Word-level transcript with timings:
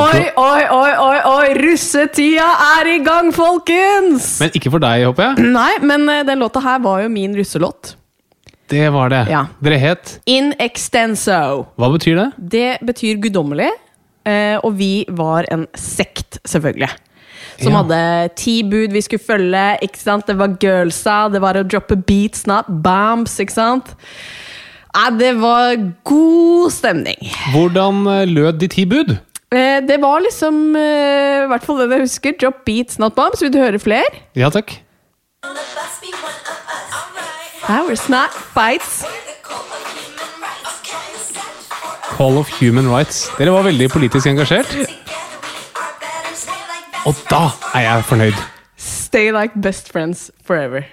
Oi, 0.00 0.20
oi, 0.40 0.60
oi, 0.72 0.92
oi, 0.96 1.16
oi! 1.28 1.48
Russetida 1.58 2.46
er 2.78 2.88
i 2.94 2.98
gang, 3.04 3.28
folkens! 3.36 4.38
Men 4.40 4.54
ikke 4.56 4.70
for 4.72 4.80
deg, 4.80 5.02
håper 5.04 5.26
jeg. 5.34 5.50
Nei, 5.52 5.72
men 5.84 6.06
eh, 6.08 6.22
den 6.24 6.40
låta 6.40 6.62
her 6.64 6.78
var 6.84 7.02
jo 7.04 7.10
min 7.12 7.34
russelåt. 7.36 7.90
Det 8.72 8.86
var 8.94 9.10
det. 9.12 9.26
Ja. 9.28 9.42
Dere 9.60 9.76
het 9.82 10.14
In 10.32 10.54
extenso. 10.64 11.66
Hva 11.76 11.90
betyr 11.92 12.16
det? 12.22 12.28
Det 12.54 12.68
betyr 12.88 13.18
guddommelig, 13.20 13.68
eh, 14.24 14.54
og 14.64 14.78
vi 14.78 15.04
var 15.12 15.44
en 15.52 15.66
sekt, 15.76 16.38
selvfølgelig. 16.48 16.88
Som 17.60 17.74
Ja. 17.76 17.82
hadde 17.82 18.30
ti 18.40 18.62
bud 18.64 18.94
vi 18.96 19.02
skulle 19.04 19.20
følge. 19.20 19.66
ikke 19.84 20.00
sant? 20.00 20.24
Det 20.26 20.38
var 20.40 20.56
girlsa, 20.56 21.28
det 21.30 21.42
var 21.44 21.54
å 21.60 21.66
droppe 21.68 21.98
beats, 22.00 22.46
not 22.48 22.64
bombs. 22.82 23.36
ikke 23.44 23.52
sant? 23.52 23.92
Nei, 24.96 25.10
det 25.20 25.34
var 25.40 25.76
god 26.04 26.72
stemning. 26.72 27.20
Hvordan 27.52 28.06
eh, 28.08 28.24
lød 28.26 28.58
de 28.58 28.68
ti 28.72 28.86
bud? 28.88 29.18
Eh, 29.52 29.82
det 29.84 29.98
var 30.00 30.22
liksom 30.24 30.76
eh, 30.80 31.42
I 31.44 31.48
hvert 31.50 31.66
fall 31.66 31.82
det 31.82 31.98
jeg 31.98 32.06
husker. 32.06 32.36
Drop 32.40 32.62
beats, 32.64 32.98
not 33.02 33.14
bombs. 33.18 33.42
Vil 33.44 33.52
du 33.52 33.60
høre 33.60 33.80
flere? 33.82 34.08
Ja 34.38 34.48
takk. 34.52 34.78
Powers, 37.62 38.08
not 38.08 38.32
fights. 38.54 39.02
Call 42.16 42.38
of 42.38 42.48
human 42.60 42.88
rights. 42.88 43.26
Dere 43.38 43.52
var 43.54 43.66
veldig 43.68 43.90
politisk 43.92 44.26
engasjert. 44.30 44.72
Og 47.08 47.18
da 47.30 47.44
er 47.74 47.86
jeg 47.86 48.04
fornøyd. 48.08 48.42
Stay 48.78 49.30
like 49.34 49.58
best 49.62 49.92
friends 49.92 50.30
forever. 50.46 50.84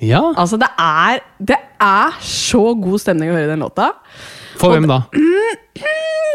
Ja. 0.00 0.20
Altså, 0.36 0.56
det 0.60 0.68
er, 0.78 1.22
det 1.38 1.58
er 1.80 2.18
så 2.20 2.74
god 2.78 3.00
stemning 3.02 3.32
å 3.32 3.36
høre 3.36 3.50
den 3.50 3.64
låta. 3.64 3.92
For 4.60 4.74
hvem 4.76 4.86
da? 4.90 5.02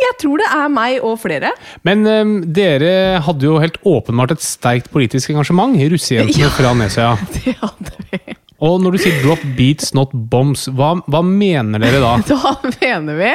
Jeg 0.01 0.15
tror 0.21 0.41
det 0.41 0.47
er 0.53 0.69
meg 0.73 1.03
og 1.05 1.15
flere. 1.21 1.51
Men 1.87 2.01
um, 2.09 2.33
dere 2.53 3.19
hadde 3.25 3.45
jo 3.47 3.59
helt 3.61 3.77
åpenbart 3.87 4.33
et 4.35 4.43
sterkt 4.45 4.89
politisk 4.93 5.31
engasjement. 5.33 5.77
Russejentene 5.93 6.43
Ja. 6.47 6.51
fra 6.53 6.73
Nesøya. 6.77 7.13
Det 7.37 7.55
hadde 7.61 8.05
vi. 8.11 8.37
Og 8.61 8.75
når 8.83 8.93
du 8.93 8.97
sier 9.01 9.15
'drop 9.23 9.41
beats, 9.57 9.93
not 9.97 10.11
bombs', 10.13 10.67
hva, 10.69 10.91
hva 11.09 11.21
mener 11.25 11.81
dere 11.81 12.01
da? 12.03 12.11
Da 12.29 12.51
mener 12.81 13.17
vi 13.17 13.31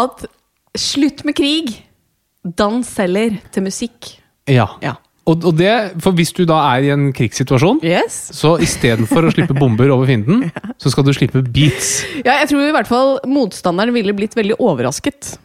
at 0.00 0.24
slutt 0.78 1.24
med 1.28 1.36
krig. 1.38 1.70
Dans 2.56 2.86
selger 2.88 3.36
til 3.52 3.62
musikk. 3.66 4.14
Ja. 4.48 4.66
Ja. 4.82 4.94
Og, 5.30 5.44
og 5.46 5.54
det, 5.58 5.70
for 6.02 6.16
hvis 6.18 6.32
du 6.36 6.42
da 6.48 6.58
er 6.74 6.88
i 6.88 6.90
en 6.94 7.08
krigssituasjon, 7.16 7.78
Yes. 7.86 8.16
så 8.36 8.56
istedenfor 8.62 9.28
å 9.28 9.32
slippe 9.34 9.54
bomber 9.56 9.92
over 9.94 10.08
fienden, 10.10 10.48
så 10.82 10.90
skal 10.92 11.06
du 11.06 11.12
slippe 11.16 11.42
beats. 11.46 12.00
Ja, 12.24 12.40
jeg 12.42 12.50
tror 12.50 12.66
i 12.66 12.74
hvert 12.74 12.90
fall 12.90 13.16
motstanderen 13.30 13.94
ville 13.96 14.14
blitt 14.16 14.34
veldig 14.38 14.58
overrasket. 14.58 15.36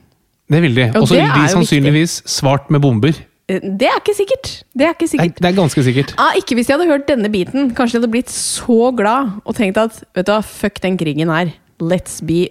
Det 0.49 0.59
ville 0.61 0.75
de. 0.89 0.99
Og 0.99 1.07
så 1.09 1.15
ville 1.17 1.29
de 1.31 1.47
sannsynligvis 1.53 1.55
sannsynligvis 1.55 2.19
svart 2.29 2.67
med 2.73 2.81
bomber. 2.83 3.15
Eh, 3.49 3.61
Det 3.61 3.87
er 3.89 3.97
ikke 4.01 4.13
sikkert. 4.17 4.51
Det 4.77 4.85
er 4.87 4.93
ikke 4.97 5.07
sikkert. 5.09 5.37
Nei, 5.37 5.41
det 5.45 5.49
er 5.51 5.57
ganske 5.61 5.83
sikkert. 5.85 6.13
Ah, 6.21 6.33
ikke 6.37 6.57
hvis 6.57 6.67
de 6.69 6.75
hadde 6.75 6.87
hørt 6.89 7.07
denne 7.09 7.29
biten. 7.33 7.71
Kanskje 7.77 7.97
de 7.97 8.01
hadde 8.03 8.11
blitt 8.13 8.33
så 8.33 8.91
glad 8.97 9.35
og 9.45 9.55
tenkt 9.57 9.77
at 9.81 9.99
vet 10.17 10.25
du 10.27 10.33
hva, 10.33 10.41
fuck 10.45 10.81
den 10.85 10.97
krigen 11.01 11.29
her. 11.33 11.53
Let's 11.81 12.21
be 12.25 12.47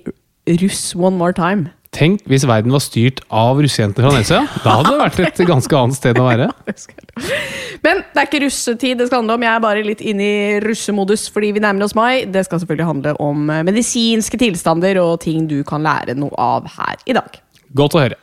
russ 0.61 0.93
one 0.95 1.17
more 1.19 1.33
time. 1.35 1.71
Tenk 1.95 2.25
hvis 2.27 2.43
verden 2.43 2.75
var 2.75 2.83
styrt 2.83 3.21
av 3.31 3.61
russejenter 3.63 4.03
fra 4.03 4.11
Nesøya. 4.17 4.41
Da 4.65 4.73
hadde 4.81 4.91
det 4.91 4.99
vært 4.99 5.21
et 5.23 5.43
ganske 5.47 5.77
annet 5.79 5.95
sted 5.95 6.19
å 6.19 6.25
være. 6.27 6.49
Men 7.85 8.01
det 8.03 8.19
er 8.19 8.27
ikke 8.27 8.41
russetid 8.43 8.99
det 8.99 9.07
skal 9.07 9.23
handle 9.23 9.37
om. 9.39 9.45
Jeg 9.47 9.53
er 9.53 9.63
bare 9.63 9.85
litt 9.87 10.03
inne 10.03 10.27
i 10.27 10.59
russemodus 10.65 11.29
fordi 11.31 11.53
vi 11.55 11.63
nærmer 11.63 11.87
oss 11.87 11.95
mai. 11.95 12.25
Det 12.27 12.43
skal 12.49 12.65
selvfølgelig 12.65 12.89
handle 12.91 13.15
om 13.23 13.47
eh, 13.47 13.63
medisinske 13.71 14.43
tilstander 14.43 14.99
og 15.05 15.21
ting 15.23 15.47
du 15.47 15.61
kan 15.67 15.87
lære 15.87 16.19
noe 16.19 16.35
av 16.35 16.67
her 16.75 16.99
i 17.07 17.15
dag. 17.15 17.39
Godt 17.79 17.95
å 17.95 18.03
høre. 18.03 18.19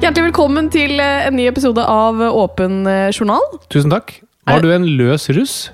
Hjertelig 0.00 0.30
velkommen 0.30 0.72
til 0.72 0.96
eh, 1.04 1.28
en 1.28 1.36
ny 1.36 1.50
episode 1.52 1.84
av 1.84 2.24
Åpen 2.32 2.86
eh, 2.88 3.10
journal. 3.12 3.44
Tusen 3.68 3.92
takk. 3.92 4.22
Var 4.48 4.64
du 4.64 4.72
en 4.72 4.94
løs 4.96 5.28
russ? 5.36 5.66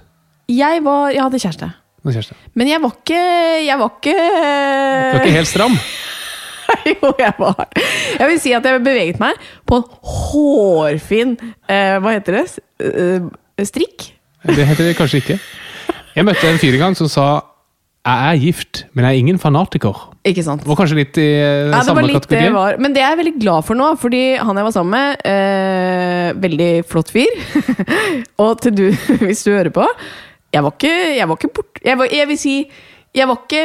Jeg 0.52 0.84
var 0.84 1.12
Jeg 1.14 1.24
hadde 1.24 1.40
kjæreste. 1.42 1.70
Nå, 2.02 2.10
Kjersti. 2.10 2.34
Men 2.58 2.70
jeg 2.70 2.82
var 2.82 2.96
ikke 2.96 3.20
Jeg 3.62 3.78
var 3.78 3.92
ikke 3.98 4.16
Du 4.16 5.18
var 5.18 5.20
ikke 5.22 5.36
helt 5.36 5.50
stram? 5.50 5.76
Jo, 6.88 7.12
jeg 7.18 7.34
var 7.38 7.62
Jeg 8.18 8.28
vil 8.30 8.40
si 8.42 8.54
at 8.56 8.66
jeg 8.66 8.82
beveget 8.82 9.20
meg 9.22 9.38
på 9.68 9.78
en 9.78 9.86
hårfin 10.02 11.36
eh, 11.68 11.98
Hva 12.02 12.16
heter 12.16 12.40
det? 12.40 12.44
Eh, 12.82 13.64
strikk? 13.68 14.08
Det 14.42 14.64
heter 14.66 14.88
det 14.88 14.96
kanskje 14.98 15.20
ikke. 15.20 15.34
Jeg 16.16 16.26
møtte 16.26 16.48
en 16.50 16.58
fyr 16.58 16.74
en 16.74 16.80
gang 16.88 16.96
som 16.98 17.06
sa 17.10 17.26
jeg 18.02 18.32
er 18.32 18.40
gift, 18.42 18.80
men 18.98 19.04
jeg 19.06 19.14
er 19.14 19.20
ingen 19.22 19.36
fanatiker. 19.38 19.98
Ikke 20.26 20.42
sant? 20.42 20.64
Var 20.66 20.78
kanskje 20.80 20.96
litt 20.98 21.18
i 21.22 21.26
eh, 21.38 21.68
Ja, 21.68 21.76
det 21.76 21.84
samme 21.86 22.02
var 22.02 22.16
kategori? 22.16 22.48
var. 22.56 22.78
Men 22.82 22.96
det 22.96 23.04
er 23.04 23.12
jeg 23.12 23.20
veldig 23.20 23.34
glad 23.44 23.66
for 23.68 23.78
nå, 23.78 23.92
fordi 24.02 24.22
han 24.42 24.58
jeg 24.58 24.66
var 24.66 24.74
sammen 24.74 24.96
med, 24.96 25.22
eh, 25.30 26.32
veldig 26.42 26.70
flott 26.90 27.12
fyr. 27.14 27.30
og 28.42 28.58
til 28.64 28.74
du, 28.74 28.84
hvis 29.22 29.44
du 29.46 29.52
hører 29.52 29.70
på 29.76 29.86
Jeg 30.52 30.64
var 30.66 30.74
ikke, 30.76 30.92
jeg 31.16 31.28
var 31.30 31.38
ikke 31.40 31.52
bort... 31.56 31.80
Jeg, 31.84 31.98
var, 31.98 32.10
jeg 32.12 32.28
vil 32.28 32.38
si 32.40 32.54
Jeg 33.16 33.28
var 33.30 33.38
ikke 33.40 33.62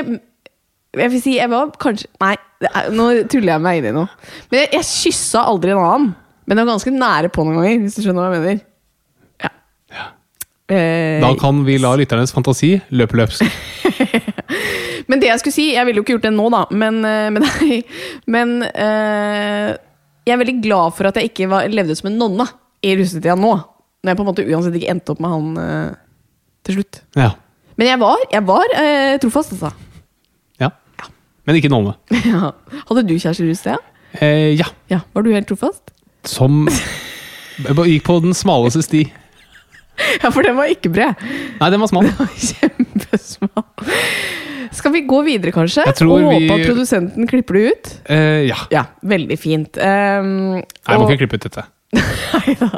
Jeg 1.02 1.12
vil 1.14 1.22
si, 1.24 1.34
jeg 1.36 1.52
var 1.52 1.74
kanskje 1.84 2.08
Nei, 2.24 2.36
er, 2.72 2.88
nå 2.96 3.10
tuller 3.30 3.54
jeg 3.56 3.64
meg 3.66 3.82
inn 3.82 3.90
i 3.92 3.96
noe. 3.98 4.08
Men 4.50 4.64
jeg, 4.64 4.70
jeg 4.80 4.88
kyssa 4.90 5.44
aldri 5.52 5.74
en 5.76 5.82
annen. 5.84 6.08
Men 6.48 6.58
jeg 6.58 6.66
var 6.66 6.78
ganske 6.78 6.94
nære 6.96 7.30
på 7.36 7.44
noen 7.46 7.60
ganger, 7.60 7.84
hvis 7.84 7.98
du 8.00 8.06
skjønner 8.06 8.24
hva 8.24 8.38
jeg 8.40 8.46
mener. 8.46 8.64
Ja. 9.44 10.06
Eh, 10.74 11.20
Da 11.22 11.30
kan 11.38 11.60
vi 11.68 11.76
la 11.84 11.92
lytternes 12.00 12.34
fantasi 12.34 12.72
løpe 12.96 13.20
løpsk. 13.20 13.44
Men 15.12 15.22
det 15.22 15.30
jeg 15.30 15.40
skulle 15.40 15.56
si 15.56 15.68
Jeg 15.76 15.88
ville 15.88 16.02
jo 16.02 16.06
ikke 16.06 16.16
gjort 16.18 16.26
det 16.28 16.34
nå, 16.36 16.48
da, 16.52 16.64
men, 16.74 16.98
eh, 17.08 17.38
deg. 17.38 17.94
Men 18.34 18.58
eh, 18.72 19.76
jeg 20.28 20.34
er 20.36 20.42
veldig 20.42 20.58
glad 20.66 20.96
for 20.98 21.08
at 21.12 21.20
jeg 21.20 21.30
ikke 21.30 21.48
var, 21.52 21.70
levde 21.72 21.96
som 21.96 22.10
en 22.10 22.18
nonne 22.20 22.48
i 22.84 22.96
russetida 23.00 23.38
nå. 23.40 23.54
Når 24.02 24.12
jeg 24.12 24.20
på 24.20 24.26
en 24.26 24.30
måte 24.32 24.48
uansett 24.48 24.76
ikke 24.80 24.92
endte 24.92 25.14
opp 25.14 25.22
med 25.24 25.34
han 25.36 25.62
eh, 25.62 25.96
til 26.68 26.78
slutt. 26.80 27.02
Ja. 27.18 27.32
Men 27.78 27.88
jeg 27.92 28.00
var, 28.02 28.24
jeg 28.34 28.44
var 28.48 28.74
eh, 28.78 29.18
trofast, 29.24 29.54
altså. 29.56 29.72
ja. 30.64 30.72
Men 31.48 31.60
ikke 31.62 31.70
Nolme. 31.72 31.94
Ja. 32.28 32.52
Hadde 32.90 33.06
du 33.08 33.14
kjæreste 33.16 33.46
i 33.48 33.56
sted? 33.56 33.78
Eh, 34.20 34.52
ja. 34.60 34.68
Ja. 34.92 35.02
Var 35.16 35.24
du 35.24 35.32
helt 35.36 35.48
trofast? 35.50 35.94
Som 36.28 36.66
Gikk 37.88 38.04
på 38.06 38.20
den 38.26 38.36
smaleste 38.38 38.84
sti. 38.86 39.06
Ja, 40.22 40.30
for 40.30 40.46
den 40.46 40.54
var 40.54 40.70
ikke 40.70 40.92
bred. 40.94 41.18
Nei, 41.58 41.70
den 41.74 41.82
var 41.82 41.90
smal. 41.90 42.06
Kjempesmal. 42.38 43.64
Skal 44.78 44.94
vi 44.94 45.02
gå 45.10 45.22
videre, 45.26 45.50
kanskje? 45.56 45.88
Og 46.06 46.22
håpe 46.28 46.54
at 46.54 46.68
produsenten 46.68 47.26
klipper 47.30 47.58
det 47.58 47.64
ut? 47.72 47.90
Eh, 48.14 48.44
ja. 48.46 48.60
Ja, 48.70 48.84
veldig 49.02 49.38
fint. 49.42 49.80
Um, 49.82 50.60
Nei, 50.60 50.62
jeg 50.62 51.00
må 51.02 51.08
og- 51.08 51.10
ikke 51.10 51.24
klippe 51.24 51.40
ut 51.40 51.48
dette. 51.48 51.64
Neida. 51.96 52.70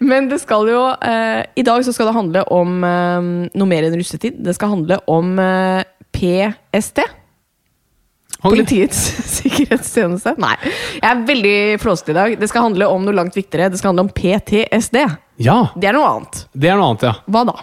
Men 0.00 0.28
det 0.30 0.38
skal 0.40 0.68
jo 0.70 0.80
eh, 1.04 1.42
I 1.60 1.64
dag 1.66 1.84
så 1.84 1.92
skal 1.92 2.08
det 2.08 2.16
handle 2.16 2.42
om 2.56 2.84
eh, 2.86 3.30
noe 3.52 3.68
mer 3.68 3.86
enn 3.88 3.96
russetid. 4.00 4.38
Det 4.44 4.54
skal 4.56 4.72
handle 4.76 5.00
om 5.12 5.34
eh, 5.42 5.82
PST. 6.16 7.02
Politiets 8.40 8.96
sikkerhetstjeneste. 9.36 10.32
Nei, 10.40 10.54
jeg 10.96 11.04
er 11.10 11.24
veldig 11.28 11.56
flåsete 11.82 12.14
i 12.14 12.16
dag. 12.16 12.36
Det 12.40 12.48
skal 12.48 12.70
handle 12.70 12.88
om 12.88 13.04
noe 13.04 13.16
langt 13.18 13.36
viktigere. 13.36 13.68
Det 13.74 13.80
skal 13.82 13.92
handle 13.92 14.06
om 14.08 14.14
PTSD. 14.16 15.02
Ja, 15.44 15.58
Det 15.76 15.90
er 15.90 15.96
noe 15.96 16.08
annet. 16.14 16.46
det 16.52 16.70
er 16.72 16.80
noe 16.80 16.90
annet, 16.94 17.04
ja. 17.10 17.12
Hva 17.28 17.44
da? 17.48 17.58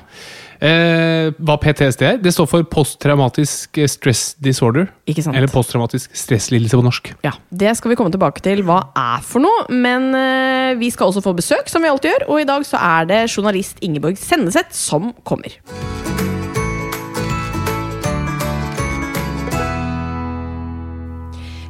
Eh, 0.58 1.30
hva 1.38 1.58
PTSD 1.62 2.04
er? 2.08 2.18
Det 2.22 2.34
står 2.34 2.48
for 2.50 2.66
posttraumatisk 2.72 3.78
stress 3.92 4.32
disorder. 4.42 4.88
Ikke 5.10 5.26
sant? 5.26 5.38
Eller 5.38 5.52
posttraumatisk 5.54 6.16
stresslidelse 6.18 6.80
på 6.80 6.86
norsk. 6.86 7.12
Ja, 7.26 7.36
Det 7.54 7.76
skal 7.78 7.94
vi 7.94 8.00
komme 8.00 8.14
tilbake 8.14 8.42
til 8.46 8.64
hva 8.66 8.80
er 8.98 9.22
for 9.26 9.44
noe. 9.44 9.68
Men 9.70 10.10
eh, 10.18 10.74
vi 10.80 10.90
skal 10.94 11.12
også 11.12 11.24
få 11.26 11.36
besøk, 11.38 11.70
som 11.70 11.86
vi 11.86 11.92
alltid 11.92 12.16
gjør. 12.16 12.28
Og 12.32 12.42
i 12.42 12.50
dag 12.50 12.66
så 12.66 12.82
er 12.82 13.06
det 13.10 13.22
journalist 13.30 13.78
Ingeborg 13.86 14.18
Senneset 14.18 14.74
som 14.74 15.14
kommer. 15.28 15.60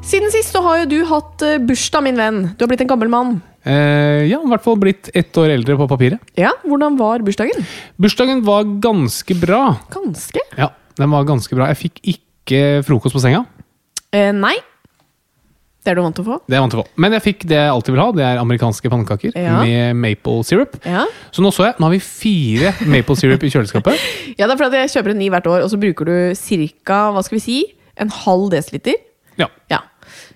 Siden 0.07 0.31
sist 0.31 0.54
så 0.56 0.62
har 0.63 0.81
jo 0.81 0.88
du 0.88 1.00
hatt 1.10 1.44
eh, 1.44 1.57
bursdag, 1.60 2.06
min 2.06 2.16
venn. 2.19 2.38
Du 2.56 2.63
har 2.63 2.72
blitt 2.72 2.86
en 2.86 2.88
gammel 2.88 3.12
mann. 3.12 3.42
Eh, 3.68 4.24
ja, 4.31 4.40
i 4.40 4.48
hvert 4.54 4.64
fall 4.64 4.78
blitt 4.80 5.10
ett 5.18 5.36
år 5.42 5.52
eldre 5.58 5.75
på 5.80 5.88
papiret. 5.92 6.22
Ja, 6.40 6.54
Hvordan 6.64 6.96
var 7.00 7.19
bursdagen? 7.25 7.66
Bursdagen 8.00 8.42
var 8.48 8.64
ganske 8.84 9.36
bra. 9.42 9.62
Ganske. 9.92 10.44
Ja, 10.56 10.69
den 11.00 11.12
var 11.12 11.28
ganske 11.28 11.58
bra. 11.58 11.68
Jeg 11.74 11.81
fikk 11.81 12.02
ikke 12.16 12.64
frokost 12.88 13.18
på 13.18 13.24
senga. 13.24 13.44
Eh, 14.16 14.31
nei. 14.31 14.56
Det 15.84 15.94
er 15.94 16.00
du 16.00 16.02
vant 16.04 16.16
til 16.19 16.25
å 16.25 16.28
få? 16.34 16.38
Det 16.44 16.52
er 16.52 16.58
jeg 16.58 16.64
vant 16.66 16.74
til 16.74 16.80
å 16.81 16.84
få. 16.84 16.90
Men 17.00 17.14
jeg 17.16 17.24
fikk 17.24 17.44
det 17.48 17.56
jeg 17.62 17.72
alltid 17.72 17.94
vil 17.96 18.02
ha. 18.04 18.08
Det 18.16 18.24
er 18.28 18.40
amerikanske 18.42 18.90
pannekaker 18.92 19.36
Ja. 19.40 19.60
med 19.64 19.96
maple 19.96 20.44
syrup. 20.44 20.74
Ja. 20.84 21.06
Så 21.31 21.44
nå 21.44 21.52
så 21.56 21.63
jeg, 21.70 21.78
nå 21.80 21.88
har 21.88 21.94
vi 21.96 22.02
fire 22.04 22.74
maple 22.92 23.16
syrup 23.16 23.44
i 23.48 23.52
kjøleskapet. 23.54 23.96
ja, 24.40 24.48
det 24.48 24.52
er 24.52 24.60
fordi 24.60 24.81
jeg 24.84 24.92
kjøper 24.98 25.13
en 25.16 25.22
ny 25.22 25.30
hvert 25.31 25.48
år, 25.48 25.63
og 25.63 25.72
så 25.72 25.80
bruker 25.80 26.10
du 26.12 26.16
ca. 26.84 27.00
hva 27.16 27.24
skal 27.24 27.38
vi 27.40 27.44
si, 27.46 27.58
en 27.96 28.12
halv 28.12 28.50
desiliter. 28.52 29.00
Ja. 29.40 29.48
Ja. 29.72 29.80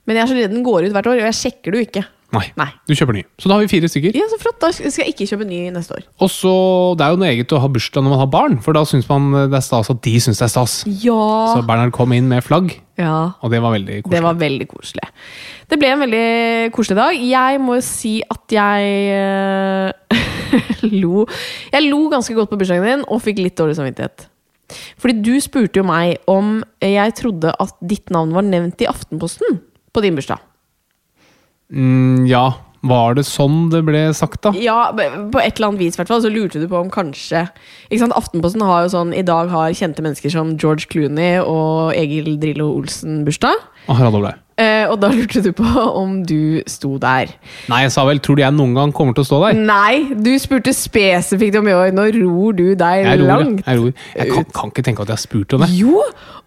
Men 0.07 0.18
jeg 0.19 0.24
er 0.24 0.31
så 0.31 0.38
redd 0.39 0.56
den 0.56 0.63
går 0.63 0.88
ut 0.88 0.95
hvert 0.95 1.12
år, 1.12 1.19
og 1.19 1.27
jeg 1.27 1.39
sjekker 1.42 1.72
det 1.75 1.81
jo 1.81 1.88
ikke. 1.89 2.06
Nei, 2.31 2.45
Nei. 2.56 2.68
du 2.88 2.94
kjøper 2.95 3.18
ny. 3.18 3.22
Så 3.42 3.50
da 3.50 3.57
har 3.57 3.66
vi 3.66 3.68
fire 3.72 3.89
stykker. 3.92 4.16
Ja, 4.16 4.24
så 4.31 4.38
flott. 4.39 4.56
Da 4.63 4.69
skal 4.72 5.04
jeg 5.04 5.12
ikke 5.12 5.28
kjøpe 5.28 5.48
ny 5.48 5.66
neste 5.75 5.98
år. 5.98 6.06
Og 6.24 6.30
så, 6.31 6.54
Det 6.95 7.04
er 7.04 7.12
jo 7.12 7.19
noe 7.19 7.31
eget 7.31 7.51
å 7.51 7.60
ha 7.60 7.68
bursdag 7.72 8.06
når 8.06 8.13
man 8.13 8.22
har 8.22 8.30
barn, 8.31 8.60
for 8.63 8.78
da 8.78 8.86
syns 8.88 9.10
man 9.10 9.31
det 9.51 9.57
er 9.57 9.66
stas 9.66 9.92
at 9.92 10.00
de 10.06 10.13
syns 10.24 10.39
det 10.39 10.48
er 10.48 10.54
stas. 10.54 10.75
Ja. 11.04 11.18
Så 11.51 11.66
Bernhard 11.68 11.92
kom 11.95 12.13
inn 12.16 12.30
med 12.31 12.45
flagg, 12.45 12.78
ja. 13.01 13.33
og 13.42 13.51
det 13.51 13.60
var 13.63 13.75
veldig 13.75 13.98
koselig. 14.00 14.16
Det 14.16 14.24
var 14.24 14.39
veldig 14.39 14.68
koselig. 14.72 15.10
Det 15.72 15.80
ble 15.80 15.92
en 15.92 16.04
veldig 16.06 16.28
koselig 16.75 17.00
dag. 17.01 17.24
Jeg 17.31 17.62
må 17.63 17.80
jo 17.80 17.86
si 17.86 18.13
at 18.24 18.56
jeg 18.56 18.94
eh, 19.16 20.22
lo 21.01 21.25
Jeg 21.72 21.88
lo 21.88 22.06
ganske 22.12 22.36
godt 22.36 22.51
på 22.51 22.60
bursdagen 22.60 22.88
din 22.88 23.04
og 23.07 23.24
fikk 23.24 23.42
litt 23.44 23.57
dårlig 23.60 23.75
samvittighet. 23.80 24.27
Fordi 25.01 25.18
du 25.19 25.34
spurte 25.44 25.81
jo 25.81 25.88
meg 25.88 26.22
om 26.31 26.62
jeg 26.80 27.18
trodde 27.19 27.51
at 27.51 27.75
ditt 27.84 28.07
navn 28.13 28.31
var 28.38 28.48
nevnt 28.48 28.80
i 28.84 28.88
Aftenposten 28.88 29.60
på 29.92 30.04
din 30.06 30.16
bursdag. 30.16 30.39
Mm, 31.71 32.27
ja, 32.29 32.45
var 32.81 33.13
det 33.18 33.23
sånn 33.29 33.69
det 33.71 33.83
ble 33.85 34.00
sagt, 34.18 34.41
da? 34.45 34.51
Ja, 34.57 34.89
på 34.91 35.41
et 35.41 35.59
eller 35.59 35.71
annet 35.71 35.83
vis 35.83 35.97
hvert 36.00 36.09
så 36.09 36.31
lurte 36.33 36.62
du 36.62 36.68
på 36.69 36.79
om 36.79 36.89
kanskje 36.94 37.45
ikke 37.89 38.01
sant? 38.01 38.15
Aftenposten 38.18 38.63
har 38.65 38.85
jo 38.85 38.94
sånn 38.95 39.12
I 39.13 39.23
dag 39.25 39.51
har 39.53 39.75
kjente 39.77 40.01
mennesker 40.01 40.33
som 40.33 40.56
George 40.57 40.89
Clooney 40.89 41.38
og 41.44 41.94
Egil 41.97 42.33
Drillo 42.41 42.71
Olsen 42.79 43.21
bursdag. 43.27 43.59
Og 43.88 44.00
Harald. 44.00 44.31
Eh, 44.62 44.83
og 44.89 44.97
da 45.01 45.09
lurte 45.13 45.41
du 45.45 45.51
på 45.57 45.65
om 46.01 46.19
du 46.27 46.62
sto 46.69 46.95
der. 47.01 47.31
Nei, 47.71 47.83
jeg 47.85 47.94
sa 47.94 48.06
vel 48.09 48.19
'tror 48.19 48.38
du 48.38 48.44
jeg 48.44 48.53
noen 48.57 48.74
gang 48.77 48.94
kommer 48.94 49.13
til 49.13 49.24
å 49.24 49.29
stå 49.29 49.39
der'? 49.45 49.62
Nei, 49.62 50.13
du 50.17 50.31
spurte 50.41 50.74
spesifikt 50.75 51.57
om 51.62 51.69
Joy. 51.69 51.94
Nå 51.95 52.07
ror 52.17 52.57
du 52.57 52.74
deg 52.75 53.06
Jeg 53.06 53.21
ror, 53.21 53.27
langt. 53.29 53.62
jeg 53.65 53.77
ror. 53.79 53.94
Jeg 54.17 54.31
kan, 54.33 54.47
kan 54.57 54.74
ikke 54.74 54.85
tenke 54.89 55.06
at 55.06 55.13
jeg 55.13 55.17
har 55.19 55.25
spurt 55.25 55.53
om 55.53 55.62
det. 55.65 55.69
Jo! 55.77 56.01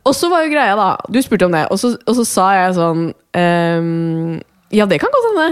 Og 0.04 0.12
så 0.14 0.28
var 0.28 0.44
jo 0.44 0.50
greia, 0.52 0.74
da 0.76 0.96
Du 1.10 1.22
spurte 1.22 1.46
om 1.46 1.54
det, 1.54 1.68
og 1.70 1.78
så, 1.78 1.94
og 2.06 2.18
så 2.18 2.26
sa 2.28 2.48
jeg 2.58 2.74
sånn 2.76 3.06
ehm, 3.38 4.42
Ja, 4.74 4.86
det 4.90 5.00
kan 5.02 5.12
godt 5.14 5.30
hende. 5.30 5.48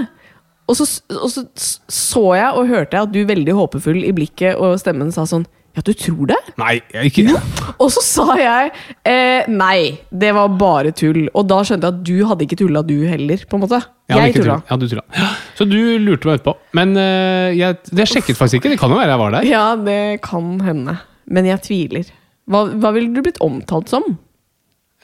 Og 0.70 0.78
så, 0.78 0.86
og 1.18 1.30
så 1.30 1.42
så 1.90 2.22
jeg 2.38 2.54
og 2.54 2.70
hørte 2.70 2.96
jeg 2.96 3.08
at 3.08 3.12
du 3.12 3.24
veldig 3.28 3.56
håpefull 3.58 4.04
i 4.06 4.12
blikket 4.14 4.60
og 4.62 4.78
stemmen 4.80 5.10
sa 5.12 5.24
sånn 5.28 5.44
Ja, 5.74 5.82
du 5.84 5.90
tror 5.96 6.28
det? 6.30 6.38
Nei, 6.60 6.76
jeg 6.94 7.10
ikke 7.10 7.40
Og 7.82 7.90
så 7.92 8.02
sa 8.04 8.36
jeg 8.38 8.70
eh, 9.08 9.48
nei, 9.50 9.98
det 10.12 10.30
var 10.36 10.52
bare 10.60 10.92
tull. 10.96 11.24
Og 11.32 11.46
da 11.50 11.62
skjønte 11.66 11.88
jeg 11.88 11.96
at 11.96 12.02
du 12.06 12.26
hadde 12.28 12.46
ikke 12.46 12.58
tulla, 12.60 12.82
du 12.86 12.94
heller. 13.08 13.42
på 13.48 13.58
en 13.58 13.64
måte 13.64 13.80
Jeg 14.12 14.32
Jeg 14.32 14.36
tulla. 14.38 14.58
Ja, 14.68 14.78
du 14.78 14.86
tulla. 14.88 15.30
Så 15.58 15.66
du 15.68 15.78
lurte 16.02 16.28
meg 16.30 16.42
utpå. 16.42 16.56
Men 16.78 16.94
uh, 16.98 17.50
jeg, 17.56 17.80
det 17.90 18.08
sjekket 18.10 18.38
faktisk 18.38 18.60
ikke. 18.60 18.74
Det 18.74 18.80
kan 18.82 18.92
jo 18.92 19.00
være 19.00 19.14
jeg 19.14 19.22
var 19.24 19.38
der. 19.38 19.48
Ja, 19.48 19.64
det 19.80 20.02
kan 20.24 20.58
hende. 20.66 20.98
Men 21.26 21.48
jeg 21.48 21.64
tviler. 21.66 22.12
Hva, 22.50 22.66
hva 22.76 22.92
ville 22.94 23.12
du 23.14 23.22
blitt 23.24 23.40
omtalt 23.44 23.90
som? 23.92 24.04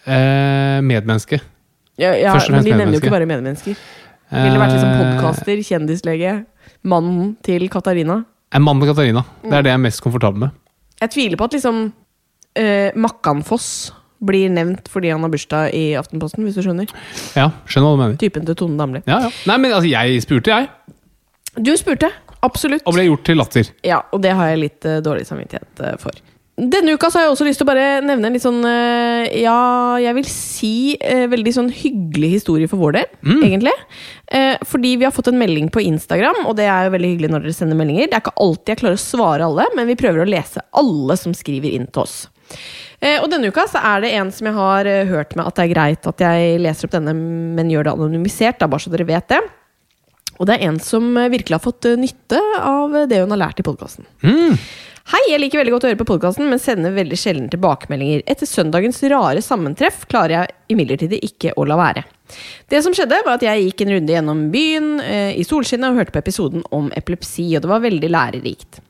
Eh, 0.09 0.79
medmenneske. 0.85 1.41
Ja, 1.99 2.13
ja, 2.15 2.35
men 2.51 2.65
De 2.65 2.75
nevner 2.75 2.95
jo 2.95 3.03
ikke 3.03 3.13
bare 3.13 3.27
medmennesker. 3.27 3.79
Ville 4.29 4.61
vært 4.61 4.75
liksom 4.77 4.89
Eh, 4.93 4.99
podkaster, 4.99 5.63
kjendislege, 5.65 6.33
mannen 6.89 7.37
til 7.45 7.69
Katarina. 7.73 8.25
En 8.55 8.65
mann 8.65 8.81
til 8.81 8.91
Katarina. 8.91 9.25
Det 9.43 9.53
er 9.53 9.65
det 9.65 9.73
jeg 9.73 9.79
er 9.79 9.85
mest 9.85 10.03
komfortabel 10.05 10.47
med. 10.47 10.51
Jeg 11.01 11.11
tviler 11.15 11.39
på 11.39 11.47
at 11.47 11.55
liksom 11.55 11.81
uh, 12.59 12.91
Makkanfoss 12.99 13.93
blir 14.19 14.51
nevnt 14.51 14.89
fordi 14.91 15.13
han 15.13 15.23
har 15.23 15.31
bursdag 15.31 15.75
i 15.77 15.93
Aftenposten, 15.99 16.43
hvis 16.45 16.57
du 16.59 16.65
skjønner. 16.65 16.91
Ja, 17.39 17.51
skjønner 17.71 17.93
hva 17.93 17.95
du 17.95 18.03
mener. 18.03 18.17
Typen 18.21 18.49
til 18.49 18.57
Tone 18.59 18.81
Damli. 18.81 19.05
Ja, 19.07 19.21
ja. 19.29 19.35
Nei, 19.47 19.59
men 19.63 19.75
altså, 19.77 19.91
jeg 19.93 20.25
spurte, 20.25 20.57
jeg. 20.57 20.97
Du 21.59 21.71
spurte. 21.79 22.11
Absolutt. 22.43 22.83
Og 22.87 22.95
ble 22.97 23.07
gjort 23.09 23.25
til 23.27 23.39
latter. 23.39 23.71
Ja, 23.87 24.03
og 24.15 24.23
det 24.23 24.35
har 24.39 24.51
jeg 24.53 24.65
litt 24.65 24.89
uh, 24.89 24.99
dårlig 25.05 25.27
samvittighet 25.29 25.85
uh, 25.85 25.95
for. 26.03 26.19
Denne 26.59 26.97
uka 26.99 27.07
så 27.07 27.21
har 27.21 27.29
jeg 27.29 27.33
også 27.37 27.45
lyst 27.47 27.61
til 27.61 27.69
å 27.69 27.71
bare 27.71 28.01
nevne 28.03 28.27
en 28.27 28.35
litt 28.35 28.43
sånn 28.43 28.65
eh, 28.67 29.29
Ja, 29.45 29.95
jeg 30.03 30.17
vil 30.17 30.27
si 30.27 30.97
eh, 30.99 31.29
veldig 31.31 31.53
sånn 31.55 31.69
hyggelig 31.71 32.33
historie 32.33 32.71
for 32.71 32.83
vår 32.83 32.97
del, 32.97 33.13
egentlig. 33.47 33.75
Eh, 34.27 34.57
fordi 34.67 34.97
vi 34.99 35.07
har 35.07 35.15
fått 35.15 35.31
en 35.31 35.39
melding 35.39 35.69
på 35.71 35.85
Instagram, 35.87 36.43
og 36.51 36.57
det 36.59 36.67
er 36.67 36.89
jo 36.89 36.95
veldig 36.97 37.13
hyggelig 37.13 37.31
når 37.31 37.45
dere 37.45 37.55
sender 37.55 37.79
meldinger. 37.79 38.09
Det 38.11 38.19
er 38.19 38.25
ikke 38.25 38.43
alltid 38.43 38.73
jeg 38.75 38.81
klarer 38.83 38.99
å 38.99 39.05
svare 39.05 39.47
alle, 39.47 39.69
men 39.79 39.87
vi 39.87 39.97
prøver 40.01 40.25
å 40.25 40.27
lese 40.29 40.65
alle 40.83 41.19
som 41.21 41.37
skriver 41.37 41.79
inn 41.79 41.87
til 41.93 42.03
oss. 42.03 42.19
Og 43.23 43.29
denne 43.31 43.53
uka 43.53 43.69
så 43.71 43.79
er 43.93 44.03
det 44.03 44.11
en 44.19 44.33
som 44.35 44.49
jeg 44.49 44.57
har 44.57 44.89
hørt 45.07 45.37
med 45.39 45.47
at 45.47 45.55
det 45.55 45.69
er 45.69 45.71
greit 45.71 46.07
at 46.11 46.23
jeg 46.25 46.59
leser 46.65 46.89
opp 46.89 46.97
denne, 46.97 47.15
men 47.15 47.71
gjør 47.71 47.87
det 47.87 47.95
anonymisert, 47.95 48.59
da, 48.59 48.67
bare 48.67 48.83
så 48.83 48.91
dere 48.91 49.07
vet 49.07 49.31
det. 49.31 49.39
Og 50.41 50.49
det 50.49 50.57
er 50.57 50.67
en 50.73 50.83
som 50.83 51.07
virkelig 51.31 51.55
har 51.55 51.63
fått 51.63 51.87
nytte 52.01 52.43
av 52.59 52.97
det 53.11 53.23
hun 53.23 53.37
har 53.37 53.45
lært 53.47 53.63
i 53.63 53.67
podkasten. 53.67 54.09
Hei, 55.09 55.23
jeg 55.31 55.41
liker 55.41 55.63
veldig 55.63 55.73
godt 55.73 55.85
å 55.87 55.89
høre 55.89 55.99
på 56.03 56.07
podkasten, 56.11 56.51
men 56.51 56.61
sender 56.61 56.93
veldig 56.93 57.17
sjelden 57.17 57.47
tilbakemeldinger. 57.49 58.27
Etter 58.29 58.45
søndagens 58.45 58.99
rare 59.09 59.41
sammentreff 59.41 60.03
klarer 60.11 60.35
jeg 60.35 60.75
imidlertid 60.75 61.15
ikke 61.17 61.55
å 61.57 61.65
la 61.65 61.79
være. 61.81 62.03
Det 62.69 62.83
som 62.85 62.93
skjedde, 62.93 63.23
var 63.25 63.39
at 63.39 63.47
jeg 63.47 63.63
gikk 63.71 63.87
en 63.87 63.93
runde 63.95 64.13
gjennom 64.13 64.43
byen 64.53 64.91
eh, 65.01 65.31
i 65.41 65.47
solskinnet 65.49 65.89
og 65.89 66.03
hørte 66.03 66.13
på 66.13 66.21
episoden 66.21 66.67
om 66.77 66.91
epilepsi, 66.93 67.47
og 67.57 67.65
det 67.65 67.71
var 67.71 67.81
veldig 67.87 68.11
lærerikt. 68.13 68.83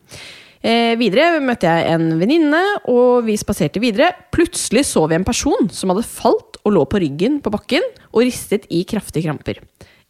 Eh, 0.59 0.97
videre 0.99 1.39
møtte 1.39 1.71
jeg 1.71 1.95
en 1.95 2.11
venninne, 2.19 2.65
og 2.91 3.23
vi 3.29 3.39
spaserte 3.39 3.79
videre. 3.87 4.11
Plutselig 4.35 4.89
så 4.91 5.05
vi 5.07 5.21
en 5.21 5.29
person 5.29 5.71
som 5.71 5.95
hadde 5.95 6.03
falt 6.03 6.59
og 6.65 6.75
lå 6.81 6.83
på 6.91 7.05
ryggen 7.05 7.39
på 7.47 7.55
bakken 7.55 7.87
og 8.11 8.25
ristet 8.25 8.67
i 8.75 8.83
kraftige 8.91 9.31
kramper. 9.31 9.63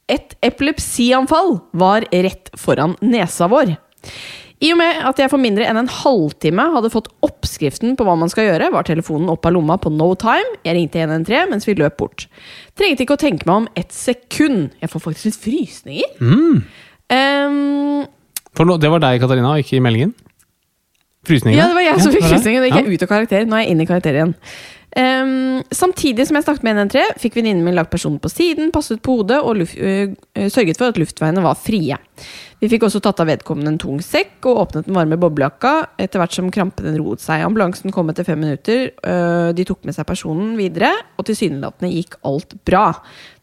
Et 0.08 0.32
epilepsianfall 0.40 1.58
var 1.76 2.08
rett 2.08 2.48
foran 2.56 2.96
nesa 3.04 3.52
vår. 3.52 3.76
I 4.58 4.72
og 4.74 4.78
med 4.80 4.96
at 5.06 5.20
jeg 5.22 5.30
for 5.30 5.38
mindre 5.38 5.62
enn 5.70 5.78
en 5.78 5.90
halvtime 5.92 6.64
hadde 6.74 6.90
fått 6.90 7.06
oppskriften 7.22 7.92
på 7.98 8.02
hva 8.06 8.16
man 8.18 8.30
skal 8.32 8.48
gjøre, 8.48 8.72
var 8.74 8.86
telefonen 8.88 9.30
opp 9.30 9.46
av 9.46 9.54
lomma 9.54 9.76
på 9.78 9.92
no 9.94 10.08
time. 10.18 10.56
Jeg 10.66 10.74
ringte 10.74 10.98
113 11.04 11.52
mens 11.52 11.68
vi 11.68 11.76
løp 11.78 11.94
bort. 12.00 12.26
Trengte 12.78 13.04
ikke 13.06 13.14
å 13.14 13.20
tenke 13.22 13.46
meg 13.46 13.54
om 13.62 13.68
ett 13.78 13.94
sekund. 13.94 14.72
Jeg 14.82 14.90
får 14.90 15.04
faktisk 15.04 15.28
litt 15.30 15.38
frysninger. 15.44 16.16
Ehm, 17.14 18.06
For 18.58 18.66
nå, 18.66 18.78
det 18.82 18.90
var 18.90 19.02
deg, 19.04 19.20
Katarina, 19.22 19.54
ikke 19.62 19.78
i 19.78 19.84
meldingen? 19.84 20.14
Frysningene? 21.28 21.60
ja, 21.60 21.68
det 21.70 21.76
var 21.76 21.84
jeg 21.84 22.02
som 22.02 22.12
fikk 22.14 22.24
det. 22.24 22.32
frysninger. 22.32 22.66
Gikk 22.66 22.78
jeg 22.80 22.98
ut 22.98 23.02
av 23.06 23.10
karakter. 23.14 23.46
Nå 23.46 23.56
er 23.58 23.64
jeg 23.66 23.74
inne 23.76 23.84
i 23.84 23.90
karakter 23.90 24.16
igjen. 24.16 24.34
Ehm, 24.98 25.62
samtidig 25.70 26.26
som 26.26 26.36
jeg 26.36 26.44
snakket 26.46 26.64
med 26.66 26.78
113, 26.80 27.20
fikk 27.22 27.36
venninnen 27.38 27.62
min 27.62 27.76
lagt 27.76 27.92
personen 27.92 28.18
på 28.22 28.30
siden, 28.32 28.72
passet 28.74 29.00
på 29.04 29.20
hodet 29.20 29.38
og 29.38 29.60
luft, 29.60 29.78
øh, 29.78 30.14
sørget 30.50 30.78
for 30.80 30.90
at 30.90 30.98
luftveiene 30.98 31.44
var 31.44 31.54
frie. 31.54 31.94
Vi 32.58 32.70
fikk 32.72 32.88
også 32.88 33.00
tatt 33.04 33.20
av 33.22 33.28
vedkommende 33.30 33.70
en 33.70 33.78
tung 33.78 34.00
sekk 34.02 34.42
og 34.50 34.64
åpnet 34.64 34.88
den 34.88 34.96
varme 34.96 35.18
boblejakka 35.20 35.74
etter 36.02 36.18
hvert 36.18 36.34
som 36.34 36.50
krampen 36.50 36.96
roet 36.98 37.22
seg. 37.22 37.44
Ambulansen 37.46 37.94
kom 37.94 38.10
etter 38.10 38.26
fem 38.26 38.40
minutter. 38.42 38.90
uh, 39.06 39.52
de 39.54 39.64
tok 39.64 39.84
med 39.84 39.94
seg 39.94 40.06
personen 40.08 40.56
videre, 40.58 40.90
og 41.16 41.26
tilsynelatende 41.28 41.92
gikk 41.94 42.18
alt 42.26 42.56
bra. 42.66 42.90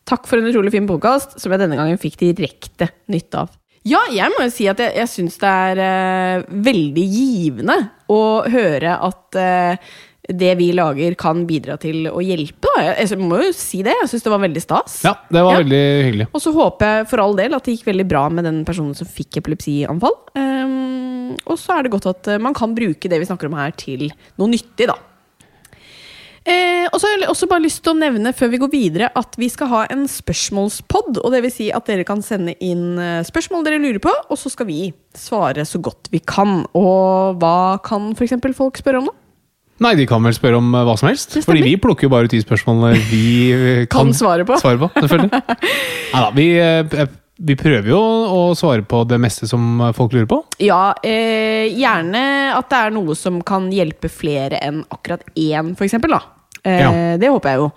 Takk 0.04 0.28
for 0.28 0.38
en 0.38 0.50
utrolig 0.50 0.74
fin 0.74 0.88
podkast, 0.88 1.40
som 1.40 1.52
jeg 1.52 1.64
denne 1.64 1.78
gangen 1.80 1.98
fikk 1.98 2.20
direkte 2.20 2.90
nytte 3.08 3.46
av. 3.46 3.56
Ja, 3.86 4.02
jeg 4.12 4.34
må 4.34 4.44
jo 4.44 4.52
si 4.52 4.68
at 4.68 4.82
jeg, 4.82 4.92
jeg 4.98 5.08
syns 5.08 5.40
det 5.40 5.48
er 5.48 5.80
uh, 5.80 6.52
veldig 6.68 7.08
givende 7.16 7.78
å 8.12 8.44
høre 8.52 9.00
at 9.00 9.40
det 10.30 10.52
vi 10.58 10.72
lager, 10.76 11.16
kan 11.20 11.46
bidra 11.48 11.78
til 11.82 12.08
å 12.10 12.22
hjelpe. 12.24 12.70
Da. 12.76 12.94
Jeg, 12.98 13.18
må 13.22 13.40
jo 13.44 13.52
si 13.56 13.82
det. 13.86 13.94
Jeg 14.02 14.10
syns 14.12 14.26
det 14.26 14.34
var 14.34 14.44
veldig 14.44 14.64
stas. 14.64 15.00
Ja, 15.06 15.16
det 15.30 15.44
var 15.46 15.58
Ja. 15.58 15.64
veldig 15.64 15.82
hyggelig. 16.10 16.28
Og 16.34 16.42
så 16.42 16.54
håper 16.56 16.86
jeg 16.86 17.10
for 17.12 17.24
all 17.24 17.36
del 17.36 17.54
at 17.56 17.64
det 17.64 17.78
gikk 17.78 17.90
veldig 17.94 18.08
bra 18.10 18.28
med 18.30 18.48
den 18.48 18.64
personen 18.66 18.96
som 18.98 19.08
fikk 19.08 19.38
epilepsianfall. 19.42 20.16
Um, 20.36 21.36
og 21.46 21.58
så 21.62 21.78
er 21.78 21.84
det 21.84 21.92
godt 21.96 22.08
at 22.10 22.28
eh, 22.28 22.42
man 22.42 22.54
kan 22.54 22.74
bruke 22.78 23.10
det 23.10 23.20
vi 23.20 23.26
snakker 23.28 23.50
om 23.50 23.58
her, 23.60 23.72
til 23.78 24.10
noe 24.38 24.50
nyttig, 24.50 24.88
da. 24.88 24.98
Eh, 26.46 26.86
og 26.94 27.00
så 27.02 27.10
har 27.10 27.18
jeg 27.24 27.30
også 27.32 27.48
bare 27.50 27.64
lyst 27.64 27.82
til 27.82 27.96
å 27.96 27.98
nevne 27.98 28.30
før 28.38 28.52
vi 28.52 28.60
går 28.62 28.70
videre 28.70 29.08
at 29.18 29.34
vi 29.42 29.48
skal 29.50 29.70
ha 29.72 29.80
en 29.90 30.04
spørsmålspod. 30.06 31.18
Og 31.24 31.34
det 31.34 31.42
vil 31.42 31.54
si 31.54 31.72
at 31.74 31.88
dere 31.90 32.06
kan 32.06 32.22
sende 32.26 32.54
inn 32.62 33.00
eh, 33.02 33.24
spørsmål 33.26 33.66
dere 33.66 33.82
lurer 33.82 34.02
på, 34.04 34.14
og 34.30 34.38
så 34.38 34.52
skal 34.54 34.70
vi 34.70 34.92
svare 35.18 35.66
så 35.66 35.82
godt 35.82 36.12
vi 36.14 36.22
kan. 36.22 36.62
Og 36.78 37.40
hva 37.42 37.82
kan 37.86 38.12
f.eks. 38.14 38.38
folk 38.58 38.78
spørre 38.78 39.02
om, 39.02 39.10
da? 39.10 39.22
Nei, 39.84 39.92
de 40.00 40.06
kan 40.08 40.24
vel 40.24 40.36
spørre 40.36 40.60
om 40.62 40.72
eh, 40.72 40.86
hva 40.88 40.96
som 41.00 41.10
helst. 41.10 41.36
Fordi 41.44 41.66
vi 41.66 41.76
plukker 41.82 42.08
jo 42.08 42.14
bare 42.14 42.30
ut 42.30 42.34
de 42.36 42.42
spørsmålene 42.44 42.96
vi 43.10 43.28
eh, 43.52 43.84
Kan 43.92 44.12
kan, 44.12 44.18
svare 44.18 44.48
på. 44.48 44.58
Svare 44.62 44.80
på 44.80 44.90
selvfølgelig. 44.96 45.42
Neida, 46.14 46.30
vi, 46.38 46.48
eh, 46.64 47.10
vi 47.50 47.58
prøver 47.60 47.92
jo 47.92 48.00
å 48.00 48.40
svare 48.56 48.86
på 48.88 49.04
det 49.10 49.20
meste 49.20 49.50
som 49.52 49.84
folk 49.98 50.16
lurer 50.16 50.30
på. 50.32 50.40
Ja, 50.64 50.94
eh, 51.04 51.68
gjerne 51.76 52.24
at 52.56 52.72
det 52.72 52.80
er 52.86 52.96
noe 52.96 53.18
som 53.20 53.42
kan 53.44 53.68
hjelpe 53.74 54.12
flere 54.12 54.62
enn 54.64 54.86
akkurat 54.96 55.28
én, 55.36 55.76
for 55.76 55.88
eksempel, 55.88 56.16
da. 56.16 56.24
Eh, 56.66 56.82
Ja. 56.82 56.92
Det 57.22 57.30
håper 57.30 57.50
jeg 57.50 57.60
jo. 57.62 57.68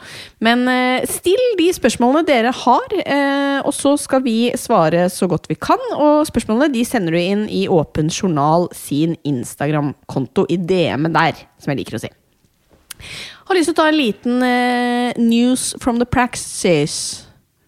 Men 0.40 0.66
eh, 0.68 1.04
still 1.07 1.42
de 1.59 1.68
spørsmålene 1.76 2.25
dere 2.26 2.52
har, 2.57 2.95
eh, 3.04 3.61
og 3.61 3.75
så 3.76 3.97
skal 4.00 4.23
vi 4.25 4.50
svare 4.57 5.07
så 5.12 5.28
godt 5.28 5.49
vi 5.50 5.54
kan. 5.54 5.78
Og 5.95 6.26
spørsmålene 6.26 6.73
de 6.73 6.85
sender 6.88 7.12
du 7.12 7.18
inn 7.21 7.45
i 7.52 7.66
Åpen 7.68 8.09
journal 8.09 8.68
sin 8.73 9.16
Instagram-konto 9.28 10.47
i 10.49 10.57
DM-en 10.57 11.12
der, 11.12 11.45
som 11.61 11.73
jeg 11.75 11.85
liker 11.85 11.99
å 11.99 12.02
si. 12.07 12.11
Har 13.49 13.54
lyst 13.57 13.71
til 13.71 13.76
å 13.76 13.83
ta 13.83 13.88
en 13.88 14.00
liten 14.00 14.40
news 15.28 15.75
from 15.80 15.99
the 16.00 16.07
praxis, 16.07 17.25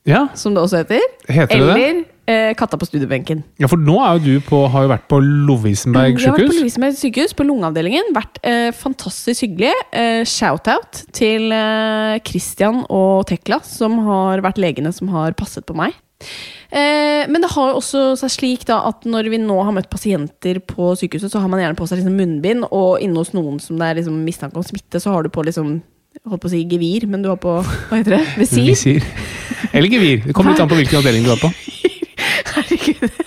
Ja, 0.08 0.28
som 0.34 0.54
det 0.54 0.62
også 0.64 0.80
heter. 0.80 1.00
Heter 1.28 1.60
det 1.60 1.74
det? 1.76 2.09
Eh, 2.28 2.52
Katta 2.54 2.76
på 2.78 2.86
studiebenken. 2.86 3.42
ja 3.58 3.66
for 3.70 3.80
nå 3.80 3.96
er 4.04 4.18
jo 4.18 4.20
du 4.36 4.44
på, 4.44 4.60
har 4.70 4.84
jo 4.84 4.90
vært 4.92 5.06
på 5.10 5.18
Lovisenberg 5.24 6.18
Jeg 6.18 6.28
har 6.28 6.36
vært 6.36 6.44
på 6.44 6.52
sykehus. 6.52 6.60
Lovisenberg 6.60 6.98
sykehus, 6.98 7.34
på 7.34 7.46
lungeavdelingen. 7.48 8.12
Vært 8.14 8.38
eh, 8.46 8.68
fantastisk 8.76 9.46
hyggelig. 9.46 9.72
Eh, 9.90 10.20
Shout-out 10.28 11.04
til 11.16 11.50
eh, 11.56 12.20
Christian 12.26 12.84
og 12.86 13.26
Tekla, 13.30 13.62
som 13.66 13.98
har 14.06 14.44
vært 14.44 14.60
legene 14.62 14.92
som 14.94 15.10
har 15.14 15.34
passet 15.38 15.66
på 15.66 15.74
meg. 15.78 15.96
Eh, 16.70 17.24
men 17.26 17.40
det 17.42 17.50
har 17.50 17.72
jo 17.72 17.80
også 17.80 18.02
seg 18.20 18.30
slik 18.30 18.66
da 18.68 18.82
at 18.90 19.06
når 19.08 19.30
vi 19.32 19.40
nå 19.42 19.56
har 19.66 19.74
møtt 19.74 19.90
pasienter 19.90 20.60
på 20.62 20.92
sykehuset, 21.00 21.32
så 21.32 21.40
har 21.42 21.50
man 21.50 21.62
gjerne 21.64 21.78
på 21.78 21.88
seg 21.88 21.98
liksom 22.02 22.18
munnbind, 22.20 22.68
og 22.70 23.00
inne 23.02 23.18
hos 23.24 23.32
noen 23.34 23.58
som 23.64 23.80
det 23.80 23.88
er 23.88 23.98
liksom 24.02 24.20
mistanke 24.26 24.60
om 24.60 24.66
smitte, 24.66 25.00
så 25.02 25.16
har 25.16 25.26
du 25.26 25.32
på 25.32 25.42
liksom 25.48 25.80
holdt 26.28 26.42
på 26.42 26.50
å 26.50 26.52
si 26.52 26.62
gevir, 26.68 27.08
men 27.10 27.22
du 27.24 27.30
har 27.32 27.40
på 27.40 27.58
hva 27.64 27.96
heter 27.96 28.18
det? 28.18 28.22
Visir? 28.42 28.68
Visir. 28.70 29.06
Eller 29.72 29.88
gevir. 29.90 30.22
Det 30.26 30.34
kommer 30.36 30.54
litt 30.54 30.62
an 30.62 30.70
på 30.70 30.78
hvilken 30.78 31.00
avdeling 31.00 31.26
du 31.26 31.32
er 31.34 31.42
på. 31.42 31.50
Herregud. 32.54 33.18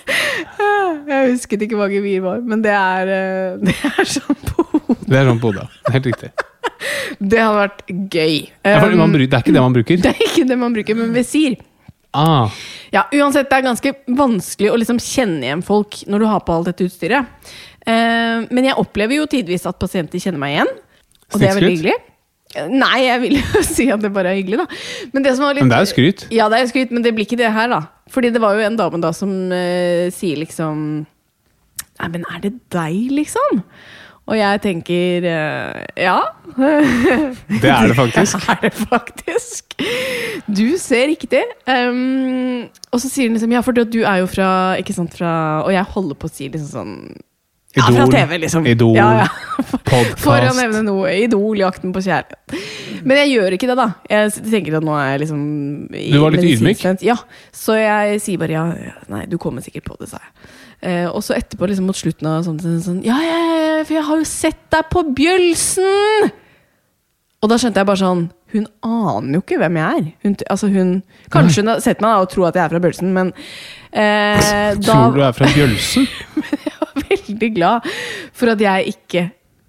Jeg 1.09 1.33
husket 1.33 1.65
ikke 1.65 1.77
hva 1.79 1.89
gevir 1.91 2.23
var, 2.23 2.41
men 2.47 2.63
det 2.63 2.73
er, 2.73 3.11
eh, 3.13 3.57
det 3.63 3.75
er 3.89 4.09
sånn 4.09 4.39
på 4.47 4.65
hodet. 4.71 5.03
Det 5.09 5.19
er 5.19 5.29
sånn 5.29 5.41
på 5.43 5.51
hodet. 5.51 5.67
Helt 5.93 6.09
riktig. 6.09 6.31
Det 7.19 7.39
hadde 7.39 7.59
vært 7.59 7.83
gøy. 7.87 8.37
Ja, 8.63 8.79
det 9.29 9.37
er 9.37 9.43
ikke 9.43 9.53
det 9.55 9.61
man 9.63 9.75
bruker. 9.75 9.99
det 10.03 10.13
er 10.13 10.23
ikke 10.27 10.47
det 10.49 10.57
man 10.59 10.75
bruker, 10.75 10.97
men 10.99 11.13
visir. 11.15 11.57
Ah, 12.13 12.49
Ja, 12.93 13.07
uansett, 13.17 13.47
det 13.49 13.57
er 13.57 13.65
ganske 13.65 13.91
vanskelig 14.13 14.69
å 14.69 14.77
liksom 14.77 14.99
kjenne 15.01 15.47
igjen 15.47 15.63
folk 15.65 16.03
når 16.05 16.21
du 16.21 16.27
har 16.29 16.43
på 16.45 16.53
alt 16.53 16.67
dette 16.69 16.85
utstyret. 16.85 17.53
Eh, 17.89 18.43
men 18.53 18.67
jeg 18.67 18.77
opplever 18.77 19.17
jo 19.17 19.25
tidvis 19.31 19.65
at 19.69 19.79
pasienter 19.81 20.21
kjenner 20.21 20.43
meg 20.43 20.57
igjen, 20.59 20.69
og 21.33 21.39
det 21.41 21.47
er 21.49 21.57
veldig 21.57 21.71
hyggelig. 21.73 21.95
Nei, 22.69 22.99
jeg 23.07 23.21
vil 23.23 23.39
jo 23.39 23.63
si 23.75 23.87
at 23.93 24.03
det 24.03 24.11
bare 24.13 24.33
er 24.33 24.41
hyggelig, 24.41 24.61
da. 24.61 24.67
Men 25.15 25.25
det 25.25 25.33
som 25.37 25.47
var 25.47 25.57
litt 25.57 25.65
men 25.65 25.73
det 25.73 25.79
er 25.79 25.87
jo 25.87 25.93
skryt. 25.93 26.27
Ja, 26.33 26.49
det 26.53 26.59
er 26.59 26.69
skryt, 26.69 26.93
men 26.93 27.05
det 27.05 27.15
blir 27.15 27.25
ikke 27.25 27.39
det 27.39 27.49
her, 27.55 27.71
da. 27.71 27.81
Fordi 28.13 28.29
det 28.33 28.43
var 28.43 28.57
jo 28.57 28.67
en 28.67 28.77
dame 28.77 29.01
da 29.01 29.13
som 29.15 29.33
uh, 29.49 30.05
sier 30.13 30.39
liksom 30.41 31.03
Nei, 31.93 32.07
men 32.09 32.23
er 32.33 32.39
det 32.41 32.55
deg, 32.73 33.11
liksom? 33.13 33.59
Og 34.23 34.37
jeg 34.37 34.61
tenker 34.63 35.25
uh, 35.27 35.81
ja. 35.99 36.19
Det 37.63 37.69
er 37.69 37.89
det 37.91 37.97
faktisk. 37.97 38.39
Det 38.39 38.53
er 38.53 38.61
det 38.63 38.71
faktisk. 38.79 39.75
Du 40.47 40.65
ser 40.79 41.09
riktig. 41.11 41.43
Um, 41.67 42.69
og 42.91 43.03
så 43.03 43.09
sier 43.11 43.27
hun 43.27 43.37
liksom 43.37 43.53
Ja, 43.53 43.61
for 43.65 43.75
du 43.75 43.99
er 44.01 44.21
jo 44.21 44.29
fra 44.31 44.49
Ikke 44.79 44.95
sant, 44.95 45.15
fra 45.17 45.63
Og 45.65 45.73
jeg 45.73 45.91
holder 45.95 46.19
på 46.19 46.29
å 46.29 46.33
si 46.33 46.47
liksom 46.47 46.71
sånn 46.71 46.97
Ja, 47.73 47.87
fra 47.89 48.05
TV, 48.07 48.37
liksom. 48.37 48.67
Idol, 48.69 48.95
ja, 48.97 49.23
ja. 49.23 49.27
For 50.21 50.45
å 50.45 50.51
nevne 50.53 50.83
noe. 50.85 51.13
Idol, 51.23 51.57
Jakten 51.57 51.93
på 51.95 52.03
kjærlighet. 52.05 52.57
Men 53.03 53.19
jeg 53.23 53.31
gjør 53.33 53.55
ikke 53.57 53.69
det, 53.71 53.77
da. 53.79 53.87
Jeg 54.09 54.33
tenker 54.45 54.77
at 54.77 54.85
nå 54.85 54.93
er 54.95 55.07
jeg 55.11 55.23
liksom 55.23 55.41
Du 55.89 56.19
var 56.21 56.35
litt 56.35 56.45
ydmyk? 56.51 56.83
Ja. 57.05 57.17
Så 57.55 57.77
jeg 57.79 58.21
sier 58.23 58.41
bare 58.41 58.55
ja. 58.55 58.67
ja, 58.77 58.93
Nei, 59.11 59.23
du 59.29 59.39
kommer 59.41 59.65
sikkert 59.65 59.89
på 59.89 59.97
det, 59.99 60.11
sa 60.13 60.21
jeg. 60.21 60.53
Eh, 60.83 61.07
og 61.07 61.23
så 61.25 61.35
etterpå, 61.37 61.65
liksom 61.71 61.87
mot 61.89 61.97
slutten 61.97 62.29
av 62.29 62.45
sånn, 62.45 62.59
sånn, 62.59 62.79
sånn 62.83 63.01
Ja, 63.07 63.17
ja, 63.23 63.37
ja, 63.39 63.75
for 63.87 63.95
jeg 63.95 64.05
har 64.09 64.19
jo 64.19 64.27
sett 64.27 64.63
deg 64.73 64.89
på 64.91 65.05
Bjølsen! 65.15 66.33
Og 67.43 67.51
da 67.51 67.57
skjønte 67.59 67.81
jeg 67.81 67.89
bare 67.89 68.01
sånn 68.01 68.25
Hun 68.53 68.67
aner 68.85 69.37
jo 69.37 69.41
ikke 69.43 69.57
hvem 69.61 69.77
jeg 69.79 69.99
er. 69.99 70.09
Hun, 70.23 70.35
altså 70.53 70.69
hun, 70.73 70.95
kanskje 71.33 71.63
hun 71.63 71.71
har 71.73 71.83
sett 71.83 72.03
meg 72.05 72.23
og 72.23 72.29
tror 72.31 72.49
at 72.51 72.59
jeg 72.59 72.65
er 72.65 72.73
fra 72.73 72.81
Bjølsen, 72.83 73.13
men 73.15 73.31
eh, 73.91 74.73
da 74.87 74.97
Tror 74.97 75.15
du 75.15 75.23
er 75.25 75.37
fra 75.37 75.49
Bjølsen? 75.53 76.09
men 76.37 76.67
jeg 76.67 76.75
var 76.81 77.07
veldig 77.09 77.49
glad 77.55 77.93
for 78.33 78.53
at 78.53 78.61
jeg 78.61 78.93
ikke 78.93 79.23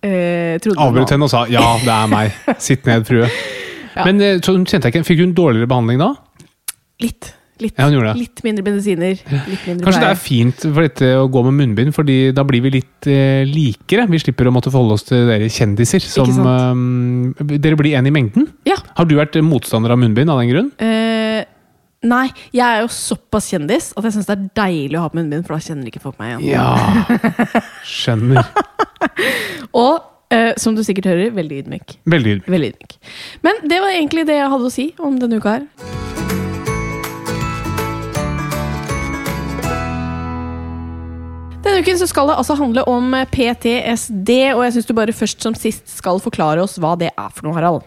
eh, 0.05 0.59
trodde 0.61 0.85
Avbrøt 0.85 1.15
henne 1.17 1.29
og 1.29 1.33
sa 1.33 1.47
'ja, 1.49 1.65
det 1.85 1.95
er 1.95 2.11
meg'. 2.13 2.43
Sitt 2.67 2.87
ned, 2.87 3.07
frue. 3.09 3.31
Ja. 3.95 4.05
Men 4.05 4.21
eh, 4.21 4.37
så 4.43 4.57
kjente 4.59 4.83
jeg 4.83 4.95
ikke, 4.95 5.07
fikk 5.09 5.25
hun 5.25 5.35
dårligere 5.39 5.71
behandling 5.71 6.03
da? 6.03 6.13
Litt. 7.03 7.33
Litt, 7.65 7.79
Ja, 7.81 7.89
litt 8.13 8.43
mindre 8.45 8.65
medisiner. 8.67 9.17
Litt 9.17 9.65
mindre 9.65 9.87
Kanskje 9.87 10.03
det 10.03 10.11
er 10.11 10.21
fint 10.21 10.65
for 10.67 10.85
dette 10.85 11.11
å 11.17 11.25
gå 11.33 11.45
med 11.47 11.57
munnbind, 11.63 11.95
fordi 11.97 12.19
da 12.37 12.45
blir 12.47 12.61
vi 12.67 12.75
litt 12.77 13.09
eh, 13.09 13.45
likere. 13.49 14.05
Vi 14.11 14.21
slipper 14.21 14.51
å 14.51 14.53
måtte 14.55 14.73
forholde 14.75 14.99
oss 14.99 15.07
til 15.09 15.25
dere 15.31 15.49
kjendiser. 15.53 16.05
Som, 16.05 16.37
eh, 16.45 17.57
dere 17.57 17.81
blir 17.81 17.97
en 17.97 18.11
i 18.11 18.13
mengden. 18.15 18.51
Ja. 18.69 18.77
Har 18.99 19.09
du 19.09 19.17
vært 19.17 19.39
motstander 19.45 19.95
av 19.95 20.01
munnbind 20.03 20.33
av 20.33 20.43
den 20.43 20.53
grunn? 20.53 20.71
Eh, 20.85 21.45
nei, 22.05 22.27
jeg 22.53 22.65
er 22.67 22.85
jo 22.85 22.93
såpass 22.93 23.49
kjendis 23.55 23.93
at 23.97 24.05
jeg 24.05 24.19
syns 24.19 24.29
det 24.29 24.37
er 24.37 24.49
deilig 24.61 25.01
å 25.01 25.07
ha 25.07 25.13
på 25.13 25.23
munnbind, 25.23 25.47
for 25.49 25.57
da 25.57 25.65
kjenner 25.65 25.89
ikke 25.89 26.05
folk 26.05 26.21
meg 26.21 26.37
igjen. 26.37 26.53
Ja. 26.53 27.71
Skjønner. 27.89 28.45
Og 29.85 30.05
eh, 30.29 30.53
som 30.61 30.77
du 30.77 30.85
sikkert 30.85 31.09
hører, 31.15 31.33
veldig 31.35 31.65
ydmyk. 31.65 31.99
Veldig 32.05 32.39
ydmyk. 32.39 32.55
Veldig 32.59 32.73
ydmyk. 32.75 32.99
Men 33.47 33.65
det 33.73 33.81
var 33.81 33.97
egentlig 33.97 34.29
det 34.29 34.43
jeg 34.43 34.57
hadde 34.57 34.73
å 34.73 34.75
si 34.83 34.91
om 35.01 35.17
denne 35.23 35.41
uka 35.41 35.59
her. 35.59 36.04
Denne 41.75 41.89
uken 41.89 41.97
så 41.99 42.07
skal 42.07 42.29
det 42.31 42.35
altså 42.39 42.55
handle 42.55 42.85
om 42.87 43.09
PTSD, 43.35 44.29
og 44.55 44.61
jeg 44.63 44.75
syns 44.77 44.87
du 44.87 44.93
bare 44.95 45.15
først 45.17 45.43
som 45.43 45.57
sist 45.59 45.89
skal 45.91 46.21
forklare 46.23 46.63
oss 46.63 46.77
hva 46.79 46.93
det 47.01 47.09
er 47.11 47.33
for 47.35 47.49
noe, 47.49 47.55
Harald. 47.57 47.83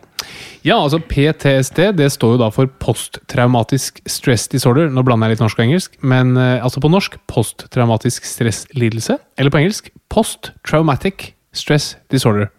Ja, 0.59 0.75
altså 0.75 0.99
PTSD 0.99 1.79
det 1.95 2.09
står 2.11 2.33
jo 2.33 2.41
da 2.41 2.49
for 2.51 2.67
posttraumatisk 2.83 4.01
stress 4.03 4.49
disorder. 4.51 4.89
Nå 4.91 5.05
blander 5.07 5.31
jeg 5.31 5.37
litt 5.37 5.45
norsk 5.45 5.61
og 5.61 5.69
engelsk, 5.69 5.95
men 6.03 6.35
eh, 6.35 6.57
altså 6.59 6.83
på 6.83 6.91
norsk 6.91 7.15
posttraumatisk 7.31 8.27
stresslidelse. 8.27 9.15
Eller 9.39 9.55
på 9.55 9.61
engelsk 9.61 9.87
post-traumatic 10.11 11.29
stress 11.55 11.93
disorder. 12.11 12.51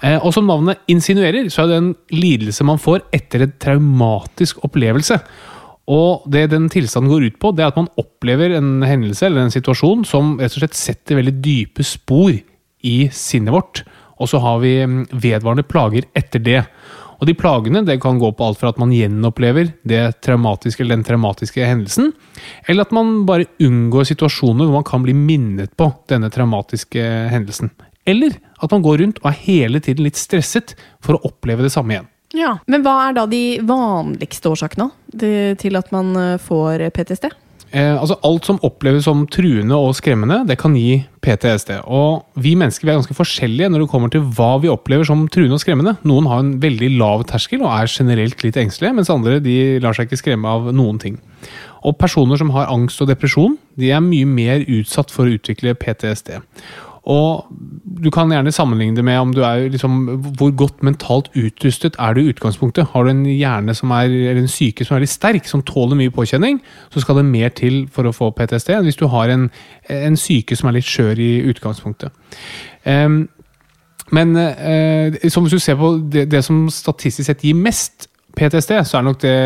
Eh, 0.00 0.16
og 0.16 0.32
som 0.32 0.48
navnet 0.48 0.80
insinuerer, 0.88 1.52
så 1.52 1.66
er 1.66 1.74
det 1.74 1.82
en 1.82 1.92
lidelse 2.16 2.64
man 2.64 2.80
får 2.80 3.04
etter 3.20 3.44
en 3.44 3.56
traumatisk 3.60 4.64
opplevelse. 4.64 5.20
Og 5.88 6.26
det 6.28 6.50
den 6.52 6.68
tilstanden 6.68 7.10
går 7.10 7.30
ut 7.30 7.38
på, 7.40 7.52
det 7.56 7.64
er 7.64 7.72
at 7.72 7.78
man 7.80 7.88
opplever 8.00 8.52
en 8.58 8.82
hendelse 8.84 9.24
eller 9.26 9.46
en 9.46 9.54
situasjon 9.54 10.04
som 10.08 10.36
rett 10.36 10.52
og 10.52 10.62
slett 10.62 10.76
setter 10.76 11.16
veldig 11.16 11.38
dype 11.40 11.86
spor 11.86 12.34
i 12.84 12.96
sinnet 13.14 13.54
vårt. 13.54 13.82
Og 14.18 14.28
så 14.28 14.40
har 14.42 14.60
vi 14.60 14.74
mm, 14.84 15.04
vedvarende 15.16 15.64
plager 15.64 16.04
etter 16.18 16.42
det. 16.44 16.60
Og 17.18 17.26
de 17.26 17.34
plagene 17.34 17.82
det 17.86 17.98
kan 18.02 18.20
gå 18.20 18.30
på 18.36 18.46
alt 18.46 18.60
fra 18.60 18.70
at 18.70 18.78
man 18.78 18.92
gjenopplever 18.94 19.72
traumatiske 20.22 20.84
eller 20.84 21.00
den 21.00 21.06
traumatiske 21.08 21.64
hendelsen, 21.66 22.12
eller 22.70 22.86
at 22.86 22.94
man 22.94 23.24
bare 23.26 23.48
unngår 23.64 24.06
situasjoner 24.12 24.68
hvor 24.68 24.78
man 24.78 24.86
kan 24.86 25.02
bli 25.02 25.16
minnet 25.18 25.74
på 25.78 25.88
denne 26.10 26.30
traumatiske 26.30 27.02
hendelsen. 27.32 27.72
Eller 28.08 28.38
at 28.62 28.70
man 28.70 28.84
går 28.84 29.02
rundt 29.02 29.18
og 29.24 29.32
er 29.32 29.42
hele 29.42 29.82
tiden 29.82 30.06
litt 30.06 30.20
stresset 30.20 30.76
for 31.02 31.16
å 31.16 31.32
oppleve 31.32 31.66
det 31.66 31.74
samme 31.74 31.96
igjen. 31.96 32.08
Ja. 32.38 32.54
Men 32.70 32.86
hva 32.86 32.94
er 33.08 33.18
da 33.18 33.26
de 33.30 33.58
vanligste 33.66 34.52
årsakene 34.52 34.90
til 35.58 35.78
at 35.78 35.92
man 35.94 36.14
eh, 36.16 36.40
får 36.42 36.88
PTSD? 36.94 37.30
Eh, 37.68 37.92
altså 37.92 38.16
Alt 38.24 38.46
som 38.48 38.60
oppleves 38.64 39.04
som 39.04 39.26
truende 39.28 39.76
og 39.76 39.92
skremmende, 39.98 40.40
det 40.48 40.56
kan 40.60 40.76
gi 40.76 41.02
PTSD. 41.24 41.74
Og 41.84 42.24
vi 42.40 42.54
mennesker 42.56 42.86
vi 42.86 42.94
er 42.94 43.00
ganske 43.00 43.16
forskjellige 43.16 43.68
når 43.72 43.84
det 43.84 43.90
kommer 43.92 44.12
til 44.12 44.24
hva 44.24 44.54
vi 44.62 44.70
opplever 44.72 45.04
som 45.08 45.26
truende 45.32 45.58
og 45.58 45.62
skremmende. 45.62 45.98
Noen 46.08 46.28
har 46.30 46.42
en 46.44 46.54
veldig 46.62 46.94
lav 46.96 47.26
terskel 47.28 47.64
og 47.64 47.72
er 47.74 47.92
generelt 47.92 48.44
litt 48.44 48.56
engstelige, 48.60 48.96
mens 48.96 49.12
andre 49.12 49.36
de 49.44 49.58
lar 49.84 49.96
seg 49.96 50.08
ikke 50.08 50.22
skremme 50.22 50.48
av 50.48 50.70
noen 50.72 51.00
ting. 51.02 51.20
Og 51.86 51.98
personer 52.00 52.40
som 52.40 52.50
har 52.56 52.72
angst 52.72 53.00
og 53.04 53.10
depresjon, 53.10 53.58
de 53.78 53.92
er 53.94 54.02
mye 54.02 54.26
mer 54.26 54.64
utsatt 54.64 55.12
for 55.14 55.28
å 55.28 55.36
utvikle 55.36 55.76
PTSD. 55.78 56.38
Og 57.08 57.48
du 57.98 58.10
kan 58.12 58.28
gjerne 58.30 58.52
sammenligne 58.52 58.98
det 58.98 59.04
med 59.06 59.18
om 59.18 59.30
du 59.34 59.40
er 59.46 59.70
liksom, 59.72 59.94
hvor 60.38 60.50
godt 60.56 60.82
mentalt 60.84 61.30
utrustet 61.36 61.96
er 61.98 62.14
du 62.14 62.20
i 62.20 62.28
utgangspunktet. 62.34 62.90
Har 62.92 63.04
du 63.04 63.10
en 63.10 63.24
hjerne 63.26 63.74
som 63.74 63.90
er, 63.96 64.12
eller 64.12 64.42
en 64.42 64.50
syke 64.52 64.84
som 64.84 64.96
er 64.96 65.06
litt 65.06 65.12
sterk, 65.12 65.48
som 65.48 65.64
tåler 65.66 65.96
mye 65.98 66.12
påkjenning, 66.14 66.60
så 66.92 67.00
skal 67.00 67.20
det 67.20 67.24
mer 67.30 67.54
til 67.56 67.86
for 67.92 68.06
å 68.06 68.12
få 68.14 68.30
PTSD 68.36 68.74
enn 68.76 68.86
hvis 68.86 69.00
du 69.00 69.06
har 69.10 69.32
en, 69.32 69.48
en 69.88 70.20
syke 70.20 70.56
som 70.58 70.68
er 70.68 70.78
litt 70.78 70.88
skjør 70.88 71.22
i 71.24 71.30
utgangspunktet. 71.48 72.12
Um, 72.84 73.24
men 74.12 74.36
uh, 74.36 75.16
som 75.32 75.44
hvis 75.44 75.56
du 75.56 75.64
ser 75.64 75.80
på 75.80 75.94
det, 76.12 76.28
det 76.32 76.44
som 76.44 76.66
statistisk 76.72 77.26
sett 77.28 77.44
gir 77.44 77.56
mest 77.56 78.10
PTSD, 78.38 78.76
så 78.84 79.00
er 79.00 79.08
nok 79.08 79.22
det 79.24 79.38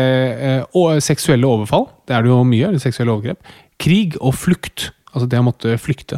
uh, 0.75 0.99
seksuelle 1.03 1.47
overfall. 1.47 1.87
Det 2.07 2.15
er 2.15 2.27
det 2.27 2.31
jo 2.31 2.43
mye. 2.43 2.67
eller 2.67 2.83
seksuelle 2.83 3.15
overgrep. 3.15 3.55
Krig 3.79 4.19
og 4.19 4.35
flukt. 4.35 4.91
Altså 5.13 5.27
det 5.29 5.37
å 5.39 5.43
måtte 5.45 5.75
flykte. 5.77 6.17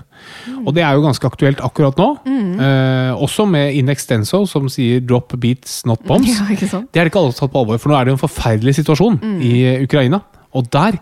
Og 0.66 0.74
det 0.74 0.84
er 0.88 0.94
jo 0.96 1.02
ganske 1.04 1.28
aktuelt 1.28 1.60
akkurat 1.60 1.98
nå. 2.00 2.06
Eh, 2.25 3.12
også 3.20 3.44
med 3.50 3.75
In 3.75 3.90
Extenso, 3.92 4.46
som 4.48 4.70
sier 4.72 5.02
'drop 5.04 5.36
beats, 5.40 5.82
not 5.86 6.00
bombs'. 6.08 6.40
Ja? 6.50 6.80
Det 6.94 7.00
er 7.02 7.04
det 7.04 7.12
ikke 7.12 7.20
alle 7.20 7.34
tatt 7.36 7.52
på 7.52 7.60
alvor, 7.60 7.78
for 7.78 7.90
nå 7.92 7.98
er 8.00 8.06
det 8.06 8.14
jo 8.14 8.18
en 8.20 8.28
forferdelig 8.28 8.75
situasjon 8.80 9.20
i 9.44 9.52
eh, 9.66 9.84
Ukraina. 9.84 10.22
Og 10.56 10.70
der 10.72 10.98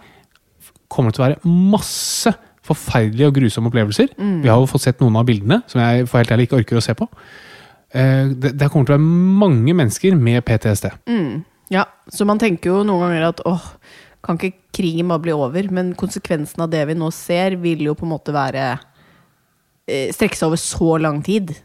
kommer 0.90 1.12
det 1.12 1.16
til 1.20 1.24
å 1.24 1.28
være 1.28 1.46
masse 1.46 2.34
forferdelige 2.64 3.28
og 3.28 3.34
grusomme 3.36 3.70
opplevelser. 3.70 4.08
Vi 4.42 4.48
har 4.50 4.58
jo 4.58 4.66
fått 4.66 4.82
sett 4.88 5.00
noen 5.02 5.16
av 5.20 5.26
bildene, 5.28 5.62
som 5.68 5.82
jeg 5.82 6.08
for 6.08 6.18
helt 6.22 6.32
ærlig 6.32 6.48
ikke 6.48 6.62
orker 6.64 6.78
å 6.80 6.82
se 6.86 6.94
på. 6.96 7.08
Eh, 7.94 8.30
Det, 8.34 8.58
det 8.58 8.70
kommer 8.72 8.86
til 8.88 8.96
å 8.96 8.98
være 8.98 9.08
mange 9.44 9.74
mennesker 9.74 10.16
med 10.16 10.42
PTSD. 10.46 10.90
Ja, 11.70 11.86
så 12.10 12.26
man 12.26 12.38
tenker 12.40 12.70
jo 12.70 12.84
noen 12.84 13.02
ganger 13.06 13.28
at 13.30 13.42
åh, 13.46 13.62
kan 14.24 14.40
ikke 14.40 14.56
krigen 14.76 15.12
bare 15.12 15.24
bli 15.26 15.36
over? 15.36 15.68
Men 15.74 15.94
konsekvensen 16.00 16.64
av 16.64 16.72
det 16.74 16.86
vi 16.90 16.96
nå 16.98 17.12
ser, 17.16 17.58
vil 17.62 17.84
jo 17.90 17.98
på 18.00 18.08
en 18.08 18.14
måte 18.16 18.36
være 18.36 18.70
eh, 19.88 20.14
strekke 20.16 20.40
seg 20.40 20.50
over 20.52 20.62
så 20.62 20.96
lang 21.02 21.22
tid. 21.26 21.56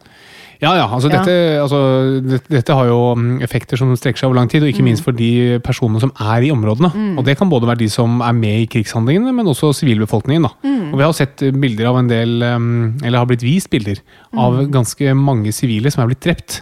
Ja, 0.59 0.73
ja. 0.75 0.89
Altså, 0.91 1.07
Ja. 1.07 1.21
Dette, 1.23 1.35
altså, 1.63 1.79
dette, 2.25 2.51
dette 2.51 2.75
har 2.75 2.89
jo 2.89 3.15
mm, 3.15 3.43
effekter 3.47 3.79
som 3.79 3.93
strekker 3.95 4.19
seg 4.19 4.27
over 4.27 4.41
lang 4.41 4.49
tid, 4.51 4.65
og 4.67 4.73
ikke 4.73 4.83
minst 4.83 5.05
for 5.07 5.15
de 5.15 5.61
personene 5.63 6.03
som 6.03 6.11
er 6.19 6.49
i 6.49 6.51
områdene. 6.51 6.91
Og 7.15 7.23
det 7.25 7.37
kan 7.39 7.51
både 7.51 7.69
være 7.71 7.85
de 7.85 7.89
som 7.95 8.19
er 8.27 8.35
med 8.35 8.65
i 8.65 8.67
krigshandlingene, 8.67 9.31
men 9.37 9.47
også 9.47 9.71
sivilbefolkningen. 9.79 10.49
da. 10.49 10.51
Og 10.91 10.99
vi 10.99 11.07
har 11.07 11.15
sett 11.15 11.45
bilder 11.63 11.93
av 11.93 12.01
en 12.01 12.11
del, 12.11 12.43
mm, 12.43 13.05
eller 13.05 13.23
har 13.23 13.31
blitt 13.31 13.47
vist 13.47 13.71
bilder, 13.71 14.03
av 14.35 14.65
ganske 14.75 15.15
mange 15.15 15.55
sivile 15.55 15.93
som 15.95 16.03
er 16.03 16.11
blitt 16.11 16.27
drept. 16.27 16.59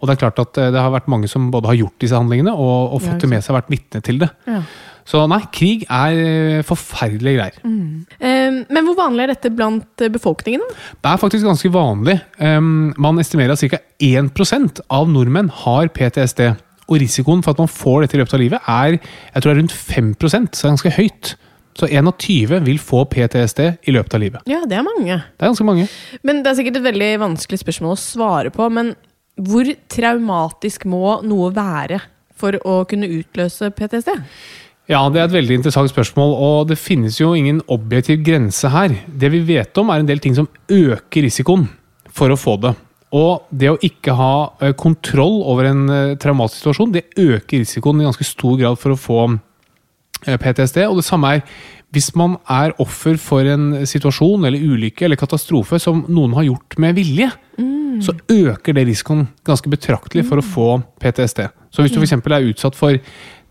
Og 0.00 0.08
det 0.08 0.16
er 0.16 0.22
klart 0.24 0.40
at 0.40 0.58
eh, 0.60 0.72
det 0.72 0.80
har 0.80 0.92
vært 0.92 1.08
mange 1.08 1.28
som 1.28 1.50
både 1.52 1.70
har 1.70 1.78
gjort 1.78 2.00
disse 2.00 2.16
handlingene, 2.16 2.52
og, 2.52 2.92
og 2.96 3.02
fått 3.04 3.20
det 3.24 3.30
med 3.32 3.44
seg, 3.44 3.56
vært 3.56 3.72
vitne 3.72 4.02
til 4.04 4.20
det. 4.20 4.28
Ja. 4.48 4.62
Så 5.06 5.22
nei, 5.30 5.40
krig 5.54 5.84
er 5.86 6.18
eh, 6.18 6.64
forferdelige 6.66 7.38
greier. 7.38 7.58
Mm. 7.62 8.66
men 8.74 8.88
hvor 8.88 8.96
vanlig 8.98 9.26
er 9.26 9.32
dette 9.36 9.52
blant 9.54 10.02
eh, 10.02 10.10
befolkningen? 10.12 10.66
Det 10.98 11.12
er 11.12 11.20
faktisk 11.22 11.46
ganske 11.46 11.70
vanlig. 11.72 12.18
Man 12.42 13.22
estimerer 13.22 13.54
at 13.54 13.62
ca. 13.62 13.80
1% 14.02 14.82
av 14.92 15.10
nordmenn 15.10 15.52
har 15.64 15.92
PTSD. 15.94 16.48
Og 16.86 17.00
risikoen 17.02 17.42
for 17.42 17.54
at 17.54 17.62
man 17.62 17.70
får 17.70 18.04
dette 18.04 18.18
i 18.18 18.20
løpet 18.20 18.36
av 18.36 18.42
livet, 18.42 18.68
er 18.70 18.98
jeg 18.98 19.42
tror 19.42 19.48
det 19.48 19.54
er 19.56 19.60
rundt 19.62 19.74
5 19.74 20.12
så 20.20 20.28
det 20.30 20.38
er 20.38 20.74
ganske 20.74 20.96
høyt. 21.00 21.32
Så 21.76 21.88
21 21.92 22.62
vil 22.64 22.78
få 22.80 23.02
PTSD 23.12 23.60
i 23.84 23.92
løpet 23.92 24.14
av 24.16 24.22
livet. 24.22 24.46
Ja, 24.48 24.62
det 24.68 24.78
er 24.78 24.86
mange. 24.86 25.18
Det 25.36 25.44
er 25.44 25.50
ganske 25.50 25.66
mange. 25.66 25.88
Men 26.24 26.42
Det 26.42 26.50
er 26.50 26.58
sikkert 26.60 26.78
et 26.80 26.86
veldig 26.88 27.10
vanskelig 27.20 27.60
spørsmål 27.60 27.92
å 27.92 28.00
svare 28.00 28.52
på. 28.54 28.68
Men 28.72 28.94
hvor 29.36 29.68
traumatisk 29.92 30.86
må 30.88 31.18
noe 31.26 31.50
være 31.52 32.00
for 32.36 32.56
å 32.64 32.84
kunne 32.88 33.10
utløse 33.12 33.68
PTSD? 33.76 34.14
Ja, 34.86 35.00
det 35.10 35.18
er 35.18 35.26
et 35.26 35.34
veldig 35.34 35.56
interessant 35.58 35.90
spørsmål, 35.90 36.32
og 36.46 36.68
det 36.70 36.78
finnes 36.78 37.16
jo 37.18 37.32
ingen 37.34 37.58
objektiv 37.74 38.20
grense 38.26 38.70
her. 38.70 38.92
Det 39.06 39.32
vi 39.32 39.40
vet 39.48 39.78
om, 39.82 39.90
er 39.90 40.02
en 40.02 40.06
del 40.06 40.20
ting 40.22 40.36
som 40.36 40.46
øker 40.70 41.26
risikoen 41.26 41.66
for 42.14 42.30
å 42.30 42.38
få 42.38 42.54
det. 42.62 42.76
Og 43.16 43.48
det 43.50 43.72
å 43.72 43.80
ikke 43.82 44.14
ha 44.18 44.34
eh, 44.62 44.76
kontroll 44.78 45.40
over 45.46 45.70
en 45.72 45.82
eh, 45.90 46.14
traumatisk 46.22 46.60
situasjon, 46.60 46.94
det 46.94 47.08
øker 47.18 47.64
risikoen 47.64 48.02
i 48.02 48.06
ganske 48.06 48.26
stor 48.26 48.54
grad 48.60 48.78
for 48.78 48.94
å 48.94 49.00
få 49.00 49.18
eh, 49.26 50.38
PTSD. 50.38 50.84
Og 50.86 51.00
det 51.00 51.06
samme 51.08 51.34
er 51.34 51.42
hvis 51.94 52.12
man 52.18 52.38
er 52.50 52.74
offer 52.82 53.18
for 53.18 53.46
en 53.50 53.86
situasjon 53.88 54.46
eller 54.46 54.62
ulykke 54.62 55.06
eller 55.06 55.18
katastrofe 55.18 55.80
som 55.82 56.04
noen 56.06 56.34
har 56.38 56.46
gjort 56.46 56.78
med 56.82 56.98
vilje, 56.98 57.30
så 58.04 58.12
øker 58.28 58.74
det 58.76 58.86
risikoen 58.88 59.26
ganske 59.46 59.70
betraktelig 59.72 60.26
for 60.28 60.40
å 60.40 60.44
få 60.44 60.66
PTSD. 61.00 61.46
Så 61.72 61.84
hvis 61.84 61.94
du 61.94 62.00
f.eks. 62.00 62.12
er 62.18 62.50
utsatt 62.50 62.76
for 62.76 62.98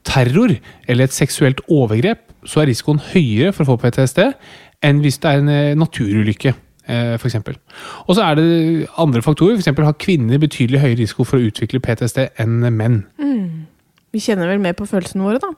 terror 0.06 0.54
eller 0.88 1.08
et 1.10 1.16
seksuelt 1.16 1.62
overgrep, 1.72 2.22
så 2.46 2.62
er 2.62 2.70
risikoen 2.70 3.02
høyere 3.12 3.52
for 3.56 3.66
å 3.66 3.74
få 3.74 3.80
PTSD 3.84 4.22
enn 4.86 5.00
hvis 5.02 5.18
det 5.24 5.32
er 5.32 5.42
en 5.42 5.50
eh, 5.50 5.74
naturulykke. 5.80 6.54
eh, 6.88 7.16
For 7.18 7.28
eksempel. 7.28 7.56
og 8.08 8.16
så 8.16 8.22
er 8.28 8.36
det 8.38 8.88
andre 9.02 9.22
faktorer. 9.26 9.58
Eksempel 9.58 9.86
har 9.88 9.94
kvinner 9.98 10.38
betydelig 10.38 10.80
høyere 10.84 11.00
risiko 11.02 11.24
for 11.26 11.38
å 11.42 11.48
utvikle 11.50 11.80
PTSD 11.82 12.28
enn 12.44 12.60
menn. 12.76 13.00
Vi 14.14 14.22
kjenner 14.22 14.48
vel 14.48 14.62
mer 14.64 14.74
på 14.78 14.86
følelsene 14.88 15.26
våre, 15.26 15.40
da. 15.42 15.50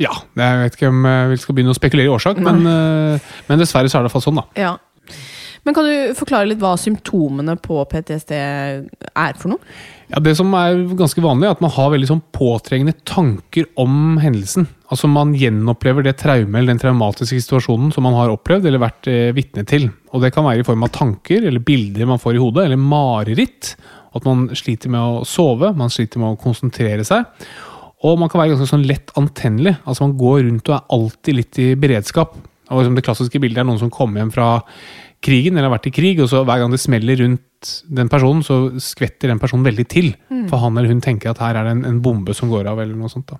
Ja, 0.00 0.14
jeg 0.40 0.62
vet 0.64 0.78
ikke 0.78 0.88
om 0.88 1.04
eh, 1.06 1.28
vi 1.30 1.36
skal 1.42 1.54
begynne 1.54 1.74
å 1.74 1.78
spekulere 1.78 2.08
i 2.08 2.14
årsak, 2.14 2.40
men, 2.42 2.64
men 2.64 3.60
dessverre 3.60 3.90
så 3.92 3.98
er 4.00 4.02
det 4.02 4.08
i 4.08 4.08
hvert 4.08 4.16
fall 4.16 4.24
sånn, 4.24 4.40
da. 4.40 4.46
Ja. 4.58 4.72
Men 5.62 5.76
kan 5.76 5.86
du 5.86 6.14
forklare 6.18 6.48
litt 6.50 6.58
hva 6.58 6.72
symptomene 6.80 7.54
på 7.62 7.84
PTSD 7.86 8.32
er 8.34 9.36
for 9.38 9.52
noe? 9.52 9.60
Ja, 10.12 10.20
Det 10.20 10.34
som 10.36 10.52
er 10.52 10.82
ganske 10.92 11.22
vanlig, 11.24 11.46
er 11.48 11.56
at 11.56 11.62
man 11.64 11.72
har 11.72 11.92
veldig 11.94 12.08
sånn 12.10 12.22
påtrengende 12.36 12.92
tanker 13.08 13.64
om 13.80 14.18
hendelsen. 14.20 14.66
Altså 14.92 15.08
Man 15.08 15.32
gjenopplever 15.32 16.04
det 16.04 16.18
traume 16.20 16.58
eller 16.58 16.74
den 16.74 16.82
traumatiske 16.82 17.40
situasjonen 17.40 17.94
som 17.94 18.04
man 18.04 18.16
har 18.18 18.28
opplevd 18.34 18.68
eller 18.68 18.82
vært 18.82 19.08
eh, 19.08 19.32
vitne 19.32 19.64
til. 19.64 19.88
Og 20.12 20.20
Det 20.20 20.34
kan 20.34 20.44
være 20.44 20.60
i 20.60 20.68
form 20.68 20.84
av 20.84 20.92
tanker 20.92 21.48
eller 21.48 21.64
bilder 21.64 22.10
man 22.10 22.20
får 22.20 22.36
i 22.36 22.42
hodet, 22.42 22.66
eller 22.66 22.76
mareritt. 22.76 23.74
At 24.12 24.26
man 24.28 24.50
sliter 24.52 24.92
med 24.92 25.00
å 25.00 25.24
sove, 25.24 25.72
man 25.72 25.88
sliter 25.88 26.20
med 26.20 26.34
å 26.34 26.40
konsentrere 26.40 27.06
seg. 27.08 27.24
Og 28.04 28.18
man 28.20 28.28
kan 28.28 28.42
være 28.42 28.52
ganske 28.52 28.68
sånn 28.68 28.84
lett 28.84 29.14
antennelig. 29.16 29.78
Altså 29.86 30.04
Man 30.04 30.18
går 30.20 30.42
rundt 30.42 30.68
og 30.68 30.76
er 30.76 30.96
alltid 30.98 31.38
litt 31.38 31.62
i 31.62 31.70
beredskap. 31.78 32.36
Og 32.68 32.82
liksom 32.82 32.98
Det 32.98 33.06
klassiske 33.06 33.40
bildet 33.40 33.62
er 33.62 33.68
noen 33.68 33.80
som 33.80 33.92
kommer 33.92 34.20
hjem 34.20 34.34
fra 34.34 34.58
krigen, 35.22 35.56
eller 35.56 35.70
har 35.70 35.76
vært 35.78 35.88
i 35.90 35.94
krig, 35.94 36.20
og 36.22 36.30
så 36.30 36.42
hver 36.46 36.62
gang 36.62 36.74
det 36.74 36.82
smeller 36.82 37.20
rundt 37.22 37.72
den 37.94 38.10
personen, 38.10 38.42
så 38.42 38.58
skvetter 38.82 39.30
den 39.30 39.40
personen 39.42 39.66
veldig 39.66 39.88
til. 39.90 40.12
For 40.50 40.62
han 40.62 40.76
eller 40.76 40.90
hun 40.90 41.02
tenker 41.04 41.30
at 41.30 41.42
her 41.42 41.58
er 41.58 41.68
det 41.68 41.76
en, 41.76 41.84
en 41.88 42.00
bombe 42.02 42.34
som 42.34 42.50
går 42.50 42.70
av, 42.72 42.82
eller 42.82 42.98
noe 42.98 43.12
sånt. 43.12 43.30
da. 43.30 43.38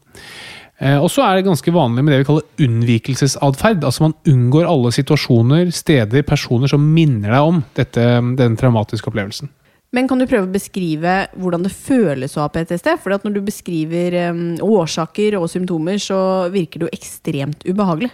Eh, 0.83 0.99
og 0.99 1.11
så 1.13 1.23
er 1.27 1.39
det 1.39 1.47
ganske 1.47 1.75
vanlig 1.75 2.03
med 2.03 2.15
det 2.15 2.21
vi 2.23 2.29
kaller 2.29 2.67
unnvikelsesatferd. 2.67 3.85
Altså 3.87 4.09
man 4.09 4.17
unngår 4.29 4.69
alle 4.69 4.93
situasjoner, 4.95 5.71
steder, 5.75 6.25
personer 6.27 6.71
som 6.71 6.87
minner 6.95 7.35
deg 7.35 7.51
om 7.51 7.61
dette, 7.79 8.07
den 8.39 8.57
traumatiske 8.59 9.11
opplevelsen. 9.13 9.53
Men 9.93 10.07
kan 10.09 10.17
du 10.17 10.25
prøve 10.25 10.49
å 10.49 10.55
beskrive 10.55 11.27
hvordan 11.37 11.67
det 11.67 11.75
føles 11.77 12.35
å 12.39 12.47
ha 12.47 12.51
PTSD? 12.53 12.95
For 13.03 13.13
når 13.13 13.35
du 13.37 13.43
beskriver 13.45 14.17
um, 14.33 14.41
årsaker 14.65 15.37
og 15.37 15.51
symptomer, 15.53 16.01
så 16.01 16.49
virker 16.53 16.81
det 16.81 16.89
jo 16.89 16.97
ekstremt 16.97 17.67
ubehagelig. 17.69 18.09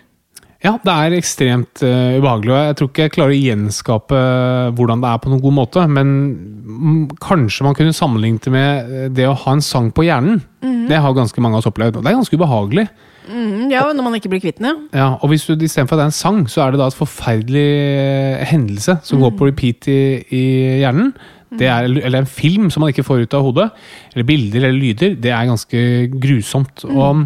Ja, 0.58 0.72
det 0.82 0.90
er 0.90 1.14
ekstremt 1.14 1.82
uh, 1.86 2.18
ubehagelig, 2.18 2.50
og 2.50 2.64
jeg 2.66 2.76
tror 2.78 2.88
ikke 2.90 3.04
jeg 3.04 3.12
klarer 3.14 3.34
å 3.34 3.38
gjenskape 3.38 4.18
eh, 4.18 4.70
hvordan 4.74 5.04
det 5.04 5.10
er 5.12 5.20
på 5.22 5.30
noen 5.30 5.42
god 5.44 5.54
måte, 5.54 5.84
men 5.86 6.08
mm, 6.66 7.04
kanskje 7.22 7.66
man 7.66 7.76
kunne 7.78 7.94
sammenlignet 7.94 8.48
det 8.48 8.54
med 8.56 8.90
eh, 8.90 9.04
det 9.14 9.28
å 9.30 9.36
ha 9.38 9.54
en 9.54 9.62
sang 9.62 9.92
på 9.94 10.08
hjernen. 10.08 10.40
Det 10.88 10.98
har 10.98 11.14
ganske 11.14 11.44
mange 11.44 11.54
av 11.54 11.62
oss 11.62 11.70
opplevd, 11.70 12.00
og 12.00 12.02
det 12.02 12.10
er 12.10 12.18
ganske 12.18 12.40
ubehagelig. 12.40 12.88
Mm, 13.28 13.68
ja, 13.70 13.84
når 13.92 14.06
man 14.08 14.18
ikke 14.18 14.32
blir 14.32 14.42
kvitt 14.42 14.58
den, 14.58 14.66
ja. 14.66 14.74
Ja, 14.98 15.08
og 15.20 15.30
hvis 15.30 15.46
du 15.46 15.54
istedenfor 15.54 15.94
at 15.94 16.00
det 16.00 16.06
er 16.08 16.10
en 16.10 16.18
sang, 16.18 16.42
så 16.50 16.64
er 16.64 16.74
det 16.74 16.82
da 16.82 16.90
et 16.90 16.98
forferdelig 16.98 17.68
hendelse 18.50 18.98
som 19.06 19.22
går 19.22 19.36
på 19.38 19.52
repeat 19.52 19.90
i, 19.92 20.00
i 20.34 20.44
hjernen. 20.82 21.12
Det 21.48 21.68
er, 21.70 21.86
eller 21.86 22.22
en 22.22 22.28
film 22.28 22.66
som 22.70 22.82
man 22.84 22.90
ikke 22.92 23.06
får 23.06 23.24
ut 23.24 23.34
av 23.36 23.46
hodet, 23.46 23.68
eller 24.12 24.26
bilder 24.28 24.66
eller 24.66 24.76
lyder. 24.76 25.14
Det 25.16 25.30
er 25.32 25.48
ganske 25.48 25.80
grusomt. 26.20 26.84
Og 26.84 27.24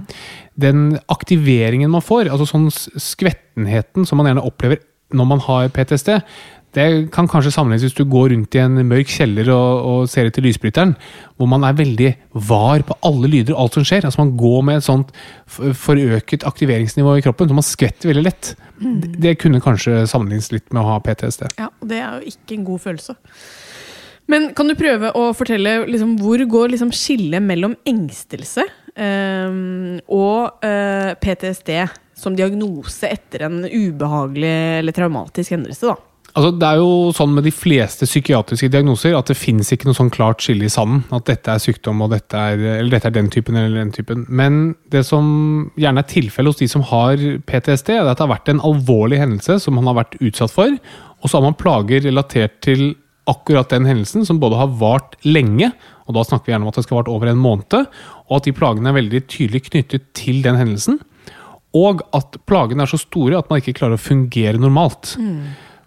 den 0.61 0.99
aktiveringen 1.13 1.93
man 1.93 2.05
får, 2.05 2.31
altså 2.31 2.49
sånn 2.49 2.69
skvettenheten 2.73 4.09
som 4.09 4.21
man 4.21 4.29
gjerne 4.29 4.45
opplever 4.47 4.83
når 5.17 5.29
man 5.29 5.47
har 5.49 5.71
PTSD, 5.73 6.19
Det 6.73 7.11
kan 7.13 7.27
kanskje 7.29 7.51
sammenlignes 7.53 7.83
hvis 7.85 7.99
du 7.99 8.07
går 8.09 8.31
rundt 8.33 8.57
i 8.57 8.61
en 8.63 8.79
mørk 8.89 9.11
kjeller 9.13 9.51
og, 9.53 9.83
og 9.85 10.07
ser 10.09 10.31
etter 10.31 10.41
lysbryteren, 10.41 10.95
hvor 11.37 11.51
man 11.53 11.67
er 11.69 11.77
veldig 11.77 12.15
var 12.49 12.81
på 12.89 12.97
alle 13.05 13.29
lyder 13.29 13.53
og 13.53 13.67
alt 13.67 13.77
som 13.77 13.85
skjer. 13.85 14.07
Altså 14.09 14.23
Man 14.23 14.33
går 14.41 14.63
med 14.65 14.81
et 14.81 14.87
sånt 14.87 15.13
forøket 15.53 16.47
aktiveringsnivå 16.49 17.19
i 17.19 17.25
kroppen, 17.27 17.51
så 17.51 17.59
man 17.59 17.69
skvetter 17.69 18.09
veldig 18.09 18.25
lett. 18.25 18.55
Det, 18.81 19.13
det 19.21 19.35
kunne 19.43 19.61
kanskje 19.61 20.07
sammenlignes 20.09 20.49
litt 20.55 20.73
med 20.73 20.81
å 20.81 20.95
ha 20.95 20.97
PTSD. 21.05 21.45
Ja, 21.61 21.69
og 21.69 21.93
det 21.93 22.01
er 22.01 22.17
jo 22.17 22.33
ikke 22.33 22.57
en 22.57 22.65
god 22.71 22.85
følelse. 22.89 23.19
Men 24.33 24.49
kan 24.57 24.71
du 24.71 24.79
prøve 24.79 25.13
å 25.19 25.29
fortelle 25.37 25.83
liksom, 25.91 26.17
hvor 26.25 26.41
går 26.57 26.73
liksom 26.73 26.93
skillet 26.97 27.45
mellom 27.45 27.77
engstelse 27.85 28.65
og 29.01 30.65
eh, 30.67 31.13
PTSD 31.17 31.71
som 32.19 32.37
diagnose 32.37 33.09
etter 33.09 33.47
en 33.49 33.63
ubehagelig 33.65 34.57
eller 34.81 34.97
traumatisk 34.97 35.55
hendelse? 35.57 35.95
da? 35.95 35.97
Altså, 36.33 36.49
det 36.57 36.65
er 36.65 36.79
jo 36.81 37.11
sånn 37.13 37.35
med 37.37 37.45
de 37.45 37.53
fleste 37.53 38.07
psykiatriske 38.09 38.71
diagnoser 38.73 39.13
at 39.19 39.29
det 39.29 39.37
finnes 39.37 39.69
ikke 39.75 39.89
noe 39.89 39.99
sånn 39.99 40.13
klart 40.13 40.41
skille 40.41 40.65
i 40.65 40.73
sanden. 40.73 41.03
At 41.13 41.27
dette 41.29 41.53
er 41.53 41.61
sykdom, 41.61 42.01
og 42.05 42.15
dette 42.15 42.39
er, 42.41 42.63
eller 42.79 42.95
dette 42.95 43.11
er 43.11 43.17
den 43.19 43.29
typen 43.33 43.59
eller 43.59 43.83
den 43.83 43.93
typen. 43.93 44.25
Men 44.33 44.63
det 44.95 45.05
som 45.09 45.27
gjerne 45.77 46.01
er 46.01 46.09
tilfellet 46.09 46.55
hos 46.55 46.63
de 46.63 46.71
som 46.73 46.87
har 46.89 47.21
PTSD, 47.49 47.93
er 47.99 48.09
at 48.09 48.17
det 48.17 48.25
har 48.25 48.33
vært 48.33 48.49
en 48.49 48.65
alvorlig 48.65 49.21
hendelse 49.21 49.59
som 49.61 49.77
man 49.77 49.91
har 49.91 50.01
vært 50.01 50.17
utsatt 50.23 50.55
for, 50.55 50.73
og 51.23 51.29
så 51.29 51.39
har 51.39 51.45
man 51.51 51.59
plager 51.59 52.07
relatert 52.09 52.57
til 52.65 52.95
akkurat 53.31 53.71
den 53.71 53.87
hendelsen, 53.87 54.27
som 54.27 54.41
både 54.43 54.59
har 54.59 54.71
vart 54.81 55.17
lenge, 55.23 55.71
og 56.07 56.17
da 56.17 56.25
snakker 56.27 56.49
vi 56.49 56.55
gjerne 56.55 56.67
om 56.67 56.73
at 56.73 56.79
det 56.81 56.87
skal 56.87 56.97
ha 56.97 57.03
vart 57.03 57.13
over 57.13 57.31
en 57.31 57.43
måned, 57.43 57.91
og 58.29 58.39
at 58.39 58.49
de 58.49 58.55
plagene 58.57 58.91
er 58.91 58.99
veldig 58.99 59.25
tydelig 59.31 59.65
knyttet 59.69 60.09
til 60.19 60.41
den 60.45 60.59
hendelsen. 60.59 60.99
Og 61.79 62.03
at 62.17 62.37
plagene 62.49 62.85
er 62.85 62.91
så 62.91 63.01
store 63.01 63.39
at 63.39 63.49
man 63.49 63.63
ikke 63.63 63.77
klarer 63.79 63.97
å 63.97 64.03
fungere 64.03 64.61
normalt. 64.61 65.15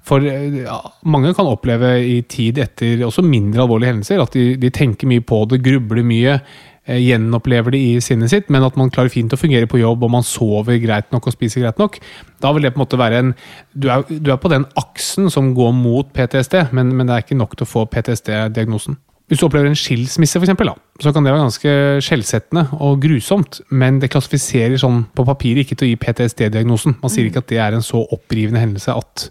For 0.05 0.21
eh, 0.25 0.61
ja, 0.63 0.79
mange 1.09 1.33
kan 1.37 1.49
oppleve 1.49 1.95
i 2.05 2.19
tid 2.29 2.61
etter 2.61 3.03
også 3.05 3.25
mindre 3.25 3.65
alvorlige 3.65 3.93
hendelser 3.93 4.21
at 4.21 4.37
de, 4.37 4.53
de 4.61 4.71
tenker 4.73 5.09
mye 5.09 5.23
på 5.25 5.43
det, 5.49 5.63
grubler 5.65 6.05
mye, 6.05 6.39
gjenopplever 6.85 7.73
det 7.73 7.81
i 7.81 8.01
sinnet 8.03 8.29
sitt, 8.29 8.51
men 8.53 8.65
at 8.65 8.77
man 8.77 8.91
klarer 8.93 9.13
fint 9.13 9.33
å 9.33 9.39
fungere 9.39 9.69
på 9.69 9.79
jobb 9.81 10.05
og 10.05 10.13
man 10.13 10.25
sover 10.25 10.77
greit 10.83 11.09
nok 11.13 11.29
og 11.29 11.33
spiser 11.33 11.65
greit 11.65 11.81
nok. 11.81 11.97
Da 12.43 12.51
vil 12.53 12.67
det 12.67 12.75
på 12.75 12.79
en 12.79 12.85
måte 12.85 13.01
være 13.01 13.23
en 13.23 13.33
Du 13.73 13.89
er, 13.89 14.05
du 14.07 14.31
er 14.31 14.37
på 14.37 14.51
den 14.51 14.65
aksen 14.79 15.29
som 15.33 15.53
går 15.55 15.73
mot 15.75 16.13
PTSD, 16.13 16.71
men, 16.71 16.93
men 16.95 17.07
det 17.07 17.15
er 17.15 17.25
ikke 17.25 17.39
nok 17.39 17.57
til 17.57 17.65
å 17.65 17.71
få 17.73 17.85
PTSD-diagnosen. 17.91 18.99
Hvis 19.25 19.39
du 19.41 19.47
opplever 19.47 19.65
en 19.65 19.77
skilsmisse, 19.77 20.37
for 20.37 20.45
eksempel, 20.45 20.69
da, 20.69 20.75
så 21.01 21.09
kan 21.13 21.25
det 21.25 21.31
være 21.33 21.47
ganske 21.47 21.71
skjellsettende 22.05 22.67
og 22.77 22.99
grusomt, 23.01 23.57
men 23.73 23.97
det 24.01 24.11
klassifiserer 24.13 24.77
sånn 24.77 25.07
på 25.17 25.25
papiret 25.25 25.63
ikke 25.63 25.77
til 25.79 25.87
å 25.87 25.89
gi 25.89 26.01
PTSD-diagnosen. 26.03 26.99
Man 27.01 27.13
sier 27.13 27.31
ikke 27.31 27.41
at 27.41 27.49
det 27.49 27.57
er 27.63 27.73
en 27.73 27.85
så 27.85 28.03
opprivende 28.13 28.61
hendelse 28.61 28.93
at, 28.93 29.25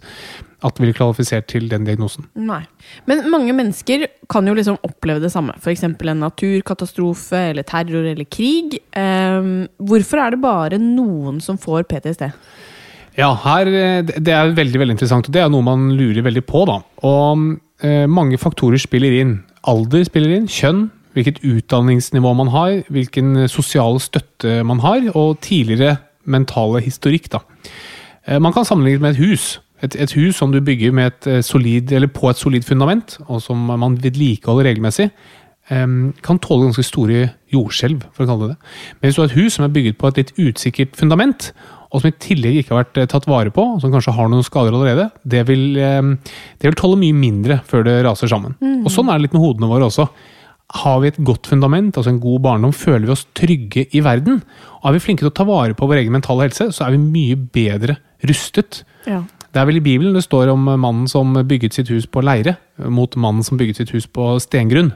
at 0.67 0.75
det 0.75 0.83
blir 0.83 0.97
kvalifisert 0.97 1.47
til 1.53 1.71
den 1.71 1.87
diagnosen. 1.87 2.27
Nei. 2.35 2.65
Men 3.07 3.23
mange 3.31 3.55
mennesker 3.55 4.03
kan 4.31 4.51
jo 4.51 4.57
liksom 4.59 4.81
oppleve 4.83 5.23
det 5.23 5.31
samme. 5.31 5.55
F.eks. 5.63 5.87
en 5.87 5.95
naturkatastrofe 6.25 7.45
eller 7.53 7.63
terror 7.63 8.11
eller 8.11 8.27
krig. 8.27 8.75
Um, 8.91 9.69
hvorfor 9.79 10.25
er 10.25 10.35
det 10.35 10.43
bare 10.43 10.81
noen 10.81 11.39
som 11.43 11.55
får 11.61 11.87
PTSD? 11.87 12.27
Ja, 13.15 13.31
her, 13.45 13.71
eh, 13.71 14.03
det 14.03 14.33
er 14.33 14.55
veldig 14.55 14.79
veldig 14.81 14.97
interessant, 14.97 15.29
og 15.29 15.35
det 15.35 15.39
er 15.39 15.51
noe 15.51 15.63
man 15.63 15.87
lurer 15.95 16.25
veldig 16.25 16.43
på. 16.43 16.65
da. 16.67 16.81
Og 17.07 17.45
eh, 17.79 18.03
Mange 18.11 18.35
faktorer 18.41 18.81
spiller 18.81 19.21
inn. 19.21 19.37
Alder 19.67 20.03
spiller 20.05 20.35
inn, 20.35 20.47
kjønn, 20.51 20.89
hvilket 21.15 21.41
utdanningsnivå 21.47 22.33
man 22.37 22.51
har, 22.53 22.81
hvilken 22.91 23.47
sosial 23.49 23.99
støtte 24.03 24.63
man 24.67 24.81
har, 24.83 25.07
og 25.15 25.39
tidligere 25.41 25.97
mentale 26.25 26.81
historikk. 26.83 27.31
da. 27.31 27.39
Eh, 28.27 28.39
Man 28.41 28.53
kan 28.53 28.65
sammenligne 28.65 29.01
med 29.01 29.15
et 29.15 29.23
hus. 29.23 29.61
Et, 29.83 29.95
et 29.95 30.13
hus 30.13 30.35
som 30.35 30.51
du 30.51 30.61
bygger 30.61 30.93
et 31.05 31.27
eh, 31.27 31.41
solid, 31.41 32.09
på 32.13 32.29
et 32.29 32.37
solid 32.37 32.63
fundament, 32.63 33.17
og 33.27 33.41
som 33.41 33.57
man 33.57 34.03
vedlikeholder 34.03 34.69
regelmessig, 34.69 35.09
kan 35.67 36.39
tåle 36.39 36.67
ganske 36.67 36.83
store 36.85 37.29
jordskjelv, 37.53 38.03
for 38.13 38.23
å 38.23 38.27
kalle 38.29 38.41
det 38.43 38.49
det. 38.53 38.73
Men 38.99 39.07
hvis 39.07 39.15
du 39.15 39.21
har 39.21 39.31
et 39.31 39.39
hus 39.39 39.53
som 39.53 39.65
er 39.65 39.71
bygget 39.73 39.97
på 39.97 40.07
et 40.07 40.19
litt 40.19 40.33
usikkert 40.37 40.93
fundament, 40.93 41.53
og 41.95 42.03
som 42.03 42.11
i 42.11 42.17
tillegg 42.21 42.59
ikke 42.59 42.75
har 42.75 42.83
vært 42.83 43.01
eh, 43.01 43.09
tatt 43.11 43.27
vare 43.31 43.53
på, 43.55 43.63
som 43.79 43.93
kanskje 43.93 44.13
har 44.17 44.31
noen 44.31 44.45
skader 44.45 44.75
allerede, 44.75 45.09
det 45.23 45.45
vil, 45.47 45.65
det 45.79 46.67
vil 46.67 46.79
tåle 46.79 46.99
mye 46.99 47.15
mindre 47.15 47.61
før 47.69 47.85
det 47.87 48.01
raser 48.05 48.31
sammen. 48.31 48.57
Og 48.83 48.91
sånn 48.91 49.09
er 49.09 49.17
det 49.17 49.29
litt 49.29 49.37
med 49.37 49.45
hodene 49.45 49.71
våre 49.71 49.87
også. 49.87 50.09
Har 50.81 50.97
vi 51.03 51.11
et 51.11 51.21
godt 51.23 51.47
fundament, 51.47 51.95
altså 51.95 52.11
en 52.11 52.19
god 52.19 52.41
barndom, 52.41 52.73
føler 52.75 53.05
vi 53.05 53.13
oss 53.13 53.27
trygge 53.37 53.85
i 53.95 54.01
verden. 54.03 54.41
Og 54.81 54.89
er 54.89 54.97
vi 54.97 55.03
flinke 55.03 55.23
til 55.23 55.29
å 55.29 55.37
ta 55.37 55.45
vare 55.47 55.77
på 55.77 55.87
vår 55.87 56.01
egen 56.01 56.15
mentale 56.15 56.47
helse, 56.47 56.71
så 56.75 56.87
er 56.87 56.95
vi 56.95 57.01
mye 57.03 57.37
bedre 57.37 57.99
rustet. 58.25 58.81
Ja. 59.07 59.21
Det 59.55 59.61
er 59.61 59.69
vel 59.69 59.79
i 59.79 59.85
Bibelen 59.85 60.17
det 60.17 60.25
står 60.25 60.49
om 60.51 60.65
mannen 60.67 61.05
som 61.07 61.31
bygget 61.47 61.77
sitt 61.77 61.91
hus 61.93 62.09
på 62.11 62.23
leire, 62.25 62.57
mot 62.91 63.13
mannen 63.15 63.45
som 63.45 63.59
bygget 63.61 63.79
sitt 63.79 63.93
hus 63.95 64.07
på 64.11 64.33
stengrunn. 64.43 64.91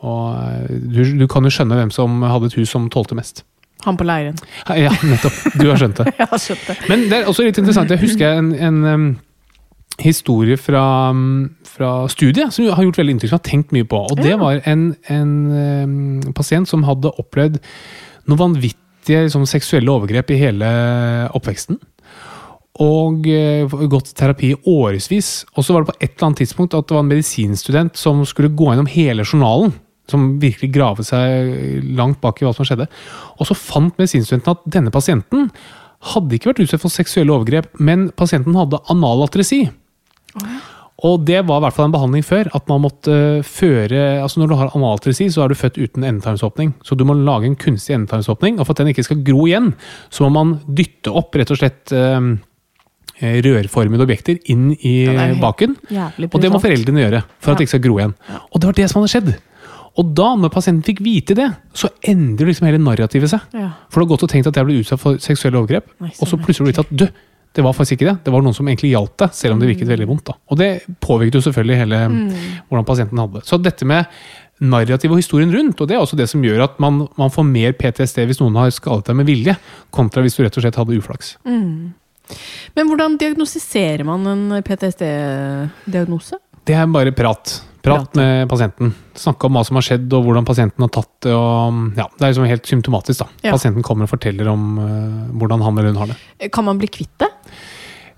Og 0.00 0.28
eh, 0.38 0.78
du, 0.94 1.02
du 1.20 1.26
kan 1.28 1.44
jo 1.44 1.52
skjønne 1.52 1.76
hvem 1.76 1.92
som 1.92 2.22
hadde 2.24 2.48
et 2.48 2.56
hus 2.56 2.72
som 2.72 2.88
tålte 2.92 3.18
mest. 3.18 3.44
Han 3.84 3.98
på 3.98 4.06
leiren. 4.06 4.38
Ja, 4.68 4.92
nettopp. 5.02 5.38
Du 5.58 5.66
har 5.68 5.80
skjønt 5.80 6.00
det. 6.00 6.12
Jeg 6.20 6.30
har 6.30 6.40
skjønt 6.40 6.64
det. 6.68 6.78
Men 6.90 7.04
det 7.10 7.18
er 7.18 7.30
også 7.30 7.46
litt 7.46 7.58
interessant. 7.58 7.90
Jeg 7.90 8.02
husker 8.02 8.38
en, 8.38 8.52
en 8.54 8.78
um, 8.86 9.06
historie 10.02 10.58
fra, 10.60 10.84
fra 11.68 11.90
studiet 12.12 12.54
som 12.54 12.70
har 12.70 12.86
gjort 12.86 13.02
veldig 13.02 13.16
inntrykk, 13.16 13.32
som 13.32 13.38
jeg 13.38 13.42
har 13.42 13.50
tenkt 13.50 13.74
mye 13.74 13.88
på. 13.88 14.04
Og 14.12 14.22
det 14.22 14.36
var 14.40 14.62
en, 14.70 14.86
en 15.12 15.34
um, 15.52 16.32
pasient 16.36 16.70
som 16.70 16.86
hadde 16.86 17.12
opplevd 17.20 17.58
noe 18.30 18.40
vanvittige 18.40 19.26
liksom, 19.26 19.46
seksuelle 19.50 19.90
overgrep 19.90 20.30
i 20.30 20.40
hele 20.44 20.72
oppveksten. 21.34 21.80
Og 22.82 23.26
uh, 23.28 23.78
gått 23.92 24.14
terapi 24.18 24.54
i 24.54 24.60
årevis. 24.70 25.32
Og 25.56 25.66
så 25.66 25.74
var 25.74 25.84
det 25.84 25.92
på 25.92 25.98
et 25.98 26.12
eller 26.12 26.30
annet 26.30 26.44
tidspunkt 26.44 26.78
at 26.78 26.86
det 26.86 26.96
var 26.96 27.04
en 27.04 27.12
medisinstudent 27.12 27.98
som 27.98 28.22
skulle 28.28 28.54
gå 28.54 28.70
gjennom 28.70 28.90
hele 28.90 29.26
journalen. 29.26 29.74
Som 30.10 30.40
virkelig 30.42 30.72
grave 30.74 31.04
seg 31.06 31.84
langt 31.96 32.20
bak 32.24 32.40
i 32.42 32.46
hva 32.46 32.54
som 32.56 32.66
skjedde. 32.66 32.88
Og 33.38 33.48
så 33.48 33.56
fant 33.58 33.94
medisinstudenten 34.00 34.56
at 34.56 34.66
denne 34.66 34.92
pasienten 34.94 35.50
hadde 36.12 36.34
ikke 36.34 36.50
vært 36.50 36.64
utsatt 36.64 36.82
for 36.82 36.90
seksuelle 36.90 37.30
overgrep, 37.30 37.68
men 37.78 38.08
pasienten 38.18 38.56
hadde 38.58 38.80
analatresi. 38.90 39.64
Og 41.02 41.24
det 41.26 41.40
var 41.48 41.58
i 41.58 41.64
hvert 41.64 41.74
fall 41.74 41.88
en 41.88 41.94
behandling 41.94 42.22
før. 42.26 42.50
At 42.54 42.68
man 42.70 42.84
måtte 42.84 43.14
eh, 43.14 43.46
føre 43.46 44.22
altså 44.22 44.40
Når 44.40 44.50
du 44.52 44.54
har 44.60 44.74
analtresi, 44.76 45.26
så 45.34 45.44
er 45.44 45.50
du 45.50 45.58
født 45.58 45.80
uten 45.80 46.06
endetarmsåpning. 46.06 46.76
Så 46.86 46.94
du 46.98 47.04
må 47.08 47.16
lage 47.18 47.48
en 47.48 47.58
kunstig 47.58 47.96
endetarmsåpning. 47.96 48.60
Og 48.60 48.66
for 48.66 48.74
at 48.74 48.84
den 48.84 48.92
ikke 48.92 49.06
skal 49.08 49.22
gro 49.26 49.46
igjen, 49.48 49.72
så 50.14 50.26
må 50.26 50.30
man 50.36 50.56
dytte 50.78 51.10
opp 51.10 51.34
rett 51.38 51.50
og 51.50 51.58
slett 51.58 51.94
eh, 51.96 52.20
rørformede 53.22 54.06
objekter 54.06 54.38
inn 54.50 54.70
i 54.78 54.94
Ja, 55.06 55.30
baken. 55.42 55.76
Og 56.30 56.38
det 56.42 56.50
må 56.54 56.62
foreldrene 56.62 57.04
gjøre 57.04 57.24
for 57.38 57.52
at 57.52 57.58
det 57.60 57.66
ikke 57.66 57.76
skal 57.76 57.84
gro 57.88 57.98
igjen. 57.98 58.14
Og 58.50 58.62
det 58.62 58.70
var 58.70 58.78
det 58.78 58.86
som 58.90 59.02
hadde 59.02 59.12
skjedd. 59.16 59.34
Og 60.00 60.14
da, 60.16 60.30
når 60.40 60.52
pasienten 60.54 60.86
fikk 60.86 61.02
vite 61.04 61.34
det, 61.36 61.50
så 61.76 61.90
endrer 62.08 62.48
liksom 62.48 62.64
hele 62.68 62.78
narrativet 62.80 63.28
seg. 63.32 63.40
Ja. 63.52 63.72
For 63.92 64.00
du 64.00 64.06
har 64.06 64.12
gått 64.14 64.24
og 64.24 64.30
tenkt 64.32 64.48
at 64.48 64.56
jeg 64.56 64.64
ble 64.68 64.78
utsatt 64.80 65.02
for 65.02 65.18
seksuelle 65.20 65.60
overgrep, 65.60 65.90
Nei, 66.00 66.12
og 66.16 66.30
så 66.30 66.38
plutselig 66.40 66.64
blir 66.70 66.72
det 66.72 66.80
tatt 66.80 66.94
død. 67.02 67.18
det 67.52 67.64
var 67.66 67.74
faktisk 67.76 67.98
ikke 67.98 68.06
det. 68.08 68.14
Det 68.24 68.32
var 68.32 68.40
noen 68.46 68.54
som 68.56 68.68
egentlig 68.70 68.94
hjalp 68.94 69.12
deg, 69.20 69.34
selv 69.36 69.52
om 69.52 69.58
det 69.60 69.68
virket 69.68 69.90
veldig 69.90 70.06
vondt. 70.08 70.24
da. 70.30 70.38
Og 70.48 70.56
det 70.56 70.70
påvirket 71.04 71.36
jo 71.36 71.42
selvfølgelig 71.44 71.76
hele 71.82 71.98
hvordan 72.70 72.86
pasienten 72.88 73.20
hadde 73.20 73.34
det. 73.42 73.44
Så 73.50 73.58
dette 73.60 73.84
med 73.84 74.06
narrativ 74.62 75.12
og 75.12 75.18
historien 75.20 75.52
rundt, 75.52 75.80
og 75.82 75.88
det 75.90 75.96
er 75.96 76.00
også 76.00 76.16
det 76.16 76.28
som 76.30 76.40
gjør 76.46 76.62
at 76.64 76.78
man, 76.80 77.02
man 77.18 77.32
får 77.34 77.44
mer 77.44 77.72
PTSD 77.76 78.22
hvis 78.30 78.40
noen 78.40 78.56
har 78.56 78.70
skadet 78.72 79.10
deg 79.10 79.18
med 79.18 79.26
vilje, 79.28 79.56
kontra 79.92 80.22
hvis 80.24 80.38
du 80.38 80.44
rett 80.46 80.56
og 80.56 80.64
slett 80.64 80.78
hadde 80.80 80.96
uflaks. 80.96 81.34
Men 81.44 82.88
hvordan 82.88 83.18
diagnostiserer 83.20 84.06
man 84.08 84.24
en 84.32 84.62
PTSD-diagnose? 84.64 86.38
Det 86.64 86.76
er 86.78 86.86
bare 86.94 87.12
prat. 87.12 87.58
Prat 87.82 88.04
Prat. 88.04 88.14
med 88.14 88.48
pasienten. 88.50 88.94
Snakke 89.18 89.48
om 89.48 89.56
hva 89.58 89.64
som 89.66 89.78
har 89.78 89.86
skjedd, 89.86 90.06
og 90.14 90.26
hvordan 90.28 90.46
pasienten 90.46 90.84
har 90.86 90.92
tatt 90.94 91.12
det. 91.26 91.34
Og, 91.34 91.82
ja, 91.98 92.06
det 92.14 92.24
er 92.24 92.32
liksom 92.32 92.48
helt 92.50 92.70
symptomatisk. 92.70 93.24
da. 93.24 93.48
Ja. 93.48 93.54
Pasienten 93.56 93.86
kommer 93.86 94.06
og 94.06 94.12
forteller 94.14 94.50
om 94.52 94.66
uh, 94.78 95.30
hvordan 95.40 95.64
han 95.66 95.78
eller 95.78 95.90
hun 95.90 96.02
har 96.04 96.12
det. 96.12 96.50
Kan 96.54 96.68
man 96.68 96.78
bli 96.78 96.90
kvitt 96.92 97.14
det? 97.18 97.32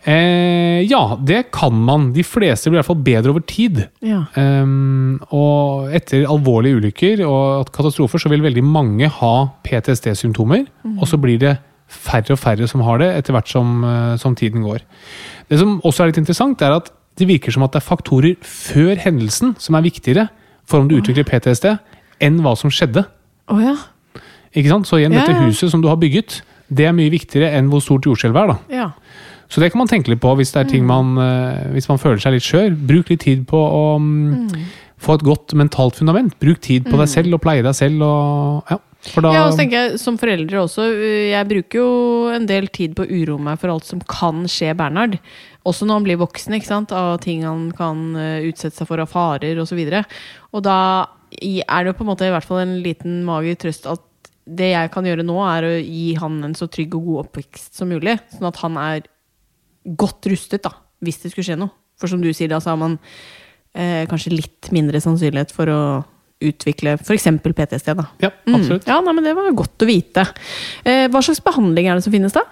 Eh, 0.04 0.84
ja, 0.84 1.18
det 1.20 1.46
kan 1.52 1.72
man. 1.72 2.10
De 2.12 2.22
fleste 2.26 2.68
blir 2.68 2.78
i 2.78 2.82
hvert 2.82 2.90
fall 2.90 3.04
bedre 3.06 3.32
over 3.32 3.44
tid. 3.48 3.86
Ja. 4.04 4.26
Ehm, 4.36 5.16
og 5.32 5.94
etter 5.96 6.26
alvorlige 6.28 6.76
ulykker 6.76 7.22
og 7.24 7.70
katastrofer 7.72 8.20
så 8.20 8.32
vil 8.32 8.44
veldig 8.44 8.64
mange 8.68 9.08
ha 9.08 9.34
PTSD-symptomer. 9.64 10.66
Og 10.98 11.08
så 11.08 11.20
blir 11.20 11.40
det 11.40 11.56
færre 11.88 12.34
og 12.34 12.40
færre 12.40 12.68
som 12.68 12.84
har 12.84 13.00
det 13.00 13.10
etter 13.16 13.36
hvert 13.36 13.48
som, 13.48 13.80
eh, 13.84 14.16
som 14.20 14.36
tiden 14.36 14.62
går. 14.62 14.84
Det 15.48 15.58
som 15.58 15.80
også 15.80 16.02
er 16.02 16.12
litt 16.12 16.20
interessant, 16.20 16.60
er 16.60 16.76
at 16.76 16.92
det 17.18 17.28
virker 17.28 17.54
som 17.54 17.64
at 17.66 17.74
det 17.74 17.82
er 17.82 17.86
faktorer 17.86 18.38
før 18.42 18.98
hendelsen 19.00 19.54
som 19.62 19.76
er 19.78 19.86
viktigere 19.86 20.28
for 20.68 20.80
om 20.80 20.88
du 20.88 20.96
utvikler 20.96 21.26
PTSD, 21.28 21.74
enn 22.24 22.40
hva 22.42 22.54
som 22.56 22.72
skjedde. 22.72 23.04
Oh, 23.52 23.60
ja. 23.60 23.76
Ikke 24.54 24.70
sant? 24.70 24.88
Så 24.88 24.98
igjen, 25.00 25.12
Ja, 25.12 25.26
dette 25.26 25.44
huset 25.44 25.70
som 25.70 25.82
du 25.82 25.90
har 25.90 25.98
bygget, 26.00 26.40
det 26.72 26.86
er 26.88 26.96
mye 26.96 27.12
viktigere 27.12 27.52
enn 27.58 27.68
hvor 27.68 27.82
stort 27.84 28.06
jordskjelvet 28.08 28.40
er. 28.42 28.54
da. 28.54 28.58
ja. 28.72 28.90
Så 29.52 29.60
det 29.60 29.70
kan 29.70 29.78
man 29.78 29.90
tenke 29.90 30.10
litt 30.10 30.22
på 30.22 30.32
hvis 30.34 30.50
det 30.54 30.62
er 30.62 30.70
ting 30.70 30.86
man, 30.88 31.18
eh, 31.20 31.68
hvis 31.74 31.86
man 31.86 32.00
føler 32.00 32.18
seg 32.18 32.32
litt 32.34 32.46
skjør. 32.46 32.72
Bruk 32.88 33.10
litt 33.12 33.20
tid 33.22 33.44
på 33.46 33.60
å 33.60 33.82
mm, 34.00 34.48
få 35.04 35.18
et 35.18 35.26
godt 35.26 35.54
mentalt 35.54 36.00
fundament. 36.00 36.32
Bruk 36.42 36.62
tid 36.64 36.88
på 36.88 36.98
deg 36.98 37.10
selv 37.12 37.36
og 37.36 37.42
pleie 37.44 37.62
deg 37.62 37.76
selv. 37.76 38.02
Og, 38.02 38.72
ja. 38.72 38.80
Da, 39.04 39.32
Ja, 39.34 39.42
og 39.44 39.52
så 39.52 39.60
tenker 39.60 39.76
jeg 39.76 39.98
som 40.00 40.16
foreldre 40.20 40.62
også 40.62 40.86
øh, 40.88 41.26
Jeg 41.28 41.48
bruker 41.50 41.80
jo 41.80 41.88
en 42.32 42.46
del 42.48 42.70
tid 42.72 42.94
på 42.96 43.04
å 43.04 43.10
uroe 43.10 43.42
meg 43.50 43.60
for 43.60 43.72
alt 43.74 43.84
som 43.88 44.00
kan 44.00 44.46
skje 44.50 44.72
Bernhard. 44.78 45.18
Også 45.68 45.84
når 45.84 46.00
han 46.00 46.06
blir 46.06 46.22
voksen, 46.22 46.56
ikke 46.56 46.70
sant? 46.70 46.94
av 46.94 47.18
ting 47.24 47.44
han 47.44 47.68
kan 47.76 48.06
øh, 48.16 48.48
utsette 48.48 48.80
seg 48.80 48.88
for 48.88 49.02
av 49.02 49.12
farer 49.12 49.60
osv. 49.60 49.76
Og, 49.76 49.92
så 49.92 50.02
og 50.56 50.64
da 50.64 50.78
er 51.34 51.84
det 51.84 51.92
jo 51.92 51.98
på 51.98 52.04
en 52.06 52.10
måte 52.12 52.28
i 52.28 52.32
hvert 52.32 52.46
fall 52.46 52.62
en 52.62 52.76
liten 52.84 53.22
mager 53.26 53.58
trøst 53.60 53.88
at 53.90 54.02
det 54.44 54.70
jeg 54.74 54.90
kan 54.92 55.06
gjøre 55.08 55.24
nå, 55.24 55.38
er 55.48 55.66
å 55.66 55.72
gi 55.78 56.14
han 56.20 56.42
en 56.44 56.56
så 56.56 56.68
trygg 56.68 56.96
og 56.98 57.06
god 57.08 57.20
oppvekst 57.24 57.78
som 57.78 57.88
mulig. 57.92 58.18
Sånn 58.34 58.50
at 58.50 58.60
han 58.60 58.76
er 58.80 59.06
godt 59.96 60.28
rustet 60.30 60.64
da, 60.66 60.74
hvis 61.04 61.22
det 61.22 61.32
skulle 61.32 61.48
skje 61.48 61.60
noe. 61.60 61.72
For 62.00 62.10
som 62.10 62.20
du 62.22 62.28
sier, 62.34 62.50
da 62.52 62.60
så 62.60 62.74
har 62.74 62.80
man 62.80 62.98
eh, 63.72 64.04
kanskje 64.10 64.34
litt 64.34 64.70
mindre 64.74 65.00
sannsynlighet 65.00 65.54
for 65.54 65.70
å 65.72 65.80
utvikle 66.42 66.96
f.eks. 66.98 67.28
PTSD. 67.44 67.94
da. 67.94 68.08
ja, 68.20 68.30
absolutt. 68.30 68.84
Mm. 68.84 68.90
Ja, 68.90 68.98
nei, 69.04 69.14
men 69.14 69.24
Det 69.24 69.36
var 69.36 69.54
godt 69.56 69.84
å 69.84 69.88
vite. 69.88 70.26
Eh, 70.84 71.06
hva 71.12 71.22
slags 71.24 71.42
behandling 71.44 71.88
er 71.88 71.98
det 71.98 72.06
som 72.06 72.14
finnes, 72.14 72.34
da? 72.34 72.44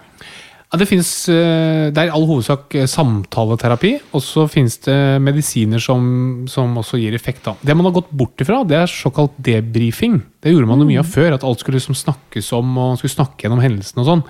Ja, 0.73 0.79
det, 0.81 0.87
finnes, 0.89 1.09
eh, 1.29 1.91
det 1.93 2.01
er 2.01 2.09
i 2.09 2.13
all 2.17 2.23
hovedsak 2.25 2.73
eh, 2.79 2.87
samtaleterapi, 2.89 3.91
og 4.17 4.23
så 4.25 4.47
finnes 4.49 4.79
det 4.81 4.97
medisiner 5.21 5.77
som, 5.83 6.47
som 6.49 6.73
også 6.81 6.97
gir 6.97 7.13
effekt. 7.13 7.43
Da. 7.45 7.53
Det 7.61 7.75
man 7.77 7.85
har 7.85 7.93
gått 7.99 8.09
bort 8.09 8.41
ifra, 8.41 8.63
det 8.65 8.79
er 8.79 8.89
såkalt 8.89 9.35
debrifing. 9.37 10.17
Det 10.41 10.49
gjorde 10.49 10.71
man 10.71 10.81
jo 10.81 10.89
mye 10.89 11.03
av 11.03 11.11
før, 11.13 11.35
at 11.35 11.45
alt 11.45 11.61
skulle 11.61 11.77
liksom 11.77 11.99
snakkes 11.99 12.49
om, 12.57 12.73
og 12.73 12.95
man 12.95 12.97
skulle 12.97 13.13
snakke 13.13 13.45
gjennom 13.45 13.61
hendelsen 13.61 14.01
og 14.01 14.09
sånn. 14.09 14.25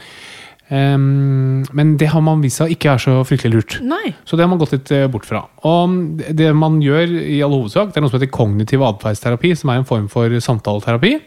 Ehm, 0.74 1.64
men 1.76 1.92
det 2.02 2.08
har 2.14 2.24
man 2.26 2.42
vist 2.42 2.58
seg 2.62 2.72
ikke 2.74 2.94
er 2.96 3.02
så 3.04 3.14
fryktelig 3.28 3.54
lurt. 3.54 3.76
Nei. 3.86 4.16
Så 4.26 4.38
det 4.40 4.46
har 4.46 4.50
man 4.50 4.58
gått 4.62 4.74
litt 4.74 4.92
eh, 4.96 5.06
bort 5.12 5.28
fra. 5.30 5.44
Og 5.70 6.18
det- 6.18 6.36
det 6.40 6.50
man 6.56 6.80
gjør 6.82 7.14
i 7.22 7.42
all 7.46 7.52
hovedsak, 7.54 7.92
det 7.94 7.98
er 7.98 8.02
noe 8.02 8.10
som 8.10 8.20
heter 8.20 8.32
kognitiv 8.34 8.82
atferdsterapi, 8.82 9.54
som 9.60 9.70
er 9.70 9.78
en 9.82 9.86
form 9.86 10.08
for 10.10 10.30
samtaleterapi. 10.30 11.20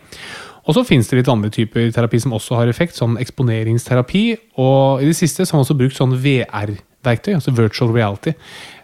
Og 0.66 0.74
så 0.74 0.82
finnes 0.84 1.06
det 1.08 1.20
litt 1.20 1.28
andre 1.30 1.48
typer 1.54 1.92
terapi 1.94 2.18
som 2.20 2.32
også 2.34 2.56
har 2.58 2.66
effekt, 2.66 2.96
sånn 2.98 3.14
eksponeringsterapi. 3.22 4.36
Og 4.58 5.02
i 5.02 5.06
det 5.06 5.14
siste 5.14 5.46
så 5.46 5.52
har 5.54 5.60
man 5.60 5.66
også 5.68 5.78
brukt 5.78 5.94
sånn 5.94 6.16
VR-verktøy, 6.18 7.34
altså 7.36 7.54
virtual 7.54 7.92
reality, 7.94 8.32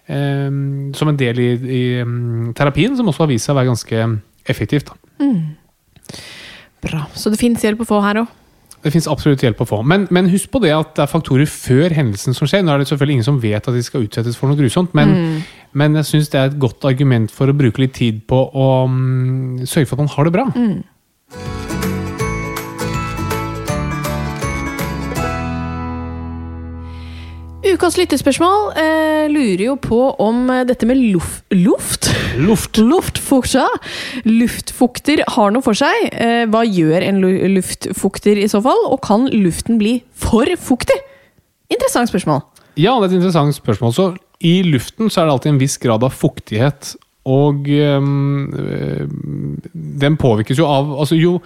um, 0.08 0.92
som 0.94 1.08
en 1.10 1.16
del 1.18 1.40
i, 1.42 1.48
i 1.58 2.00
um, 2.02 2.52
terapien, 2.54 2.94
som 2.96 3.08
også 3.10 3.24
har 3.26 3.32
vist 3.32 3.46
seg 3.48 3.56
å 3.56 3.58
være 3.58 3.72
ganske 3.72 4.20
effektivt. 4.46 4.92
Da. 4.92 4.94
Bra. 6.82 7.06
Så 7.14 7.30
det 7.32 7.40
fins 7.40 7.62
hjelp 7.62 7.82
å 7.82 7.86
få 7.88 7.98
her 8.04 8.22
òg. 8.22 8.30
Det 8.82 8.90
fins 8.90 9.06
absolutt 9.10 9.42
hjelp 9.44 9.60
å 9.62 9.66
få. 9.68 9.80
Men, 9.86 10.08
men 10.10 10.30
husk 10.32 10.50
på 10.50 10.60
det 10.62 10.72
at 10.74 10.96
det 10.96 11.04
er 11.04 11.10
faktorer 11.10 11.46
før 11.46 11.94
hendelsen 11.94 12.34
som 12.34 12.48
skjer. 12.50 12.64
Nå 12.66 12.74
er 12.74 12.82
det 12.82 12.88
selvfølgelig 12.90 13.18
ingen 13.20 13.28
som 13.28 13.38
vet 13.42 13.68
at 13.68 13.76
de 13.76 13.82
skal 13.86 14.06
utsettes 14.06 14.38
for 14.38 14.50
noe 14.50 14.58
grusomt, 14.58 14.94
men, 14.98 15.42
men 15.78 16.00
jeg 16.00 16.08
syns 16.08 16.32
det 16.32 16.40
er 16.40 16.50
et 16.50 16.58
godt 16.62 16.84
argument 16.90 17.30
for 17.30 17.50
å 17.50 17.56
bruke 17.56 17.84
litt 17.84 17.94
tid 17.98 18.24
på 18.30 18.40
å 18.42 18.66
um, 18.90 19.60
sørge 19.62 19.86
for 19.86 19.96
at 19.98 20.02
man 20.02 20.12
har 20.16 20.26
det 20.26 20.34
bra. 20.34 20.48
Ukas 27.62 27.94
lyttespørsmål 27.94 28.72
eh, 28.74 29.28
lurer 29.30 29.60
jo 29.68 29.74
på 29.78 29.98
om 30.22 30.48
eh, 30.50 30.64
dette 30.66 30.86
med 30.88 30.98
luft 30.98 31.44
Luft? 31.54 32.08
Luft. 32.48 32.80
Luftfukter. 32.80 33.70
Luftfukter 34.26 35.22
har 35.36 35.54
noe 35.54 35.62
for 35.62 35.78
seg. 35.78 36.08
Eh, 36.10 36.42
hva 36.50 36.64
gjør 36.66 37.06
en 37.06 37.20
luftfukter 37.54 38.40
i 38.42 38.48
så 38.50 38.58
fall? 38.64 38.82
Og 38.90 38.98
kan 39.06 39.28
luften 39.30 39.78
bli 39.78 40.00
for 40.10 40.50
fuktig? 40.58 40.98
Interessant 41.70 42.10
spørsmål. 42.10 42.42
Ja, 42.74 42.96
det 42.98 43.06
er 43.06 43.08
et 43.12 43.18
interessant 43.20 43.54
spørsmål. 43.54 43.94
Så 43.94 44.10
I 44.42 44.56
luften 44.66 45.12
så 45.12 45.22
er 45.22 45.30
det 45.30 45.36
alltid 45.36 45.54
en 45.54 45.62
viss 45.62 45.78
grad 45.78 46.02
av 46.02 46.18
fuktighet. 46.18 46.96
Og 47.30 47.68
øh, 47.70 49.06
den 50.02 50.16
påvirkes 50.18 50.58
jo 50.58 50.66
av 50.66 50.96
altså 50.98 51.14
jo, 51.14 51.36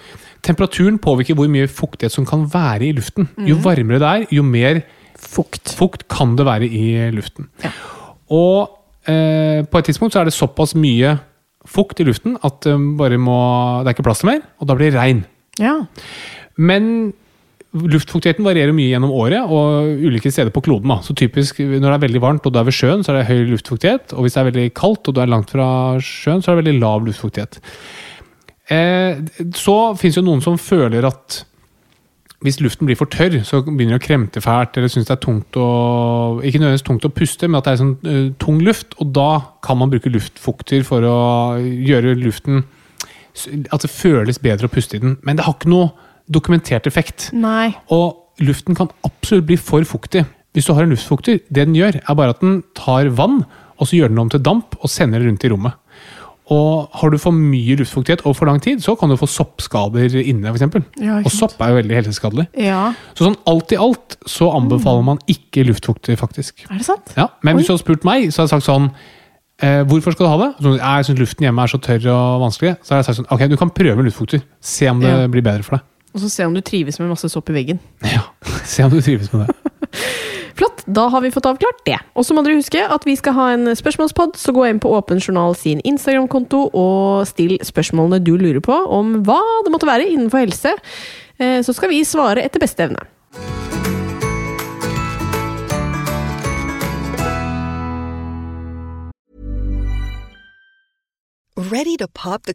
Temperaturen 0.46 0.96
påvirker 1.02 1.36
hvor 1.36 1.50
mye 1.52 1.68
fuktighet 1.68 2.14
som 2.14 2.24
kan 2.24 2.46
være 2.48 2.88
i 2.88 2.94
luften. 2.96 3.28
Jo 3.44 3.58
varmere 3.60 4.00
det 4.00 4.12
er, 4.14 4.30
jo 4.38 4.46
mer 4.46 4.80
Fukt. 5.16 5.72
fukt 5.76 6.06
kan 6.12 6.36
det 6.38 6.46
være 6.48 6.68
i 6.68 7.10
luften. 7.14 7.48
Ja. 7.64 7.72
Og 8.36 9.08
eh, 9.08 9.62
på 9.64 9.80
et 9.80 9.88
tidspunkt 9.90 10.14
så 10.14 10.22
er 10.22 10.28
det 10.28 10.36
såpass 10.36 10.74
mye 10.78 11.16
fukt 11.66 12.00
i 12.00 12.06
luften 12.06 12.36
at 12.46 12.62
det 12.66 12.76
bare 12.98 13.18
må, 13.18 13.36
det 13.82 13.90
er 13.90 13.96
ikke 13.96 14.06
plass 14.06 14.22
til 14.22 14.30
mer, 14.30 14.42
og 14.60 14.68
da 14.70 14.76
blir 14.78 14.92
det 14.92 15.00
regn. 15.00 15.22
Ja. 15.62 15.78
Men 16.56 17.12
luftfuktigheten 17.76 18.46
varierer 18.46 18.74
mye 18.76 18.88
gjennom 18.88 19.12
året 19.12 19.50
og 19.52 20.00
ulike 20.06 20.30
steder 20.32 20.52
på 20.54 20.62
kloden. 20.64 20.88
Da. 20.92 21.00
Så 21.04 21.16
typisk 21.18 21.58
når 21.60 21.88
det 21.88 21.94
er 21.96 22.04
veldig 22.06 22.22
varmt 22.24 22.46
og 22.48 22.54
du 22.54 22.60
er 22.60 22.68
ved 22.68 22.76
sjøen, 22.76 23.04
så 23.04 23.12
er 23.12 23.20
det 23.20 23.28
høy 23.30 23.50
luftfuktighet. 23.50 24.14
Og 24.16 24.24
hvis 24.24 24.36
det 24.36 24.42
er 24.42 24.48
veldig 24.50 24.66
kaldt 24.78 25.10
og 25.10 25.16
du 25.16 25.22
er 25.22 25.32
langt 25.32 25.52
fra 25.52 25.68
sjøen, 26.04 26.40
så 26.40 26.52
er 26.52 26.56
det 26.56 26.64
veldig 26.64 26.80
lav 26.80 27.04
luftfuktighet. 27.06 27.60
Eh, 28.72 29.20
så 29.58 29.76
fins 29.98 30.16
jo 30.18 30.24
noen 30.26 30.42
som 30.44 30.58
føler 30.58 31.06
at 31.06 31.42
hvis 32.46 32.60
luften 32.62 32.86
blir 32.86 32.98
for 32.98 33.10
tørr, 33.10 33.40
så 33.46 33.58
begynner 33.64 33.96
det 33.96 34.00
å 34.00 34.04
kremte 34.04 34.42
fælt 34.42 34.78
eller 34.78 34.90
synes 34.92 35.08
det 35.08 35.16
er 35.16 35.22
tungt 35.24 35.58
å 35.58 35.66
Ikke 36.46 36.60
nødvendigvis 36.62 36.86
tungt 36.86 37.06
å 37.08 37.12
puste, 37.12 37.48
men 37.48 37.58
at 37.58 37.66
det 37.66 37.74
er 37.74 37.80
sånn 37.80 37.94
uh, 38.06 38.28
tung 38.42 38.60
luft. 38.62 38.94
Og 39.02 39.10
da 39.16 39.30
kan 39.66 39.80
man 39.80 39.90
bruke 39.90 40.12
luftfukter 40.12 40.86
for 40.86 41.06
å 41.06 41.16
gjøre 41.58 42.14
luften 42.20 42.62
At 43.74 43.82
det 43.82 43.90
føles 43.92 44.38
bedre 44.42 44.70
å 44.70 44.72
puste 44.72 44.96
i 44.96 45.02
den. 45.02 45.18
Men 45.26 45.38
det 45.38 45.46
har 45.46 45.58
ikke 45.58 45.72
noe 45.72 45.90
dokumentert 46.32 46.86
effekt. 46.88 47.30
Nei. 47.36 47.74
Og 47.92 48.42
luften 48.46 48.78
kan 48.78 48.92
absolutt 49.06 49.48
bli 49.50 49.58
for 49.60 49.84
fuktig. 49.86 50.24
Hvis 50.56 50.68
du 50.68 50.72
har 50.72 50.86
en 50.86 50.94
luftfukter, 50.94 51.42
det 51.50 51.66
den 51.66 51.76
gjør, 51.76 51.98
er 52.00 52.16
bare 52.16 52.32
at 52.32 52.40
den 52.40 52.62
tar 52.78 53.10
vann, 53.18 53.42
og 53.76 53.90
så 53.90 53.98
gjør 53.98 54.14
den 54.14 54.22
om 54.22 54.30
til 54.32 54.40
damp 54.40 54.78
og 54.80 54.88
sender 54.88 55.20
det 55.20 55.28
rundt 55.28 55.44
i 55.44 55.50
rommet. 55.52 55.76
Og 56.54 56.88
har 56.94 57.10
du 57.10 57.16
for 57.18 57.34
mye 57.34 57.74
luftfuktighet 57.80 58.20
over 58.22 58.36
for 58.38 58.46
lang 58.46 58.60
tid, 58.62 58.78
så 58.84 58.94
kan 58.98 59.10
du 59.10 59.16
få 59.18 59.26
soppskader 59.26 60.14
inne, 60.20 60.52
f.eks. 60.52 60.62
Ja, 61.02 61.16
ikke 61.18 61.26
og 61.26 61.32
sopp 61.34 61.56
er 61.64 61.72
jo 61.72 61.78
veldig 61.80 61.96
helseskadelig. 61.98 62.44
Ja. 62.62 62.92
Så 63.18 63.26
sånn 63.26 63.38
alt 63.50 63.74
i 63.74 63.78
alt 63.82 64.14
så 64.30 64.52
anbefaler 64.54 65.02
man 65.08 65.18
ikke 65.26 65.64
luftfukter, 65.66 66.14
faktisk. 66.20 66.62
Er 66.70 66.78
det 66.78 66.86
sant? 66.86 67.10
Ja, 67.18 67.28
men 67.42 67.58
hvis 67.58 67.66
du 67.66 67.72
hadde 67.74 67.82
spurt 67.82 68.06
meg, 68.06 68.28
så 68.30 68.44
hadde 68.44 68.52
jeg 68.52 68.62
sagt 68.62 68.68
sånn 68.68 68.86
eh, 69.58 69.82
Hvorfor 69.90 70.14
skal 70.14 70.28
du 70.28 70.30
ha 70.30 70.38
det? 70.44 70.50
Så, 70.62 70.76
jeg 70.78 71.08
syns 71.10 71.20
luften 71.24 71.48
hjemme 71.48 71.66
er 71.66 71.72
så 71.74 71.82
tørr 71.82 72.06
og 72.14 72.40
vanskelig. 72.46 72.76
Så 72.86 72.94
hadde 72.94 73.02
jeg 73.02 73.08
sagt 73.10 73.20
sånn 73.24 73.30
Ok, 73.34 73.42
du 73.50 73.56
kan 73.58 73.74
prøve 73.74 74.06
luftfukter. 74.06 74.46
Se 74.62 74.86
om 74.92 75.02
det 75.02 75.10
Ja. 75.10 75.26
blir 75.32 75.42
bedre 75.42 75.66
for 75.66 75.80
deg. 75.80 75.86
Og 76.14 76.22
så 76.22 76.30
se 76.32 76.46
om 76.46 76.54
du 76.54 76.62
trives 76.64 76.96
med 77.02 77.10
masse 77.10 77.28
sopp 77.28 77.50
i 77.50 77.58
veggen. 77.58 77.82
Ja, 78.06 78.22
Se 78.64 78.86
om 78.86 78.90
du 78.94 79.00
trives 79.02 79.32
med 79.34 79.48
det. 79.48 79.54
Da 80.86 81.08
har 81.10 81.20
vi 81.20 81.30
fått 81.34 81.46
avklart 81.50 81.82
det. 81.86 81.98
Og 82.14 82.22
så 82.26 82.34
må 82.34 82.44
dere 82.46 82.60
huske 82.60 82.78
at 82.78 83.06
vi 83.06 83.16
skal 83.18 83.34
ha 83.34 83.46
en 83.56 83.72
spørsmålspod, 83.74 84.36
så 84.38 84.54
gå 84.54 84.68
inn 84.68 84.78
på 84.82 84.92
Åpen 84.94 85.18
journal 85.18 85.56
sin 85.58 85.82
Instagram-konto 85.82 86.68
og 86.70 87.26
still 87.26 87.56
spørsmålene 87.58 88.22
du 88.22 88.36
lurer 88.38 88.62
på 88.62 88.76
om 88.98 89.16
hva 89.26 89.40
det 89.66 89.74
måtte 89.74 89.88
være 89.90 90.06
innenfor 90.12 90.44
helse. 90.46 90.76
Eh, 91.38 91.60
Så 91.62 91.74
skal 91.74 91.90
vi 91.90 92.04
svare 92.04 92.44
etter 92.44 92.62
beste 92.62 92.86
evne. 92.86 93.02
Ready 101.56 101.96
to 101.96 102.06
pop 102.06 102.42
the? 102.42 102.54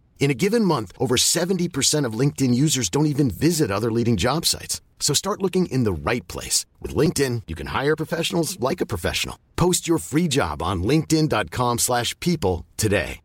In 0.21 0.29
a 0.29 0.35
given 0.35 0.63
month, 0.63 0.91
over 0.99 1.17
70% 1.17 2.05
of 2.05 2.13
LinkedIn 2.13 2.53
users 2.53 2.89
don't 2.89 3.07
even 3.07 3.31
visit 3.31 3.71
other 3.71 3.91
leading 3.91 4.17
job 4.17 4.45
sites. 4.45 4.79
So 4.99 5.15
start 5.15 5.41
looking 5.41 5.65
in 5.65 5.83
the 5.83 5.91
right 5.91 6.25
place. 6.27 6.67
With 6.79 6.95
LinkedIn, 6.95 7.41
you 7.47 7.55
can 7.55 7.67
hire 7.67 7.95
professionals 7.95 8.59
like 8.59 8.81
a 8.81 8.85
professional. 8.85 9.37
Post 9.55 9.87
your 9.87 9.97
free 9.97 10.27
job 10.29 10.61
on 10.61 10.83
linkedin.com/people 10.83 11.79
slash 11.79 12.13
people 12.19 12.65
today. 12.77 13.19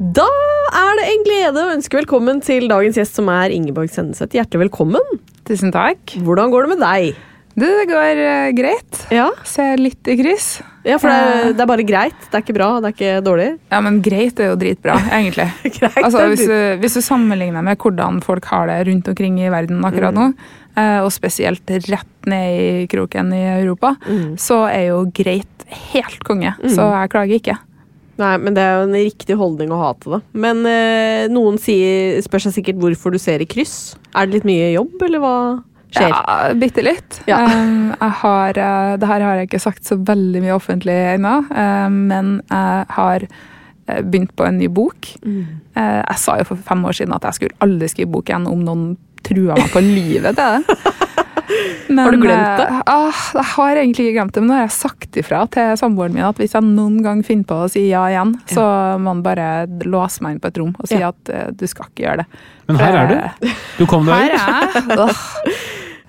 Da 0.00 0.26
er 0.72 0.94
det 0.98 1.06
en 1.12 1.24
glede 1.28 1.62
å 1.62 1.72
ønske 1.76 1.98
velkommen 2.00 2.40
til 2.42 2.66
dagens 2.66 2.96
gjest, 2.98 3.14
som 3.14 3.28
er 3.28 3.52
Ingeborg 3.54 3.92
Senneset. 3.92 4.32
Hjertelig 4.34 4.66
velkommen. 4.66 5.20
Tusen 5.50 5.72
takk. 5.74 6.14
Hvordan 6.22 6.52
går 6.52 6.66
det 6.68 6.76
med 6.76 6.82
deg? 6.84 7.18
Du, 7.58 7.64
det 7.66 7.88
går 7.90 8.20
uh, 8.22 8.50
greit. 8.54 9.00
Ja, 9.12 9.26
Ser 9.44 9.80
litt 9.82 10.06
i 10.08 10.14
kryss. 10.20 10.60
ja 10.86 10.96
for 11.02 11.10
det 11.10 11.16
er, 11.18 11.40
Eh. 11.48 11.52
det 11.58 11.64
er 11.64 11.68
bare 11.68 11.84
greit. 11.84 12.20
Det 12.30 12.38
er 12.38 12.44
ikke 12.44 12.54
bra, 12.56 12.68
det 12.80 12.92
er 12.92 12.94
ikke 12.94 13.24
dårlig. 13.26 13.48
Ja, 13.72 13.80
men 13.82 13.98
greit 14.00 14.38
er 14.40 14.52
jo 14.52 14.56
dritbra, 14.60 14.94
egentlig. 15.18 15.48
Greit, 15.80 15.98
altså, 15.98 16.22
hvis, 16.30 16.44
du, 16.46 16.54
hvis 16.84 16.94
du 16.94 17.02
sammenligner 17.04 17.64
med 17.66 17.76
hvordan 17.82 18.22
folk 18.24 18.46
har 18.52 18.70
det 18.70 18.78
rundt 18.88 19.10
omkring 19.10 19.40
i 19.42 19.50
verden 19.52 19.82
akkurat 19.84 20.14
nå, 20.16 20.28
uh, 20.78 21.00
og 21.02 21.10
spesielt 21.12 21.74
rett 21.90 22.30
ned 22.30 22.60
i 22.60 22.86
kroken 22.92 23.34
i 23.34 23.42
Europa, 23.58 23.96
så 24.38 24.62
er 24.70 24.86
jo 24.92 25.02
greit 25.10 25.66
helt 25.90 26.22
konge. 26.26 26.54
Så 26.70 26.86
jeg 26.86 27.10
klager 27.12 27.36
ikke. 27.42 27.58
Nei, 28.20 28.34
men 28.42 28.56
det 28.56 28.62
er 28.64 28.78
jo 28.78 28.86
en 28.88 28.98
riktig 28.98 29.36
holdning 29.40 29.72
å 29.72 29.80
ha 29.80 29.90
til 30.00 30.16
det. 30.16 30.20
Men 30.44 30.62
eh, 30.68 31.26
noen 31.32 31.56
sier, 31.60 32.18
spør 32.24 32.44
seg 32.46 32.58
sikkert 32.58 32.80
hvorfor 32.82 33.14
du 33.14 33.20
ser 33.22 33.42
i 33.42 33.48
kryss. 33.48 33.94
Er 34.12 34.28
det 34.28 34.38
litt 34.40 34.48
mye 34.48 34.72
jobb, 34.74 34.96
eller 35.06 35.22
hva 35.22 35.36
skjer? 35.94 36.12
Ja, 36.12 36.40
bitte 36.60 36.84
litt. 36.84 37.20
Ja. 37.30 37.40
Um, 37.48 37.94
jeg 37.94 38.16
har, 38.22 38.60
uh, 38.60 38.96
det 39.00 39.10
her 39.10 39.24
har 39.26 39.40
jeg 39.40 39.50
ikke 39.50 39.62
sagt 39.62 39.88
så 39.88 39.96
veldig 39.96 40.44
mye 40.44 40.56
offentlig 40.56 40.98
ennå, 41.14 41.38
uh, 41.48 41.88
men 41.94 42.36
jeg 42.50 42.92
har 42.98 43.30
begynt 44.06 44.36
på 44.38 44.44
en 44.46 44.60
ny 44.60 44.68
bok. 44.70 45.08
Mm. 45.24 45.40
Uh, 45.74 46.00
jeg 46.04 46.20
sa 46.22 46.36
jo 46.38 46.50
for 46.52 46.66
fem 46.68 46.84
år 46.86 47.00
siden 47.00 47.16
at 47.16 47.24
jeg 47.26 47.40
skulle 47.40 47.64
aldri 47.64 47.88
skrive 47.90 48.12
bok 48.12 48.30
igjen 48.30 48.46
om 48.50 48.60
noen 48.66 48.84
trua 49.26 49.56
meg 49.58 49.72
på 49.72 49.82
livet 49.84 50.38
til 50.38 50.60
det. 50.60 50.78
Men, 51.88 51.98
Har 52.04 52.12
du 52.14 52.20
glemt 52.22 52.60
det? 52.60 52.66
eh, 52.68 52.82
ah, 52.86 53.20
jeg 53.34 53.46
har 53.54 53.80
egentlig 53.80 54.06
ikke 54.06 54.16
glemt 54.20 54.34
det, 54.36 54.42
men 54.44 54.50
nå 54.52 54.54
har 54.58 54.64
jeg 54.68 54.76
sagt 54.76 55.18
ifra 55.20 55.40
til 55.50 55.72
samboeren 55.80 56.14
min 56.14 56.26
at 56.28 56.38
hvis 56.38 56.54
jeg 56.54 56.62
noen 56.66 57.00
gang 57.02 57.22
finner 57.26 57.48
på 57.50 57.58
å 57.64 57.68
si 57.72 57.88
ja 57.88 58.04
igjen, 58.12 58.36
så 58.50 58.64
må 59.02 59.14
han 59.16 59.22
bare 59.26 59.66
låse 59.88 60.22
meg 60.22 60.36
inn 60.36 60.40
på 60.44 60.52
et 60.52 60.60
rom 60.62 60.72
og 60.78 60.88
si 60.90 61.00
Ja. 61.00 61.10
at 61.10 61.32
uh, 61.34 61.50
du 61.50 61.66
skal 61.66 61.90
ikke 61.90 62.06
gjøre 62.06 62.22
det. 62.22 62.26
Men 62.68 62.76
her 62.80 62.98
er 63.00 63.14
du. 63.40 63.54
Du 63.80 63.86
kom 63.90 64.06
deg 64.06 64.14
Her 64.14 64.66
ut. 64.94 65.16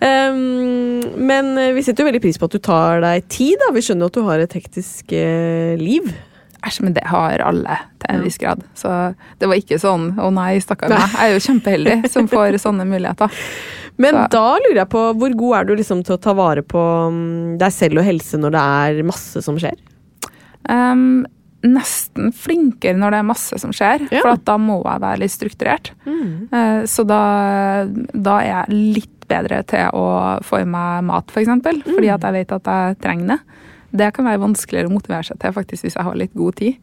Ehm, 0.01 1.01
men 1.29 1.57
eh, 1.57 1.73
vi 1.73 1.83
setter 1.85 2.03
jo 2.03 2.09
veldig 2.09 2.21
pris 2.23 2.37
på 2.41 2.49
at 2.49 2.55
du 2.57 2.61
tar 2.63 3.01
deg 3.03 3.27
tid. 3.31 3.57
da. 3.61 3.71
Vi 3.75 3.83
skjønner 3.85 4.09
at 4.11 4.17
du 4.17 4.23
har 4.27 4.43
et 4.43 4.53
hektisk 4.57 5.13
uh, 5.13 5.73
liv. 5.81 6.11
Æsj, 6.61 6.83
men 6.85 6.93
det 6.93 7.07
har 7.09 7.41
alle 7.41 7.77
til 8.01 8.11
en 8.13 8.21
viss 8.25 8.37
grad. 8.37 8.61
Så 8.77 8.89
det 9.41 9.47
var 9.49 9.57
ikke 9.57 9.79
sånn 9.81 10.11
'å 10.13 10.29
nei, 10.33 10.59
stakkar 10.61 10.89
meg'. 10.93 11.09
Jeg 11.17 11.25
er 11.25 11.33
jo 11.33 11.45
kjempeheldig 11.47 11.95
som 12.13 12.27
får 12.29 12.59
sånne 12.61 12.85
muligheter. 12.85 13.33
Men 13.97 14.13
Så- 14.15 14.29
da 14.31 14.45
lurer 14.57 14.75
jeg 14.83 14.89
på, 14.89 15.01
hvor 15.19 15.35
god 15.37 15.55
er 15.59 15.63
du 15.65 15.75
liksom 15.75 16.03
til 16.03 16.15
å 16.17 16.21
ta 16.21 16.33
vare 16.33 16.61
på 16.63 16.79
mm, 17.11 17.57
deg 17.59 17.71
selv 17.71 17.99
og 17.99 18.05
helse 18.05 18.37
når 18.39 18.51
det 18.51 18.61
er 18.99 19.03
masse 19.03 19.41
som 19.43 19.57
skjer? 19.57 19.75
Um, 20.69 21.25
nesten 21.63 22.31
flinkere 22.33 22.97
når 22.97 23.11
det 23.11 23.19
er 23.19 23.27
masse 23.27 23.59
som 23.61 23.71
skjer, 23.71 24.07
Ja. 24.11 24.21
for 24.23 24.35
da 24.37 24.57
må 24.57 24.79
jeg 24.83 25.01
være 25.01 25.19
litt 25.19 25.31
strukturert. 25.31 25.91
Eh, 26.07 26.83
så 26.89 27.05
da, 27.05 27.85
da 27.85 28.39
er 28.39 28.65
jeg 28.65 28.77
litt 28.97 29.27
bedre 29.27 29.61
til 29.69 29.89
å 29.93 30.41
få 30.43 30.61
i 30.61 30.65
meg 30.65 31.03
mat, 31.03 31.27
f.eks. 31.29 31.33
For 31.33 31.41
eksempel, 31.43 31.83
fordi 31.85 32.09
at 32.11 32.21
jeg 32.21 32.33
vet 32.33 32.51
at 32.57 32.63
jeg 32.63 32.97
trenger 32.99 33.27
det. 33.27 33.39
Det 33.93 34.13
kan 34.15 34.25
være 34.25 34.39
vanskeligere 34.39 34.87
å 34.89 34.95
motivere 34.95 35.23
seg 35.27 35.37
til 35.39 35.51
faktisk 35.51 35.83
hvis 35.85 35.95
jeg 35.99 36.03
har 36.07 36.15
litt 36.15 36.33
god 36.33 36.55
tid. 36.55 36.77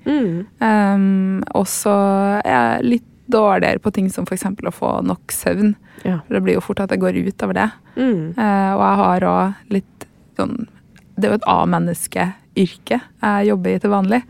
Um, 0.60 1.42
og 1.54 1.64
så 1.66 1.94
er 2.44 2.78
jeg 2.78 2.84
litt 2.84 3.04
dårligere 3.30 3.82
på 3.82 3.92
ting 3.94 4.08
som 4.12 4.26
f.eks. 4.28 4.46
å 4.48 4.74
få 4.74 4.92
nok 5.06 5.34
søvn. 5.34 5.74
Ja. 6.04 6.20
For 6.26 6.36
det 6.36 6.42
blir 6.46 6.58
jo 6.58 6.64
fort 6.64 6.82
at 6.84 6.92
det 6.92 7.00
går 7.02 7.18
ut 7.20 7.46
over 7.46 7.58
det. 7.58 7.68
Mm. 7.96 8.34
Eh, 8.34 8.70
og 8.74 8.82
jeg 8.84 9.00
har 9.02 9.28
òg 9.28 9.72
litt 9.74 10.08
sånn 10.38 10.68
Det 11.18 11.26
er 11.26 11.32
jo 11.32 11.38
et 11.40 11.48
A-menneskeyrke 11.50 12.98
jeg 12.98 13.46
jobber 13.48 13.70
i 13.74 13.78
til 13.82 13.90
vanlig, 13.90 14.20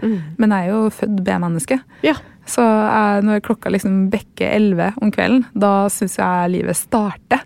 men 0.40 0.52
jeg 0.52 0.66
er 0.66 0.72
jo 0.72 0.90
født 0.92 1.20
B-menneske. 1.24 1.78
Ja. 2.04 2.14
Så 2.48 2.62
jeg, 2.64 3.24
når 3.28 3.42
klokka 3.44 3.68
liksom 3.74 3.96
bekker 4.12 4.54
11 4.56 4.94
om 5.04 5.10
kvelden, 5.12 5.42
da 5.52 5.72
syns 5.92 6.14
jeg 6.16 6.52
livet 6.54 6.78
starter. 6.78 7.42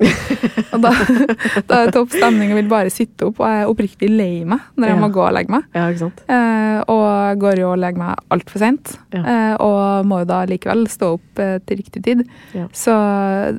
og 0.73 0.79
da, 0.85 0.93
da 1.69 1.81
er 1.81 1.89
det 1.89 1.95
topp 1.97 2.13
stemning 2.15 2.53
og 2.55 2.61
vil 2.61 2.69
bare 2.71 2.93
sitte 2.95 3.27
opp, 3.29 3.41
og 3.43 3.49
jeg 3.51 3.65
er 3.65 3.73
oppriktig 3.73 4.11
lei 4.13 4.45
meg 4.47 4.61
når 4.79 4.89
jeg 4.93 4.97
Ja. 4.97 5.01
må 5.03 5.09
gå 5.15 5.25
og 5.27 5.33
legge 5.35 5.51
meg. 5.57 5.65
Ja, 5.75 5.89
ikke 5.91 6.05
sant? 6.05 6.23
Eh, 6.31 6.79
og 6.93 7.41
går 7.43 7.59
jo 7.65 7.73
og 7.73 7.81
legger 7.83 7.99
meg 8.05 8.23
altfor 8.35 8.63
sent, 8.63 8.95
Ja. 9.13 9.23
eh, 9.27 9.55
og 9.59 10.07
må 10.07 10.21
jo 10.23 10.29
da 10.31 10.43
likevel 10.47 10.87
stå 10.93 11.13
opp 11.17 11.43
eh, 11.43 11.59
til 11.67 11.81
riktig 11.83 12.03
tid. 12.07 12.23
Ja. 12.55 12.69
Så 12.73 12.95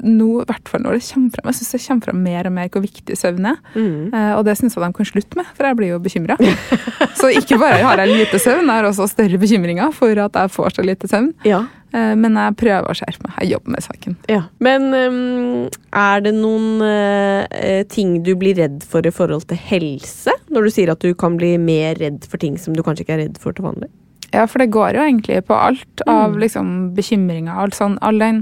nå, 0.04 0.30
i 0.44 0.48
hvert 0.50 0.70
fall 0.72 0.84
når 0.86 0.98
det 1.00 1.04
kommer 1.12 1.36
frem, 1.36 1.50
jeg 1.52 1.60
syns 1.60 1.72
det 1.76 1.82
kommer 1.88 2.08
frem 2.08 2.24
mer 2.24 2.48
og 2.50 2.56
mer 2.56 2.70
hvor 2.74 2.84
viktig 2.86 3.18
søvn 3.20 3.50
er. 3.52 3.60
Mm. 3.76 4.14
Eh, 4.14 4.32
og 4.38 4.46
det 4.48 4.56
syns 4.60 4.78
jeg 4.78 4.84
de 4.86 4.92
kan 4.96 5.10
slutte 5.12 5.40
med, 5.40 5.52
for 5.58 5.68
jeg 5.68 5.80
blir 5.80 5.92
jo 5.94 6.00
bekymra. 6.04 6.38
så 7.20 7.32
ikke 7.36 7.60
bare 7.62 7.82
har 7.84 8.00
jeg 8.06 8.16
lite 8.16 8.40
søvn, 8.42 8.64
jeg 8.64 8.80
har 8.80 8.88
også 8.90 9.10
større 9.12 9.42
bekymringer 9.42 9.92
for 9.96 10.24
at 10.24 10.40
jeg 10.40 10.54
får 10.56 10.78
så 10.80 10.86
lite 10.88 11.10
søvn. 11.12 11.33
Ja. 11.48 11.64
Eh, 11.94 12.14
men 12.18 12.38
jeg 12.40 12.58
prøver 12.60 12.90
å 12.90 12.98
skjerpe 12.98 13.28
meg. 13.28 13.36
Jeg 13.44 13.54
jobber 13.54 13.76
med 13.76 13.86
saken. 13.86 14.18
ja. 14.32 14.44
Men 14.64 14.88
um, 14.94 15.66
er 16.04 16.24
det 16.26 16.34
noen 16.38 16.82
eh, 16.88 17.84
ting 17.90 18.22
du 18.26 18.34
blir 18.40 18.58
redd 18.58 18.82
for 18.88 19.06
i 19.06 19.14
forhold 19.14 19.48
til 19.52 19.60
helse? 19.70 20.34
Når 20.54 20.68
du 20.68 20.74
sier 20.74 20.94
at 20.94 21.04
du 21.04 21.14
kan 21.18 21.38
bli 21.40 21.56
mer 21.62 22.00
redd 22.02 22.26
for 22.30 22.42
ting 22.42 22.58
som 22.62 22.78
du 22.78 22.84
kanskje 22.86 23.06
ikke 23.06 23.18
er 23.18 23.26
redd 23.28 23.42
for 23.42 23.56
til 23.56 23.68
vanlig? 23.68 23.92
Ja, 24.34 24.48
for 24.50 24.64
det 24.64 24.72
går 24.74 24.98
jo 24.98 25.06
egentlig 25.06 25.44
på 25.46 25.54
alt 25.54 26.02
av 26.10 26.40
liksom 26.42 26.94
bekymringer. 26.98 27.54
Alt 27.54 27.78
sånn, 27.78 28.00
all 28.02 28.18
den, 28.18 28.42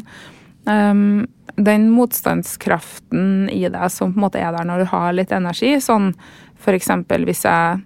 um, 0.64 1.26
den 1.60 1.90
motstandskraften 1.92 3.50
i 3.52 3.66
deg 3.68 3.92
som 3.92 4.14
på 4.14 4.22
en 4.22 4.26
måte 4.30 4.40
er 4.40 4.56
der 4.56 4.70
når 4.70 4.86
du 4.86 4.92
har 4.94 5.12
litt 5.18 5.36
energi. 5.36 5.74
Sånn 5.84 6.14
for 6.62 6.78
eksempel 6.78 7.26
hvis 7.28 7.44
jeg 7.44 7.82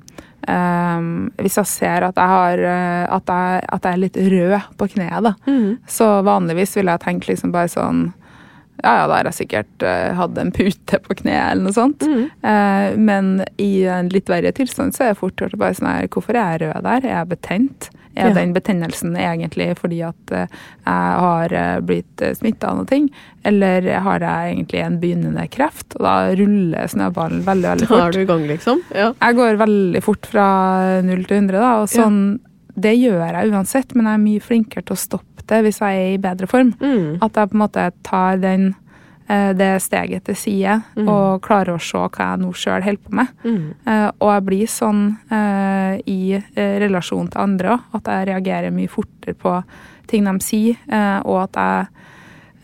ehm, 0.47 1.31
hvis 1.41 1.57
jeg 1.57 1.69
ser 1.71 2.05
at 2.07 2.15
jeg, 2.17 2.27
har, 2.33 2.57
eh, 2.57 3.05
at, 3.17 3.31
jeg, 3.31 3.65
at 3.77 3.87
jeg 3.87 3.91
er 3.93 4.03
litt 4.03 4.17
rød 4.17 4.55
på 4.77 4.87
kneet, 4.95 5.23
da. 5.29 5.33
Så 5.87 6.09
vanligvis 6.27 6.75
vil 6.77 6.91
jeg 6.91 7.03
tenke 7.03 7.31
liksom 7.31 7.51
bare 7.55 7.71
sånn 7.71 8.07
ja, 8.83 8.91
ja, 8.99 9.07
har 9.07 9.29
jeg 9.29 9.37
sikkert 9.39 9.83
eh, 9.87 10.13
hatt 10.17 10.37
en 10.37 10.51
pute 10.55 10.99
på 11.05 11.15
kneet 11.21 11.51
eller 11.51 11.63
noe 11.67 11.75
sånt. 11.75 12.03
Eh, 12.05 12.95
men 12.97 13.43
i 13.61 13.83
en 13.89 14.09
litt 14.13 14.29
verre 14.31 14.51
tilstand 14.55 14.95
så 14.95 15.05
er 15.05 15.13
jeg 15.13 15.21
fort 15.21 15.41
gjort 15.41 15.55
bare 15.61 15.77
sånn 15.77 15.89
her 15.89 16.09
Hvorfor 16.11 16.35
er 16.35 16.57
jeg 16.57 16.65
rød 16.65 16.83
der? 16.89 17.05
Er 17.05 17.13
jeg 17.19 17.29
betent? 17.35 17.89
Er 18.15 18.29
Ja. 18.29 18.33
den 18.37 18.53
betennelsen 18.55 19.15
egentlig 19.19 19.73
fordi 19.75 19.97
at 20.07 20.31
eh, 20.31 20.47
jeg 20.85 21.17
har 21.19 21.51
uh, 21.51 21.79
blitt 21.83 22.21
smitta 22.37 22.69
av 22.69 22.77
noe? 22.77 22.85
ting? 22.87 23.09
Eller 23.43 23.81
har 24.05 24.19
jeg 24.23 24.53
egentlig 24.55 24.83
en 24.85 24.99
begynnende 25.01 25.47
kreft? 25.51 25.97
Og 25.97 26.05
da 26.05 26.13
ruller 26.39 26.87
snøballen 26.87 27.43
veldig, 27.43 27.67
veldig 27.73 27.87
Da 27.89 27.95
er 27.97 28.05
fort. 28.05 28.13
du 28.13 28.21
i 28.21 28.29
gang, 28.29 28.45
liksom? 28.47 28.81
Ja. 28.95 29.09
Jeg 29.19 29.35
går 29.35 29.59
veldig 29.59 30.03
fort 30.03 30.25
fra 30.31 30.47
0 31.03 31.25
til 31.27 31.37
100, 31.41 31.59
da, 31.59 31.73
og 31.81 31.89
sånn 31.91 32.39
Det 32.75 32.95
gjør 32.97 33.21
jeg 33.23 33.51
uansett, 33.53 33.93
men 33.95 34.09
jeg 34.09 34.19
er 34.19 34.25
mye 34.25 34.43
flinkere 34.43 34.85
til 34.85 34.97
å 34.97 34.99
stoppe 34.99 35.45
det 35.45 35.61
hvis 35.61 35.77
jeg 35.79 35.99
er 36.01 36.15
i 36.15 36.21
bedre 36.21 36.49
form. 36.49 36.73
Mm. 36.81 37.21
At 37.23 37.37
jeg 37.37 37.51
på 37.51 37.55
en 37.57 37.61
måte 37.61 37.85
tar 38.03 38.39
den, 38.41 38.73
eh, 39.29 39.51
det 39.57 39.71
steget 39.83 40.25
til 40.25 40.35
side 40.35 40.79
og 41.05 41.43
klarer 41.45 41.75
å 41.75 41.81
se 41.81 42.01
hva 42.01 42.31
jeg 42.31 42.41
nå 42.41 42.51
sjøl 42.53 42.85
holder 42.85 43.03
på 43.03 43.15
med. 43.21 43.27
Mm. 43.43 43.67
Og 44.19 44.31
jeg 44.33 44.45
blir 44.49 44.71
sånn 44.71 45.03
eh, 45.29 45.99
i 46.09 46.21
eh, 46.35 46.79
relasjon 46.83 47.29
til 47.29 47.45
andre 47.45 47.75
òg, 47.75 47.85
at 47.99 48.11
jeg 48.11 48.29
reagerer 48.31 48.75
mye 48.75 48.91
fortere 48.91 49.37
på 49.37 49.59
ting 50.09 50.25
de 50.27 50.35
sier, 50.45 50.81
eh, 50.89 51.19
og 51.25 51.45
at 51.45 51.61
jeg 51.61 51.87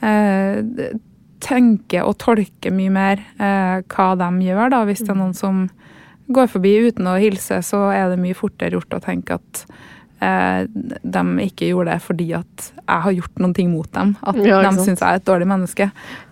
eh, 0.09 0.91
tenker 1.41 2.05
og 2.05 2.17
tolker 2.21 2.73
mye 2.73 2.93
mer 2.93 3.21
eh, 3.41 3.81
hva 3.89 4.11
de 4.19 4.29
gjør. 4.45 4.69
da, 4.73 4.83
Hvis 4.85 5.05
det 5.05 5.13
er 5.13 5.21
noen 5.21 5.37
som 5.37 5.63
går 6.31 6.51
forbi 6.51 6.75
uten 6.87 7.09
å 7.09 7.17
hilse, 7.19 7.61
så 7.65 7.87
er 7.91 8.11
det 8.11 8.21
mye 8.21 8.37
fortere 8.37 8.77
gjort 8.77 8.99
å 8.99 9.03
tenke 9.03 9.39
at 9.39 9.63
eh, 9.65 9.89
de 10.21 11.21
ikke 11.47 11.69
gjorde 11.71 11.91
det 11.95 12.01
fordi 12.05 12.27
at 12.37 12.65
jeg 12.77 13.03
har 13.05 13.15
gjort 13.17 13.39
noen 13.41 13.55
ting 13.57 13.71
mot 13.73 13.89
dem. 13.95 14.15
At 14.21 14.37
Ja, 14.45 14.59
de 14.63 14.71
syns 14.85 15.01
jeg 15.01 15.07
er 15.07 15.21
et 15.21 15.25
dårlig 15.25 15.47
menneske. 15.49 15.87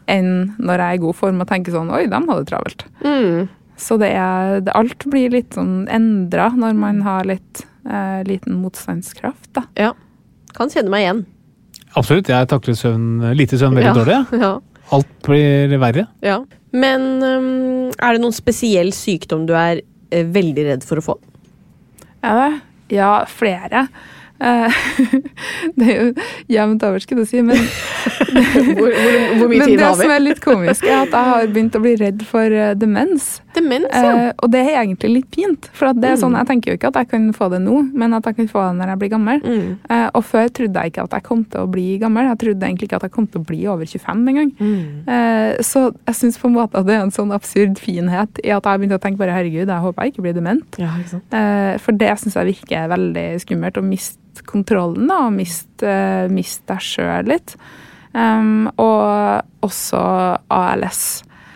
Enn 0.09 0.29
når 0.59 0.83
jeg 0.83 0.85
er 0.89 0.99
i 0.99 1.01
god 1.05 1.15
form 1.17 1.41
og 1.41 1.49
tenker 1.49 1.73
sånn 1.73 1.89
Oi, 1.93 2.03
de 2.09 2.19
hadde 2.19 2.37
det 2.43 2.49
travelt. 2.51 2.85
Mm. 3.05 3.47
Så 3.79 3.97
det 4.01 4.11
er, 4.13 4.59
det, 4.65 4.73
alt 4.75 5.05
blir 5.09 5.31
litt 5.33 5.55
sånn 5.55 5.87
endra 5.89 6.49
når 6.53 6.73
man 6.77 7.01
har 7.05 7.25
litt 7.29 7.63
eh, 7.87 8.21
liten 8.27 8.57
motstandskraft, 8.61 9.51
da. 9.55 9.65
ja. 9.79 9.93
Kan 10.57 10.71
kjenne 10.73 10.89
meg 10.91 11.03
igjen. 11.05 11.19
Absolutt. 11.95 12.29
Jeg 12.29 12.47
takler 12.49 12.75
søvn, 12.77 13.21
lite 13.37 13.57
søvn 13.61 13.77
veldig 13.77 13.91
Ja. 13.93 13.97
dårlig. 13.97 14.19
Ja. 14.45 14.55
Alt 14.91 15.11
blir 15.25 15.75
verre. 15.81 16.07
ja. 16.25 16.39
Men 16.73 17.01
um, 17.23 17.89
er 17.97 18.13
det 18.13 18.21
noen 18.21 18.33
spesiell 18.33 18.91
sykdom 18.93 19.47
du 19.49 19.55
er 19.57 19.79
eh, 20.13 20.25
veldig 20.29 20.65
redd 20.67 20.83
for 20.85 21.01
å 21.01 21.05
få? 21.05 21.15
Er 22.21 22.35
det? 22.37 22.59
Ja, 22.89 23.25
flere. 23.27 23.87
Eh, 24.39 24.79
det 25.79 25.87
er 25.89 25.97
jo 25.99 26.27
jevnt 26.47 26.83
over, 26.87 27.03
skulle 27.03 27.25
jeg 27.25 27.31
si, 27.33 27.41
men 27.43 27.59
Hvor, 28.29 28.91
hvor, 28.93 29.15
hvor 29.39 29.49
mye 29.49 29.59
Men 29.59 29.67
tid 29.67 29.77
det 29.79 29.85
har 29.85 29.95
vi? 29.97 30.05
som 30.05 30.11
er 30.13 30.21
litt 30.21 30.39
komisk, 30.43 30.85
er 30.85 31.01
at 31.01 31.13
jeg 31.13 31.29
har 31.29 31.47
begynt 31.51 31.75
å 31.75 31.81
bli 31.83 31.93
redd 31.99 32.23
for 32.27 32.55
eh, 32.55 32.71
demens. 32.79 33.27
Demens, 33.55 33.89
ja. 33.91 34.11
Eh, 34.29 34.31
og 34.37 34.51
det 34.53 34.61
er 34.61 34.77
egentlig 34.83 35.11
litt 35.13 35.35
fint. 35.35 35.69
For 35.75 35.91
det 35.97 36.11
er 36.13 36.19
sånn, 36.21 36.37
jeg 36.37 36.49
tenker 36.49 36.71
jo 36.71 36.79
ikke 36.79 36.91
at 36.91 36.99
jeg 37.01 37.09
kan 37.11 37.25
få 37.35 37.49
det 37.53 37.61
nå, 37.63 37.81
men 37.99 38.15
at 38.15 38.29
jeg 38.29 38.37
kan 38.37 38.51
få 38.51 38.63
det 38.67 38.77
når 38.79 38.93
jeg 38.93 39.01
blir 39.01 39.11
gammel. 39.15 39.41
Mm. 39.43 39.71
Eh, 39.89 40.05
og 40.13 40.25
før 40.29 40.51
trodde 40.59 40.83
jeg 40.83 40.93
ikke 40.93 41.07
at 41.07 41.17
jeg 41.17 41.27
kom 41.27 41.43
til 41.49 41.65
å 41.65 41.71
bli 41.71 41.87
gammel. 42.01 42.29
Jeg 42.31 42.41
trodde 42.45 42.69
egentlig 42.69 42.89
ikke 42.89 43.01
at 43.01 43.07
jeg 43.09 43.15
kom 43.17 43.27
til 43.27 43.41
å 43.41 43.49
bli 43.49 43.59
over 43.71 43.89
25 43.89 44.23
engang. 44.33 44.53
Mm. 44.59 44.85
Eh, 45.15 45.51
så 45.65 45.89
jeg 45.95 46.19
syns 46.21 46.39
på 46.39 46.49
en 46.51 46.57
måte 46.59 46.79
at 46.79 46.87
det 46.87 46.95
er 46.95 47.03
en 47.07 47.15
sånn 47.15 47.33
absurd 47.35 47.81
finhet 47.81 48.41
i 48.43 48.53
at 48.53 48.63
jeg 48.63 48.71
har 48.71 48.79
begynt 48.79 48.95
å 48.95 49.01
tenke 49.03 49.21
bare 49.21 49.35
herregud, 49.35 49.67
jeg 49.67 49.85
håper 49.87 50.05
jeg 50.07 50.15
ikke 50.15 50.27
blir 50.27 50.37
dement. 50.37 50.79
Ja, 50.81 50.93
ikke? 51.01 51.21
Eh, 51.35 51.75
for 51.83 51.99
det 51.99 52.15
syns 52.21 52.39
jeg 52.39 52.53
virker 52.53 52.89
veldig 52.93 53.27
skummelt, 53.43 53.81
å 53.81 53.85
miste 53.85 54.17
kontrollen 54.47 55.09
da, 55.09 55.23
og 55.27 55.35
miste, 55.35 55.85
uh, 55.85 56.29
miste 56.31 56.67
deg 56.71 56.85
sjøl 56.85 57.31
litt. 57.31 57.55
Um, 58.13 58.69
og 58.81 59.65
også 59.65 60.01
ALS. 60.53 61.03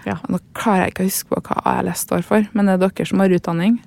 Ja. 0.07 0.17
Nå 0.29 0.39
klarer 0.57 0.85
jeg 0.85 0.93
ikke 0.93 1.05
å 1.05 1.09
huske 1.09 1.33
på 1.33 1.43
hva 1.47 1.77
ALS 1.77 2.03
står 2.07 2.25
for, 2.27 2.49
men 2.53 2.69
det 2.69 2.77
er 2.77 2.83
dere 2.85 3.07
som 3.09 3.23
har 3.23 3.37
utdanning. 3.37 3.79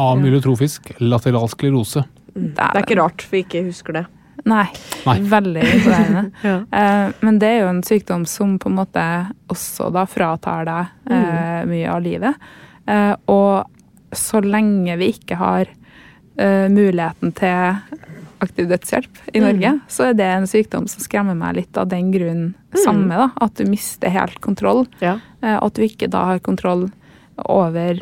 Amylotrofisk 0.00 0.94
lateral 1.02 1.50
sklerose. 1.52 2.06
Det 2.30 2.64
er 2.64 2.80
ikke 2.80 2.98
rart 3.00 3.26
vi 3.30 3.44
ikke 3.44 3.66
husker 3.66 4.00
det. 4.00 4.06
Nei. 4.48 4.64
Nei. 5.04 5.18
Veldig 5.28 5.66
imponerende. 5.66 6.24
Ja. 6.48 6.56
uh, 6.56 7.18
men 7.20 7.42
det 7.42 7.50
er 7.50 7.60
jo 7.64 7.72
en 7.74 7.82
sykdom 7.84 8.24
som 8.28 8.56
på 8.60 8.70
en 8.70 8.78
måte 8.78 9.04
også 9.52 9.90
da 9.92 10.06
fratar 10.08 10.64
deg 10.68 11.12
eh, 11.12 11.60
mye 11.68 11.90
av 11.92 12.00
livet. 12.04 12.48
Uh, 12.88 13.12
og 13.28 14.16
så 14.16 14.40
lenge 14.40 14.96
vi 14.98 15.12
ikke 15.14 15.36
har 15.38 15.68
eh, 16.40 16.66
muligheten 16.72 17.32
til 17.36 18.00
aktiv 18.40 18.68
dødshjelp 18.68 19.18
i 19.34 19.40
Norge, 19.40 19.80
så 19.88 20.08
er 20.10 20.14
det 20.14 20.24
en 20.26 20.46
sykdom 20.46 20.88
som 20.88 21.00
skremmer 21.04 21.34
meg 21.36 21.56
litt 21.56 21.76
av 21.76 21.88
den 21.88 22.10
grunn 22.12 22.54
samme. 22.84 23.08
da, 23.16 23.30
At 23.40 23.54
du 23.54 23.64
mister 23.68 24.08
helt 24.08 24.40
kontroll. 24.40 24.86
Ja. 25.00 25.18
Eh, 25.42 25.58
at 25.62 25.74
du 25.74 25.82
ikke 25.82 26.08
da 26.10 26.24
har 26.24 26.38
kontroll 26.38 26.90
over, 27.44 28.00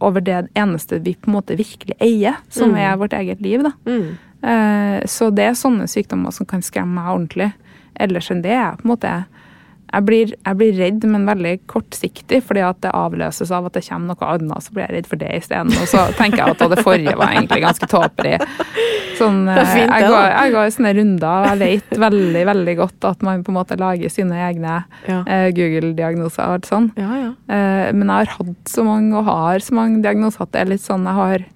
over 0.00 0.20
det 0.20 0.48
eneste 0.54 0.98
vi 1.04 1.14
på 1.14 1.30
en 1.30 1.36
måte 1.38 1.56
virkelig 1.56 1.96
eier, 2.00 2.36
som 2.48 2.74
er 2.76 2.96
vårt 2.96 3.12
eget 3.12 3.40
liv. 3.40 3.62
da. 3.62 3.72
Mm. 3.86 4.16
Eh, 4.42 5.06
Så 5.06 5.30
det 5.34 5.44
er 5.44 5.52
sånne 5.54 5.86
sykdommer 5.88 6.32
som 6.32 6.46
kan 6.46 6.60
skremme 6.62 6.94
meg 6.94 7.12
ordentlig. 7.14 7.52
Ellers 7.96 8.30
enn 8.30 8.42
det 8.42 8.50
er 8.52 8.76
på 8.76 8.84
en 8.84 8.96
måte 8.96 9.24
jeg 9.94 10.04
blir, 10.08 10.32
jeg 10.34 10.58
blir 10.58 10.72
redd, 10.78 11.04
men 11.06 11.26
veldig 11.28 11.52
kortsiktig, 11.70 12.40
fordi 12.46 12.62
at 12.66 12.80
det 12.82 12.90
avløses 12.94 13.52
av 13.54 13.68
at 13.68 13.76
det 13.78 13.84
kommer 13.86 14.10
noe 14.14 14.30
annet. 14.34 14.64
Så 14.66 14.74
blir 14.74 14.84
jeg 14.88 14.96
redd 14.98 15.08
for 15.10 15.20
det 15.20 15.30
isteden. 15.38 15.70
Og 15.78 15.86
så 15.90 16.04
tenker 16.18 16.42
jeg 16.42 16.56
at 16.56 16.64
det 16.74 16.82
forrige 16.84 17.14
var 17.20 17.34
egentlig 17.36 17.62
ganske 17.64 17.88
tåpelig. 17.90 18.38
Sånn, 19.14 19.44
eh, 19.46 19.74
jeg, 19.78 20.08
går, 20.10 20.24
jeg 20.32 20.54
går 20.56 20.66
i 20.66 20.74
sånne 20.74 20.92
runder, 20.98 21.30
og 21.30 21.46
jeg 21.52 21.60
vet 21.62 21.98
veldig 22.02 22.44
veldig 22.50 22.76
godt 22.80 23.08
at 23.12 23.22
man 23.26 23.44
på 23.46 23.52
en 23.54 23.58
måte 23.60 23.78
lager 23.78 24.10
sine 24.10 24.40
egne 24.48 24.80
Ja. 25.06 25.20
eh, 25.22 25.48
Google-diagnoser 25.54 26.42
og 26.48 26.56
alt 26.58 26.66
sånn. 26.70 26.90
Ja, 26.98 27.10
ja. 27.20 27.30
Eh, 27.46 27.92
men 27.94 28.08
jeg 28.10 28.26
har 28.26 28.32
hatt 28.40 28.70
så 28.74 28.82
mange, 28.86 29.14
og 29.20 29.28
har 29.30 29.62
så 29.62 29.76
mange 29.78 30.02
diagnoser, 30.02 30.42
at 30.48 30.52
det 30.56 30.64
er 30.64 30.72
litt 30.74 30.82
sånn 30.82 31.06
jeg 31.06 31.14
har 31.20 31.46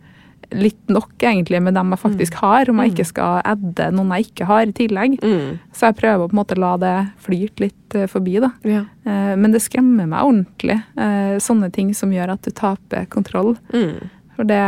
litt 0.51 0.89
nok 0.89 1.23
egentlig 1.23 1.61
med 1.63 1.77
dem 1.77 1.93
jeg 1.93 2.01
faktisk 2.01 2.39
har, 2.41 2.71
om 2.71 2.81
jeg 2.81 2.95
ikke 2.95 3.07
skal 3.11 3.41
adde 3.47 3.89
noen 3.93 4.15
jeg 4.17 4.29
ikke 4.31 4.47
har 4.49 4.69
i 4.69 4.75
tillegg. 4.77 5.19
Mm. 5.21 5.59
Så 5.77 5.91
jeg 5.91 5.99
prøver 5.99 6.25
å 6.25 6.31
på 6.31 6.37
en 6.37 6.41
måte 6.41 6.59
la 6.59 6.71
det 6.81 6.95
flyte 7.25 7.67
litt 7.67 7.97
eh, 7.99 8.09
forbi, 8.11 8.39
da. 8.43 8.53
Ja. 8.69 8.85
Eh, 9.05 9.35
men 9.37 9.53
det 9.53 9.63
skremmer 9.65 10.09
meg 10.09 10.25
ordentlig, 10.25 10.79
eh, 10.97 11.35
sånne 11.45 11.69
ting 11.75 11.93
som 11.97 12.15
gjør 12.15 12.33
at 12.37 12.49
du 12.49 12.55
taper 12.57 13.09
kontroll. 13.13 13.57
Mm. 13.75 14.09
For 14.39 14.49
det, 14.49 14.63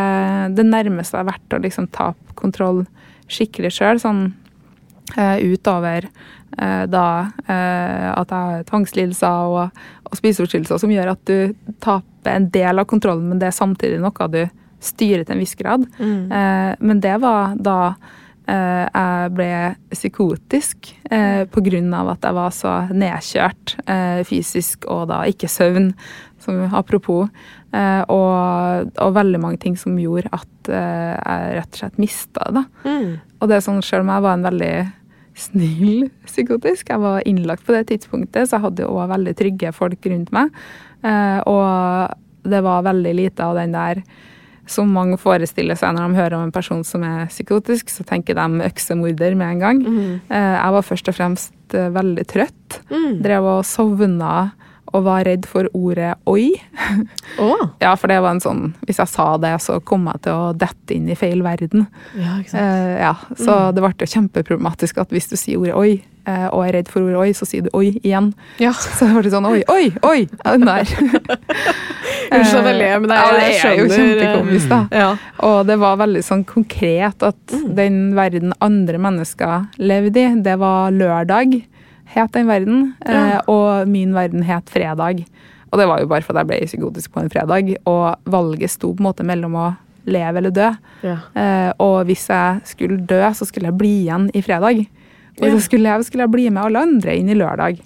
det 0.59 0.67
nærmeste 0.69 1.21
har 1.21 1.31
vært 1.31 1.57
å 1.57 1.63
liksom 1.65 1.89
tape 1.95 2.37
kontroll 2.39 2.85
skikkelig 3.31 3.73
sjøl, 3.79 4.03
sånn 4.03 4.31
utover 5.11 6.05
da 6.91 7.07
at 7.43 8.31
jeg 8.31 8.31
har 8.31 8.61
tvangslidelser 8.69 9.51
og, 9.51 9.81
og 10.07 10.19
spiseforstyrrelser 10.19 10.79
som 10.83 10.93
gjør 10.95 11.11
at 11.17 11.23
du 11.27 11.73
taper 11.83 12.31
en 12.31 12.47
del 12.55 12.79
av 12.79 12.87
kontrollen, 12.91 13.27
men 13.31 13.41
det 13.43 13.49
er 13.49 13.57
samtidig 13.57 13.99
noe 14.03 14.29
du 14.31 14.45
styrer 14.81 15.25
til 15.25 15.37
en 15.37 15.43
viss 15.43 15.57
grad. 15.59 15.87
Eh, 16.01 16.73
men 16.81 17.03
det 17.05 17.17
var 17.23 17.55
da 17.61 17.79
eh, 18.49 18.87
jeg 18.87 19.33
ble 19.37 19.53
psykotisk 19.93 20.93
eh, 21.11 21.45
av 21.45 22.13
at 22.15 22.27
jeg 22.27 22.39
var 22.39 22.55
så 22.57 22.75
nedkjørt 22.91 23.77
eh, 23.87 24.21
fysisk 24.29 24.87
og 24.91 25.09
da 25.13 25.23
ikke 25.29 25.51
søvn, 25.51 25.93
som 26.41 26.63
apropos. 26.73 27.29
Eh, 27.73 28.03
og, 28.11 28.89
og 28.99 29.15
veldig 29.15 29.41
mange 29.43 29.61
ting 29.63 29.77
som 29.79 29.99
gjorde 30.01 30.33
at 30.33 30.73
eh, 30.73 31.13
jeg 31.17 31.59
rett 31.59 31.75
og 31.77 31.83
slett 31.83 32.01
mista 32.01 32.49
det. 32.57 32.65
Mm. 32.85 33.13
Og 33.41 33.51
det 33.51 33.59
er 33.59 33.67
sånn, 33.67 33.85
selv 33.85 34.07
om 34.07 34.15
jeg 34.15 34.27
var 34.27 34.39
en 34.39 34.49
veldig 34.49 34.75
snill 35.41 36.09
psykotisk, 36.27 36.91
jeg 36.91 37.01
var 37.01 37.23
innlagt 37.29 37.65
på 37.67 37.75
det 37.77 37.87
tidspunktet, 37.93 38.49
så 38.49 38.59
jeg 38.59 38.65
hadde 38.67 38.85
jo 38.85 38.97
også 38.97 39.13
veldig 39.15 39.37
trygge 39.39 39.73
folk 39.77 40.11
rundt 40.13 40.35
meg. 40.35 40.51
Eh, 41.07 41.39
og 41.49 42.51
det 42.51 42.61
var 42.65 42.85
veldig 42.89 43.15
lite 43.17 43.47
av 43.47 43.57
den 43.61 43.77
der 43.77 44.03
som 44.67 44.91
mange 44.93 45.19
forestiller 45.21 45.79
seg 45.79 45.97
når 45.97 46.09
de 46.09 46.21
hører 46.21 46.37
om 46.39 46.47
en 46.47 46.55
person 46.55 46.85
som 46.87 47.05
er 47.07 47.31
psykotisk, 47.31 47.91
så 47.91 48.07
tenker 48.07 48.39
de 48.39 48.65
øksemorder 48.69 49.35
med 49.39 49.57
en 49.57 49.65
gang. 49.65 49.83
Mm. 49.85 50.21
jeg 50.31 50.77
var 50.77 50.87
først 50.87 51.11
og 51.11 51.17
fremst 51.17 51.75
eh, 51.75 51.91
veldig 51.95 52.27
trøtt. 52.31 52.81
Drev 53.23 53.49
og 53.59 53.65
sovna 53.67 54.51
og 54.91 55.05
var 55.07 55.25
redd 55.27 55.47
for 55.47 55.69
ordet 55.77 56.15
'oi'. 56.27 56.55
Oh. 57.39 57.69
Ja, 57.85 57.95
for 57.95 58.11
det 58.11 58.19
var 58.21 58.35
en 58.35 58.43
sånn 58.43 58.63
Hvis 58.87 58.99
jeg 58.99 59.09
sa 59.09 59.37
det, 59.39 59.53
så 59.63 59.79
kom 59.81 60.09
jeg 60.11 60.23
til 60.27 60.35
å 60.35 60.53
dette 60.57 60.95
inn 60.97 61.09
i 61.09 61.19
feil 61.19 61.45
verden. 61.47 61.87
Ja, 62.19 62.39
ikke 62.41 62.51
sant. 62.51 62.63
Eh, 62.63 62.97
ja, 63.05 63.15
så 63.39 63.59
det 63.75 63.85
ble 63.85 64.09
kjempeproblematisk 64.15 64.99
at 65.03 65.13
hvis 65.15 65.31
du 65.31 65.37
sier 65.39 65.61
ordet 65.61 65.77
'oi', 65.77 66.03
eh, 66.27 66.49
og 66.51 66.67
er 66.67 66.81
redd 66.81 66.91
for 66.91 67.07
ordet 67.07 67.21
'oi', 67.21 67.37
så 67.37 67.47
sier 67.47 67.67
du 67.67 67.71
'oi' 67.73 68.01
igjen. 68.03 68.33
Ja. 68.59 68.73
Så 68.99 69.07
det 69.07 69.15
ble 69.15 69.31
sånn 69.31 69.47
'oi, 69.47 69.63
oi, 69.69 69.93
oi'. 70.03 70.27
Ja. 70.45 70.83
Unnskyld 72.31 72.61
at 72.61 72.69
jeg 72.71 72.79
ler, 72.79 73.01
men 73.03 73.11
ja, 73.15 73.25
jeg 73.41 73.57
skjønner. 73.61 73.77
jo 73.79 73.85
eh, 73.85 73.97
kjempekomisk, 73.97 74.69
da. 74.71 74.81
Ja. 74.93 75.09
Og 75.49 75.59
det 75.71 75.77
var 75.83 75.97
veldig 76.01 76.23
sånn 76.27 76.45
konkret 76.49 77.23
at 77.27 77.55
den 77.81 78.01
verden 78.19 78.53
andre 78.61 78.99
mennesker 79.03 79.69
levde 79.81 80.25
i, 80.25 80.35
det 80.45 80.57
var 80.61 80.91
lørdag, 80.95 81.61
het 82.15 82.33
den 82.35 82.47
verden, 82.51 82.95
Ja. 83.07 83.41
og 83.47 83.87
min 83.89 84.13
verden 84.15 84.43
het 84.43 84.69
fredag. 84.71 85.25
Og 85.71 85.79
det 85.79 85.87
var 85.87 86.01
jo 86.03 86.09
bare 86.11 86.23
fordi 86.27 86.39
jeg 86.43 86.47
ble 86.51 86.61
psykotisk 86.67 87.13
på 87.15 87.21
en 87.23 87.31
fredag, 87.31 87.77
og 87.87 88.17
valget 88.27 88.71
sto 88.73 88.93
på 88.95 88.99
en 89.05 89.07
måte 89.11 89.23
mellom 89.27 89.55
å 89.55 89.69
leve 90.11 90.41
eller 90.41 90.51
dø. 90.51 90.71
Ja. 91.07 91.19
Eh, 91.39 91.73
og 91.79 92.07
hvis 92.09 92.27
jeg 92.29 92.61
skulle 92.67 92.97
dø, 93.07 93.21
så 93.37 93.47
skulle 93.47 93.71
jeg 93.71 93.79
bli 93.79 93.93
igjen 94.07 94.31
i 94.35 94.43
fredag. 94.43 94.87
Og 95.39 95.45
hvis 95.47 95.55
jeg 95.61 95.67
skulle 95.69 95.87
leve, 95.87 96.05
skulle 96.05 96.25
jeg 96.27 96.33
bli 96.35 96.49
med 96.51 96.65
alle 96.65 96.83
andre 96.83 97.15
inn 97.17 97.29
i 97.31 97.37
lørdag. 97.39 97.79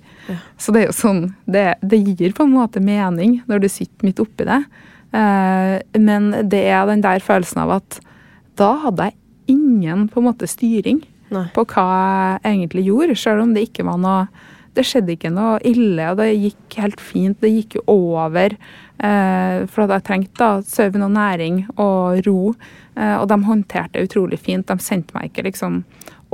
Så 0.59 0.73
det 0.75 0.83
er 0.83 0.89
jo 0.89 0.97
sånn, 0.97 1.23
det, 1.45 1.67
det 1.83 2.01
gir 2.01 2.35
på 2.37 2.47
en 2.47 2.55
måte 2.55 2.83
mening 2.83 3.41
når 3.51 3.65
du 3.65 3.69
sitter 3.73 4.07
midt 4.07 4.23
oppi 4.23 4.47
det. 4.49 4.63
Eh, 5.15 5.77
men 6.01 6.31
det 6.51 6.65
er 6.67 6.89
den 6.91 7.05
der 7.05 7.23
følelsen 7.23 7.65
av 7.65 7.77
at 7.79 8.01
da 8.59 8.73
hadde 8.87 9.11
jeg 9.11 9.55
ingen 9.55 10.09
på 10.11 10.21
en 10.21 10.29
måte 10.31 10.49
styring 10.51 11.03
Nei. 11.35 11.47
på 11.55 11.65
hva 11.75 11.87
jeg 12.43 12.55
egentlig 12.55 12.87
gjorde, 12.89 13.17
selv 13.19 13.45
om 13.45 13.55
det 13.55 13.69
ikke 13.69 13.87
var 13.87 14.01
noe 14.03 14.27
Det 14.75 14.83
skjedde 14.83 15.15
ikke 15.15 15.31
noe 15.31 15.61
ille, 15.63 16.09
og 16.11 16.17
det 16.19 16.33
gikk 16.35 16.75
helt 16.83 16.99
fint. 16.99 17.37
Det 17.39 17.47
gikk 17.47 17.77
jo 17.77 17.83
over. 17.93 18.57
Eh, 18.99 19.59
for 19.71 19.85
at 19.85 19.93
jeg 19.93 20.05
trengte 20.09 20.41
da 20.41 20.65
søvn 20.67 21.05
og 21.07 21.13
næring 21.15 21.61
og 21.77 22.27
ro. 22.27 22.55
Eh, 22.99 23.15
og 23.21 23.29
de 23.31 23.39
håndterte 23.47 23.95
det 23.95 24.09
utrolig 24.09 24.41
fint. 24.43 24.67
De 24.67 24.75
sendte 24.83 25.15
meg 25.15 25.31
ikke 25.31 25.47
liksom 25.47 25.85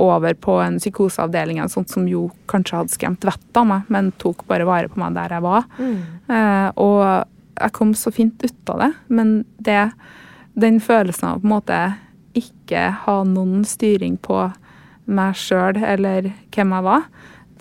over 0.01 0.35
på 0.39 0.57
en 0.63 0.79
psykoseavdeling, 0.81 1.59
en 1.61 1.71
sånt 1.71 1.91
som 1.93 2.07
jo 2.09 2.27
kanskje 2.51 2.79
hadde 2.79 2.95
skremt 2.95 3.27
vettet 3.27 3.59
av 3.61 3.67
meg, 3.69 3.89
men 3.93 4.11
tok 4.21 4.45
bare 4.49 4.67
vare 4.67 4.91
på 4.91 5.01
meg 5.01 5.15
der 5.17 5.35
jeg 5.37 5.45
var. 5.45 5.67
Eh, 5.81 6.69
og 6.81 7.03
jeg 7.61 7.75
kom 7.77 7.93
så 7.97 8.13
fint 8.13 8.41
ut 8.43 8.73
av 8.73 8.81
det, 8.85 8.91
men 9.13 9.33
det, 9.61 9.91
den 10.59 10.79
følelsen 10.83 11.29
av 11.29 11.41
på 11.41 11.49
en 11.49 11.55
måte 11.55 11.81
ikke 12.37 12.87
ha 13.05 13.17
noen 13.27 13.65
styring 13.67 14.15
på 14.23 14.45
meg 15.11 15.35
sjøl 15.35 15.81
eller 15.83 16.31
hvem 16.53 16.75
jeg 16.77 16.87
var, 16.87 17.09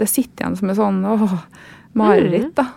det 0.01 0.09
sitter 0.09 0.45
igjen 0.45 0.61
som 0.61 0.71
et 0.71 0.79
sånn 0.79 1.01
åh, 1.09 1.35
mareritt, 1.99 2.55
da. 2.57 2.69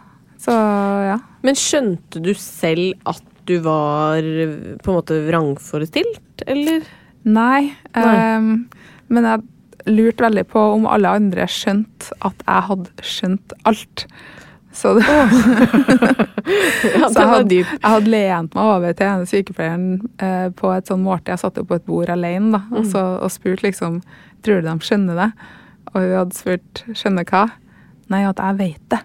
Så 0.44 0.52
ja. 0.52 1.20
Men 1.46 1.56
skjønte 1.60 2.20
du 2.24 2.34
selv 2.36 2.98
at 3.08 3.24
du 3.48 3.58
var 3.64 4.24
på 4.24 4.92
en 4.92 4.98
måte 4.98 5.20
vrangforestilt, 5.28 6.44
eller? 6.48 6.84
Nei. 7.24 7.72
Nei. 7.96 8.16
Um, 8.38 8.52
men 9.14 9.28
jeg 9.28 9.44
lurte 9.90 10.26
veldig 10.26 10.46
på 10.52 10.62
om 10.78 10.88
alle 10.90 11.12
andre 11.20 11.48
skjønte 11.50 12.16
at 12.26 12.46
jeg 12.48 12.68
hadde 12.70 13.08
skjønt 13.08 13.56
alt. 13.70 14.06
Så, 14.74 14.96
det, 14.98 15.06
Ja, 16.98 17.08
så 17.10 17.20
jeg, 17.20 17.30
hadde, 17.30 17.58
jeg 17.62 17.84
hadde 17.86 18.10
lent 18.10 18.56
meg 18.58 18.70
over 18.74 18.96
til 18.98 19.08
ene 19.08 19.28
sykepleieren 19.30 19.90
eh, 20.18 20.48
på 20.58 20.72
et 20.74 20.90
sånn 20.90 21.04
måltid. 21.06 21.36
Jeg 21.36 21.44
satt 21.44 21.60
jo 21.62 21.66
på 21.70 21.78
et 21.78 21.86
bord 21.88 22.10
alene 22.10 22.58
da, 22.58 22.64
og, 22.74 22.88
så, 22.90 23.04
og 23.22 23.34
spurt 23.34 23.66
liksom 23.66 24.02
Tror 24.44 24.60
du 24.60 24.66
de 24.68 24.74
skjønner 24.84 25.16
det? 25.16 25.30
Og 25.94 26.02
hun 26.02 26.16
hadde 26.18 26.36
spurt 26.36 26.82
skjønner 27.00 27.24
hva? 27.30 27.46
Nei, 28.12 28.26
at 28.28 28.42
jeg 28.42 28.58
vet 28.60 28.82
det. 28.92 29.00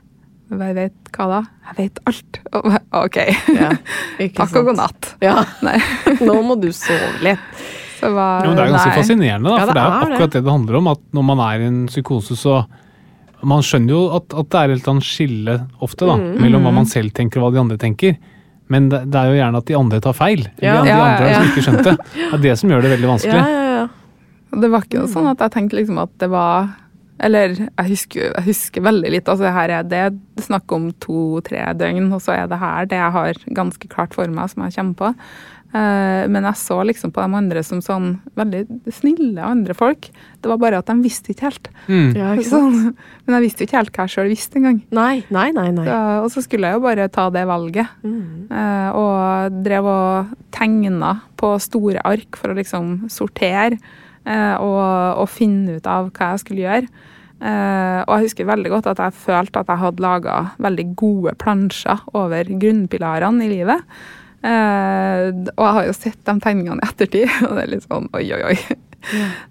Jeg 0.49 0.75
vet 0.79 1.11
hva 1.15 1.27
da? 1.31 1.41
Jeg 1.69 1.77
vet 1.77 2.01
alt. 2.09 2.41
Og, 2.57 2.69
OK. 3.05 3.19
Ja, 3.55 3.69
Takk 4.41 4.57
og 4.59 4.71
god 4.71 4.81
natt. 4.81 5.11
Ja, 5.23 5.37
nå 6.27 6.39
må 6.47 6.57
du 6.59 6.71
sove 6.75 7.13
litt. 7.23 7.61
Så 7.99 8.11
var, 8.15 8.45
Jo, 8.47 8.55
det 8.55 8.65
er 8.65 8.73
ganske 8.73 8.91
nei. 8.93 8.97
fascinerende, 9.03 9.49
da, 9.51 9.57
Ja, 9.59 9.67
for 9.67 9.75
det 9.75 9.75
det 9.75 9.83
er 9.83 9.89
er 9.89 10.07
akkurat 10.13 10.31
det 10.37 10.45
det 10.45 10.53
handler 10.53 10.77
om. 10.79 10.87
At 10.95 11.01
når 11.19 11.25
man 11.25 11.39
er 11.49 11.61
i 11.61 11.69
en 11.69 11.87
psykose, 11.91 12.37
så 12.39 12.67
Man 13.41 13.63
skjønner 13.63 13.93
jo 13.95 14.01
at, 14.17 14.35
at 14.35 14.49
det 14.51 14.59
er 14.59 14.73
et 14.75 14.89
annet 14.91 15.05
skille 15.07 15.53
ofte, 15.81 16.03
da, 16.09 16.17
Mm. 16.19 16.41
mellom 16.43 16.65
hva 16.67 16.73
man 16.75 16.87
selv 16.91 17.13
tenker 17.15 17.39
og 17.39 17.53
hva 17.53 17.55
de 17.55 17.61
andre 17.61 17.77
tenker. 17.79 18.17
Men 18.69 18.89
det, 18.91 19.05
det 19.13 19.15
er 19.15 19.29
jo 19.31 19.37
gjerne 19.39 19.57
at 19.63 19.65
de 19.71 19.77
andre 19.79 20.01
tar 20.01 20.13
feil. 20.13 20.43
Ja. 20.61 20.81
Eller 20.81 20.85
de 20.85 20.97
andre 20.97 21.29
ja, 21.31 21.37
som 21.39 21.47
ikke 21.53 21.63
skjønte. 21.69 21.93
Det 22.19 22.35
er 22.35 22.43
det 22.43 22.59
som 22.59 22.69
gjør 22.71 22.83
det 22.83 22.91
veldig 22.97 23.09
vanskelig. 23.13 23.39
Ja, 23.39 23.47
ja, 23.49 23.79
ja. 23.79 24.59
Det 24.61 24.71
var 24.73 24.83
ikke 24.83 24.99
noe 24.99 25.13
sånn 25.13 25.31
at 25.31 25.39
jeg 25.39 25.53
tenkte 25.55 25.77
liksom 25.79 25.99
at 26.03 26.11
det 26.19 26.29
var 26.33 26.69
Eller 27.21 27.49
jeg 27.55 27.87
husker, 27.89 28.21
jeg 28.35 28.45
husker 28.47 28.81
veldig 28.83 29.11
litt. 29.11 29.29
altså 29.29 29.51
her 29.53 29.71
er 29.71 29.83
Det 29.85 30.03
snakk 30.43 30.71
om 30.73 30.91
to-tre 30.99 31.63
døgn, 31.79 32.13
og 32.13 32.21
så 32.23 32.35
er 32.43 32.47
det 32.51 32.59
her 32.59 32.87
det 32.87 32.99
jeg 32.99 33.13
har 33.13 33.35
ganske 33.55 33.89
klart 33.89 34.15
for 34.15 34.27
meg, 34.27 34.51
som 34.51 34.63
jeg 34.67 34.75
kommer 34.75 34.95
på. 34.95 35.15
Eh, 35.79 36.25
men 36.33 36.47
jeg 36.49 36.59
så 36.59 36.79
liksom 36.87 37.13
på 37.15 37.23
de 37.23 37.39
andre 37.39 37.63
som 37.67 37.81
sånn 37.85 38.15
veldig 38.39 38.65
snille 38.95 39.45
andre 39.45 39.77
folk. 39.77 40.09
Det 40.41 40.51
var 40.51 40.61
bare 40.63 40.81
at 40.81 40.89
de 40.89 40.97
visste 41.05 41.35
ikke 41.35 41.49
helt. 41.49 41.71
Mm. 41.87 42.17
ja 42.17 42.33
ikke 42.35 42.49
sant? 42.49 42.79
Sånn, 42.79 42.97
men 43.27 43.37
jeg 43.37 43.47
visste 43.47 43.63
jo 43.63 43.69
ikke 43.69 43.79
helt 43.79 43.93
hva 43.95 44.07
jeg 44.07 44.15
sjøl 44.17 44.33
visste 44.33 44.61
engang. 44.61 44.81
Nei, 44.97 45.13
nei, 45.35 45.49
nei. 45.57 45.69
nei. 45.77 45.87
Så, 45.87 45.99
og 46.25 46.31
så 46.35 46.45
skulle 46.47 46.71
jeg 46.71 46.79
jo 46.79 46.87
bare 46.87 47.11
ta 47.15 47.29
det 47.35 47.45
valget. 47.51 47.95
Mm. 48.03 48.49
Eh, 48.49 48.89
og 48.99 49.61
drev 49.67 49.91
og 49.93 50.35
tegna 50.55 51.15
på 51.39 51.55
store 51.63 52.03
ark 52.09 52.41
for 52.41 52.53
å 52.55 52.59
liksom 52.59 52.95
sortere 53.13 53.77
eh, 53.77 54.57
og, 54.57 54.83
og 55.23 55.31
finne 55.31 55.79
ut 55.79 55.91
av 55.91 56.11
hva 56.17 56.33
jeg 56.33 56.45
skulle 56.47 56.65
gjøre. 56.65 57.07
Eh, 57.39 58.01
og 58.03 58.13
jeg 58.17 58.25
husker 58.27 58.49
veldig 58.49 58.71
godt 58.73 58.89
at 58.91 59.03
jeg 59.05 59.21
følte 59.21 59.61
at 59.61 59.69
jeg 59.71 59.83
hadde 59.85 60.03
laga 60.03 60.39
veldig 60.59 60.87
gode 60.99 61.37
plansjer 61.39 62.01
over 62.19 62.51
grunnpilarene 62.51 63.47
i 63.47 63.53
livet. 63.53 63.85
Eh, 64.39 65.31
og 65.57 65.65
jeg 65.65 65.75
har 65.79 65.89
jo 65.89 65.95
sett 65.97 66.21
de 66.23 66.35
tegningene 66.43 66.83
i 66.83 66.87
ettertid, 66.87 67.33
og 67.49 67.57
det 67.57 67.65
er 67.65 67.73
litt 67.75 67.89
sånn 67.89 68.07
oi, 68.15 68.27
oi, 68.37 68.43
oi. 68.53 68.79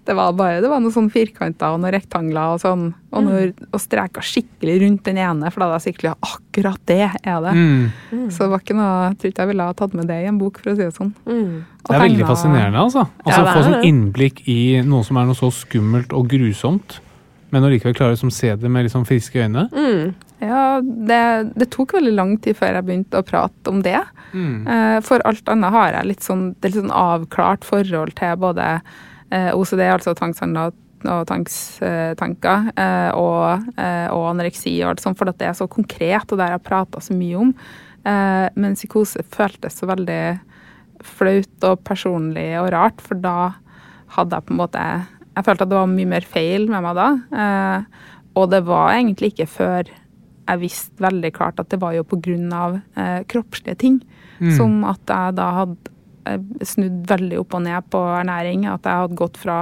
Det 0.04 0.12
var 0.14 0.34
bare 0.36 0.60
det 0.60 0.68
var 0.70 0.80
noen 0.82 0.92
sånn 0.92 1.08
firkanter 1.10 1.72
og 1.72 1.80
noen 1.80 1.94
rektangler 1.94 2.52
og 2.54 2.60
sånn, 2.62 2.90
og, 3.10 3.24
noe, 3.24 3.46
og 3.72 3.80
streka 3.80 4.22
skikkelig 4.22 4.76
rundt 4.84 5.08
den 5.08 5.18
ene, 5.24 5.50
for 5.50 5.64
da 5.64 5.70
hadde 5.70 5.78
jeg 5.80 5.94
sikkert 5.94 6.10
ja, 6.10 6.14
akkurat 6.28 6.82
det 6.90 7.00
er 7.08 7.40
det. 7.46 7.54
Mm. 7.56 8.28
Så 8.28 8.44
det 8.44 8.50
var 8.52 8.62
ikke 8.62 8.76
noe, 8.78 8.92
jeg 9.08 9.18
tror 9.18 9.32
ikke 9.32 9.44
jeg 9.46 9.52
ville 9.52 9.68
ha 9.70 9.76
tatt 9.80 9.96
med 9.98 10.08
det 10.12 10.20
i 10.20 10.28
en 10.30 10.40
bok, 10.40 10.60
for 10.60 10.72
å 10.72 10.76
si 10.76 10.84
det 10.84 10.94
sånn. 10.94 11.12
Mm. 11.26 11.56
Og 11.64 11.90
Det 11.90 11.96
er 11.96 12.04
veldig 12.04 12.28
fascinerende, 12.28 12.84
altså. 12.84 13.06
altså 13.24 13.40
Ja, 13.40 13.48
det 13.48 13.56
Få 13.56 13.66
sånn 13.66 13.88
innblikk 13.88 14.44
i 14.52 14.60
noe 14.86 15.08
som 15.08 15.20
er 15.20 15.28
noe 15.28 15.40
så 15.40 15.50
skummelt 15.54 16.14
og 16.16 16.28
grusomt, 16.30 17.00
men 17.48 17.64
allikevel 17.64 17.96
klare 17.96 18.12
å 18.12 18.18
liksom 18.18 18.32
se 18.34 18.52
det 18.60 18.70
med 18.70 18.84
liksom 18.86 19.08
friske 19.08 19.40
øyne. 19.40 19.68
Mm. 19.72 20.12
Ja, 20.38 20.80
det, 20.82 21.52
det 21.58 21.70
tok 21.74 21.96
veldig 21.96 22.14
lang 22.14 22.36
tid 22.42 22.56
før 22.58 22.78
jeg 22.78 22.86
begynte 22.86 23.20
å 23.20 23.26
prate 23.26 23.72
om 23.72 23.80
det. 23.82 23.98
Mm. 24.32 24.66
Eh, 24.70 24.98
For 25.06 25.22
alt 25.26 25.50
annet 25.50 25.74
har 25.74 25.96
jeg 25.96 26.10
litt 26.12 26.26
sånn, 26.26 26.52
det 26.60 26.70
litt 26.70 26.82
sånn 26.82 26.94
avklart 26.94 27.66
forhold 27.66 28.14
til 28.18 28.36
både 28.38 28.68
eh, 29.34 29.50
OCD, 29.50 29.82
altså 29.88 30.14
tvangshandler 30.18 30.74
og 31.08 31.28
tvangstanker, 31.30 32.70
eh, 32.74 33.10
og, 33.14 33.68
og 33.78 34.24
anoreksi 34.32 34.72
og 34.82 34.92
alt 34.92 35.02
sånt, 35.04 35.18
for 35.18 35.30
det 35.30 35.46
er 35.46 35.54
så 35.54 35.68
konkret, 35.70 36.26
og 36.26 36.38
det 36.38 36.46
har 36.46 36.56
jeg 36.56 36.66
prata 36.66 37.02
så 37.02 37.14
mye 37.14 37.44
om. 37.46 37.52
Men 38.08 38.74
psykose 38.78 39.20
føltes 39.30 39.76
så 39.78 39.86
veldig 39.90 40.22
flaut 41.04 41.66
og 41.66 41.82
personlig 41.86 42.48
og 42.58 42.70
rart, 42.72 43.02
for 43.04 43.20
da 43.20 43.52
hadde 44.16 44.38
jeg 44.38 44.46
på 44.48 44.54
en 44.54 44.60
måte 44.62 44.84
Jeg 45.36 45.44
følte 45.44 45.66
at 45.66 45.70
det 45.70 45.78
var 45.78 45.90
mye 45.92 46.10
mer 46.14 46.26
feil 46.26 46.64
med 46.70 46.82
meg 46.82 46.96
da. 46.98 47.08
Og 48.38 48.48
det 48.50 48.62
var 48.66 48.94
egentlig 48.94 49.34
ikke 49.34 49.50
før 49.50 49.90
jeg 50.48 50.62
visste 50.62 51.04
veldig 51.04 51.30
klart 51.36 51.60
at 51.60 51.68
det 51.72 51.80
var 51.82 51.94
jo 51.96 52.06
av 52.56 52.80
eh, 52.96 53.20
kroppslige 53.28 53.76
ting. 53.76 54.00
Mm. 54.38 54.56
Som 54.56 54.84
at 54.88 55.02
jeg 55.04 55.36
da 55.36 55.48
hadde 55.60 55.92
eh, 56.24 56.40
snudd 56.64 57.04
veldig 57.10 57.40
opp 57.42 57.54
og 57.58 57.64
ned 57.66 57.90
på 57.92 58.00
ernæring. 58.16 58.66
At 58.66 58.86
jeg 58.86 59.02
hadde 59.02 59.18
gått 59.18 59.36
fra 59.36 59.60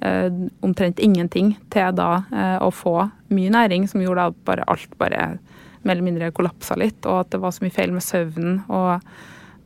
eh, 0.00 0.30
omtrent 0.64 0.98
ingenting 0.98 1.54
til 1.70 1.94
da 1.94 2.24
eh, 2.32 2.58
å 2.58 2.70
få 2.74 2.96
mye 3.34 3.54
næring, 3.54 3.86
som 3.90 4.02
gjorde 4.02 4.30
at 4.32 4.42
bare 4.46 4.66
alt 4.70 4.98
bare 4.98 5.34
mer 5.84 5.96
eller 5.96 6.06
mindre 6.06 6.32
kollapsa 6.34 6.76
litt. 6.80 7.00
Og 7.06 7.22
at 7.22 7.32
det 7.34 7.42
var 7.44 7.54
så 7.54 7.64
mye 7.64 7.74
feil 7.74 7.94
med 7.94 8.04
søvnen, 8.04 8.62
og 8.72 9.00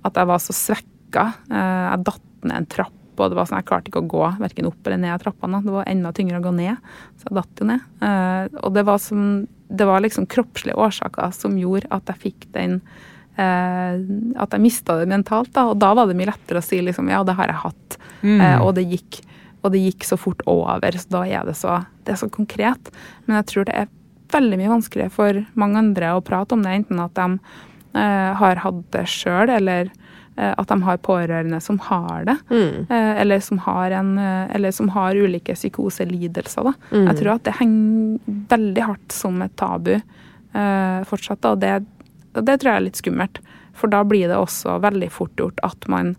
at 0.06 0.20
jeg 0.20 0.30
var 0.30 0.42
så 0.42 0.56
svekka. 0.56 1.28
Eh, 1.48 1.84
jeg 1.88 2.06
datt 2.08 2.24
ned 2.44 2.56
en 2.60 2.70
trapp, 2.70 2.96
og 3.18 3.30
det 3.30 3.38
var 3.38 3.48
sånn, 3.50 3.58
jeg 3.62 3.70
klarte 3.70 3.90
ikke 3.90 4.02
å 4.04 4.10
gå 4.10 4.24
verken 4.38 4.68
opp 4.68 4.86
eller 4.86 5.00
ned 5.02 5.22
trappene. 5.22 5.62
Det 5.64 5.74
var 5.74 5.88
enda 5.90 6.12
tyngre 6.14 6.40
å 6.40 6.44
gå 6.44 6.52
ned, 6.54 6.90
så 7.18 7.30
jeg 7.30 7.38
datt 7.38 7.62
jo 7.62 7.70
ned. 7.72 7.86
Eh, 8.08 8.58
og 8.62 8.74
det 8.76 8.84
var, 8.86 9.00
som, 9.02 9.22
det 9.68 9.84
var 9.84 10.00
liksom 10.00 10.26
kroppslige 10.26 10.76
årsaker 10.76 11.30
som 11.36 11.58
gjorde 11.60 11.90
at 11.92 12.08
jeg 12.12 12.22
fikk 12.22 12.46
den 12.54 12.78
eh, 13.36 14.00
At 14.40 14.54
jeg 14.54 14.64
mista 14.64 14.96
det 14.98 15.08
mentalt. 15.10 15.52
Da. 15.54 15.68
Og 15.72 15.78
da 15.80 15.92
var 15.96 16.08
det 16.08 16.16
mye 16.18 16.30
lettere 16.30 16.62
å 16.62 16.64
si 16.64 16.80
liksom, 16.82 17.10
ja, 17.12 17.20
det 17.26 17.36
har 17.38 17.52
jeg 17.52 17.62
hatt. 17.64 17.98
Mm. 18.22 18.40
Eh, 18.40 18.58
og, 18.62 18.72
det 18.78 18.88
gikk, 18.88 19.20
og 19.62 19.74
det 19.74 19.84
gikk 19.84 20.08
så 20.08 20.18
fort 20.20 20.42
over, 20.48 20.98
så 20.98 21.14
da 21.18 21.22
er 21.28 21.46
det 21.48 21.56
så, 21.58 21.82
det 22.06 22.16
er 22.16 22.20
så 22.22 22.30
konkret. 22.32 22.92
Men 23.26 23.40
jeg 23.40 23.50
tror 23.52 23.68
det 23.68 23.76
er 23.76 23.94
veldig 24.32 24.60
mye 24.60 24.74
vanskeligere 24.74 25.14
for 25.14 25.42
mange 25.60 25.80
andre 25.80 26.12
å 26.16 26.24
prate 26.24 26.56
om 26.56 26.64
det, 26.64 26.74
enten 26.80 27.00
at 27.04 27.14
de 27.16 27.28
eh, 27.96 28.30
har 28.40 28.64
hatt 28.64 28.82
det 28.96 29.06
sjøl, 29.08 29.52
eller 29.52 29.92
at 30.38 30.70
de 30.70 30.82
har 30.86 31.00
pårørende 31.02 31.60
som 31.60 31.80
har 31.82 32.24
det. 32.28 32.36
Mm. 32.50 32.86
Eh, 32.88 33.20
eller, 33.20 33.40
som 33.40 33.58
har 33.58 33.90
en, 33.90 34.18
eh, 34.18 34.54
eller 34.54 34.70
som 34.70 34.88
har 34.94 35.16
ulike 35.16 35.54
psykoselidelser. 35.54 36.70
Da. 36.70 36.72
Mm. 36.92 37.06
Jeg 37.06 37.20
tror 37.20 37.32
at 37.34 37.44
det 37.48 37.56
henger 37.58 38.34
veldig 38.54 38.84
hardt 38.86 39.14
som 39.14 39.42
et 39.42 39.56
tabu 39.58 39.94
eh, 39.96 40.98
fortsatt. 41.10 41.42
Da. 41.42 41.54
Og 41.54 41.62
det, 41.62 41.74
det 42.38 42.58
tror 42.58 42.72
jeg 42.72 42.76
er 42.76 42.86
litt 42.86 43.00
skummelt. 43.02 43.40
For 43.78 43.90
da 43.90 44.02
blir 44.06 44.30
det 44.30 44.38
også 44.38 44.78
veldig 44.82 45.10
fort 45.14 45.34
gjort 45.38 45.62
at 45.66 45.88
man 45.90 46.16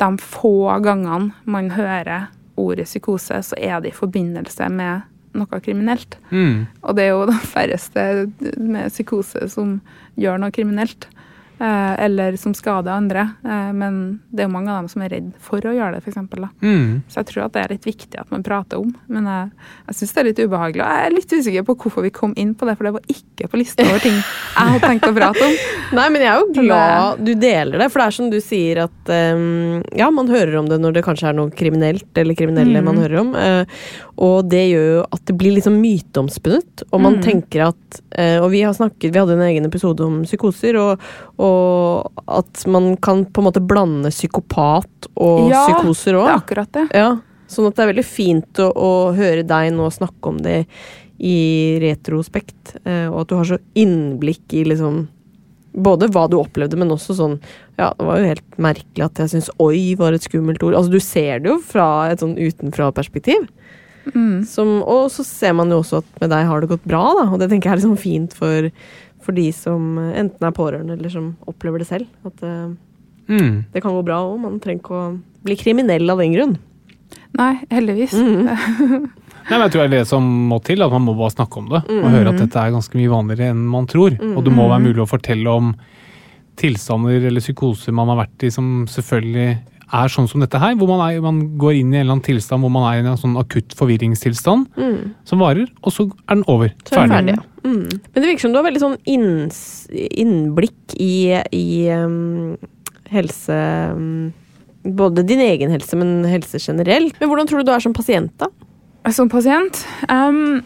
de 0.00 0.10
få 0.22 0.80
gangene 0.80 1.34
man 1.44 1.70
hører 1.74 2.30
ordet 2.60 2.86
psykose, 2.88 3.42
så 3.44 3.56
er 3.58 3.80
det 3.80 3.92
i 3.92 3.96
forbindelse 3.96 4.68
med 4.72 5.06
noe 5.36 5.60
kriminelt. 5.62 6.16
Mm. 6.30 6.66
Og 6.82 6.96
det 6.96 7.04
er 7.04 7.12
jo 7.12 7.26
de 7.30 7.36
færreste 7.52 8.04
med 8.58 8.90
psykose 8.90 9.46
som 9.52 9.78
gjør 10.20 10.40
noe 10.42 10.54
kriminelt. 10.54 11.06
Eh, 11.60 11.94
eller 12.06 12.36
som 12.40 12.54
skader 12.56 12.88
andre. 12.94 13.20
Eh, 13.44 13.72
men 13.76 14.20
det 14.32 14.40
er 14.40 14.46
jo 14.48 14.52
mange 14.54 14.70
av 14.72 14.78
dem 14.80 14.86
som 14.88 15.02
er 15.04 15.10
redd 15.12 15.26
for 15.44 15.60
å 15.68 15.74
gjøre 15.76 15.98
det, 15.98 16.00
f.eks. 16.06 16.16
Mm. 16.64 17.02
Så 17.04 17.18
jeg 17.20 17.26
tror 17.28 17.42
at 17.44 17.52
det 17.52 17.64
er 17.66 17.74
litt 17.74 17.84
viktig 17.84 18.16
at 18.22 18.30
man 18.32 18.40
prater 18.46 18.80
om. 18.80 18.94
Men 19.12 19.26
jeg, 19.28 19.50
jeg 19.90 19.98
syns 19.98 20.14
det 20.16 20.22
er 20.22 20.28
litt 20.30 20.40
ubehagelig. 20.40 20.80
Og 20.86 20.88
jeg 20.94 21.10
er 21.10 21.12
litt 21.18 21.34
usikker 21.36 21.66
på 21.68 21.76
hvorfor 21.82 22.06
vi 22.06 22.12
kom 22.16 22.32
inn 22.40 22.54
på 22.56 22.64
det, 22.64 22.78
for 22.78 22.88
det 22.88 22.94
var 22.96 23.04
ikke 23.12 23.50
på 23.52 23.60
lista 23.60 23.84
over 23.84 24.00
ting 24.00 24.16
jeg 24.16 24.70
hadde 24.72 24.80
tenkt 24.88 25.04
å 25.10 25.12
prate 25.20 25.44
om. 25.50 25.58
Nei, 26.00 26.06
men 26.14 26.24
jeg 26.24 26.30
er 26.32 26.40
jo 26.40 26.48
glad 26.62 27.20
du 27.28 27.32
deler 27.44 27.84
det, 27.84 27.90
for 27.92 28.00
det 28.00 28.06
er 28.08 28.16
som 28.16 28.32
du 28.32 28.38
sier 28.44 28.80
at 28.86 29.12
um, 29.36 29.82
Ja, 30.00 30.08
man 30.14 30.28
hører 30.32 30.56
om 30.62 30.68
det 30.70 30.80
når 30.80 30.96
det 30.96 31.04
kanskje 31.06 31.28
er 31.30 31.36
noe 31.36 31.52
kriminelt 31.52 32.16
eller 32.24 32.38
kriminelle 32.40 32.80
Mm. 32.80 32.86
man 32.88 32.98
hører 33.02 33.20
om. 33.20 33.30
Uh, 33.36 33.64
og 34.20 34.48
det 34.52 34.62
gjør 34.70 34.88
jo 34.94 35.04
at 35.12 35.22
det 35.28 35.36
blir 35.40 35.54
liksom 35.56 35.76
myteomspunnet, 35.80 36.84
og 36.90 37.00
man 37.04 37.18
Mm. 37.20 37.22
tenker 37.24 37.66
at 37.68 38.00
uh, 38.18 38.38
Og 38.44 38.50
vi 38.52 38.60
har 38.64 38.72
snakket, 38.76 39.12
vi 39.12 39.18
hadde 39.18 39.36
en 39.36 39.44
egen 39.48 39.66
episode 39.68 40.00
om 40.04 40.20
psykoser, 40.24 40.76
og, 40.80 41.00
og 41.40 41.49
at 42.28 42.66
man 42.70 42.96
kan 43.02 43.24
på 43.26 43.40
en 43.42 43.48
måte 43.48 43.62
blande 43.66 44.10
psykopat 44.12 45.08
og 45.16 45.50
Ja, 45.50 45.66
psykoser 45.68 46.12
Det 46.14 46.20
òg. 46.20 46.28
er 46.28 46.38
akkurat 46.40 46.72
det. 46.72 46.86
Ja, 46.94 47.10
sånn 47.50 47.66
at 47.70 47.76
det 47.76 47.84
er 47.84 47.92
veldig 47.92 48.04
fint 48.08 48.52
å, 48.62 48.72
å 48.74 48.90
høre 49.16 49.42
deg 49.46 49.72
nå 49.74 49.88
snakke 49.92 50.28
om 50.32 50.38
det 50.44 50.66
i 51.20 51.78
retrospekt, 51.82 52.76
eh, 52.86 53.06
og 53.10 53.22
at 53.22 53.28
du 53.28 53.34
har 53.36 53.44
så 53.44 53.58
innblikk 53.76 54.54
i 54.56 54.64
liksom 54.64 55.08
både 55.76 56.08
hva 56.10 56.24
du 56.28 56.36
opplevde, 56.40 56.76
men 56.80 56.90
også 56.90 57.14
sånn 57.14 57.36
Ja, 57.78 57.92
det 57.96 58.04
var 58.04 58.18
jo 58.18 58.26
helt 58.26 58.56
merkelig 58.58 59.04
at 59.06 59.14
jeg 59.22 59.28
syns 59.32 59.50
'oi' 59.58 59.96
var 59.96 60.12
et 60.12 60.20
skummelt 60.26 60.62
ord. 60.62 60.74
Altså, 60.74 60.90
du 60.90 61.00
ser 61.00 61.38
det 61.40 61.48
jo 61.48 61.58
fra 61.60 62.10
et 62.10 62.18
sånn 62.20 62.36
utenfra-perspektiv. 62.36 63.48
Mm. 64.14 64.44
Som- 64.46 64.82
Og 64.82 65.08
så 65.10 65.24
ser 65.24 65.52
man 65.54 65.70
jo 65.70 65.80
også 65.80 65.98
at 65.98 66.20
med 66.20 66.30
deg 66.30 66.46
har 66.46 66.60
det 66.60 66.68
gått 66.68 66.84
bra, 66.84 67.14
da. 67.14 67.30
Og 67.32 67.38
det 67.38 67.48
tenker 67.50 67.70
jeg 67.70 67.72
er 67.72 67.76
liksom 67.80 67.96
fint 67.98 68.32
for, 68.34 68.70
for 69.22 69.32
de 69.36 69.48
som 69.52 69.98
eh, 69.98 70.18
enten 70.22 70.46
er 70.48 70.54
pårørende 70.56 70.96
eller 70.98 71.10
som 71.12 71.36
opplever 71.50 71.78
det 71.82 71.88
selv. 71.90 72.06
At 72.24 72.42
uh, 72.42 72.70
Mm. 73.30 73.64
det 73.72 73.80
kan 73.84 73.92
gå 73.94 74.00
bra 74.02 74.16
òg. 74.26 74.40
Man 74.42 74.56
trenger 74.58 74.80
ikke 74.82 74.96
å 74.98 75.20
bli 75.46 75.54
kriminell 75.54 76.10
av 76.10 76.18
den 76.18 76.32
grunn. 76.34 76.56
Nei, 77.38 77.60
heldigvis. 77.70 78.12
Mhm. 78.18 79.06
Nei, 79.50 79.56
men 79.58 79.62
jeg 79.68 79.70
tror 79.72 79.80
det 79.84 79.86
er 79.86 79.92
det 80.00 80.08
som 80.10 80.24
må 80.50 80.58
til, 80.66 80.82
at 80.82 80.90
man 80.90 81.04
må 81.06 81.14
bare 81.18 81.30
snakke 81.30 81.58
om 81.58 81.68
det. 81.70 81.80
Og 81.86 82.04
Mm. 82.04 82.10
høre 82.16 82.28
at 82.34 82.38
dette 82.42 82.58
er 82.58 82.72
ganske 82.74 82.94
mye 82.98 83.08
vanligere 83.12 83.50
enn 83.52 83.62
man 83.70 83.86
tror. 83.86 84.16
Og 84.36 84.42
det 84.44 84.52
må 84.52 84.66
være 84.68 84.82
mulig 84.82 85.02
å 85.04 85.08
fortelle 85.10 85.46
om 85.48 85.70
tilstander 86.60 87.24
eller 87.30 87.40
psykoser 87.40 87.92
man 87.96 88.08
har 88.12 88.18
vært 88.26 88.44
i 88.46 88.50
som 88.50 88.84
selvfølgelig 88.90 89.58
er 89.92 90.08
sånn 90.12 90.28
som 90.30 90.40
dette 90.42 90.58
her, 90.62 90.74
hvor 90.78 90.88
man, 90.90 91.00
er, 91.10 91.20
man 91.24 91.40
går 91.58 91.78
inn 91.80 91.92
i 91.92 91.98
en 91.98 92.04
eller 92.04 92.14
annen 92.16 92.24
tilstand 92.26 92.62
hvor 92.62 92.70
man 92.72 92.86
er 92.92 93.00
i 93.00 93.06
en 93.10 93.16
sånn 93.20 93.36
akutt 93.40 93.74
forvirringstilstand 93.78 94.68
Mm. 94.76 95.14
som 95.24 95.38
varer, 95.42 95.66
og 95.82 95.92
så 95.92 96.06
er 96.28 96.34
den 96.36 96.44
over. 96.46 96.70
Så 96.86 96.94
er 96.94 97.08
den 97.08 97.14
Ferdig. 97.16 97.34
ferdig, 97.34 97.36
ja. 97.36 97.46
Mm. 97.60 98.00
Men 98.14 98.22
det 98.22 98.28
virker 98.28 98.40
som 98.46 98.52
du 98.52 98.58
har 98.60 98.64
veldig 98.68 98.80
sånn 98.82 98.98
inns, 99.06 99.58
innblikk 99.92 100.94
i, 100.96 101.12
i 101.52 101.66
um, 101.92 102.56
helse 103.10 103.56
um, 103.94 104.32
Både 104.80 105.20
din 105.28 105.42
egen 105.44 105.68
helse, 105.74 105.92
men 106.00 106.22
helse 106.24 106.56
generelt. 106.56 107.18
Men 107.20 107.28
hvordan 107.28 107.46
tror 107.50 107.60
du 107.60 107.66
du 107.68 107.72
er 107.74 107.82
som 107.84 107.92
pasient, 107.92 108.32
da? 108.40 108.46
Som 109.12 109.28
pasient 109.28 109.82
Um, 110.08 110.62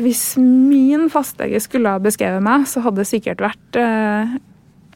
Hvis 0.00 0.36
min 0.40 1.08
fastlege 1.12 1.60
skulle 1.60 1.90
ha 1.92 1.98
beskrevet 2.00 2.40
meg, 2.44 2.64
så 2.70 2.80
hadde 2.84 3.02
det 3.02 3.08
sikkert 3.10 3.40
vært 3.44 3.76
uh, 3.76 4.32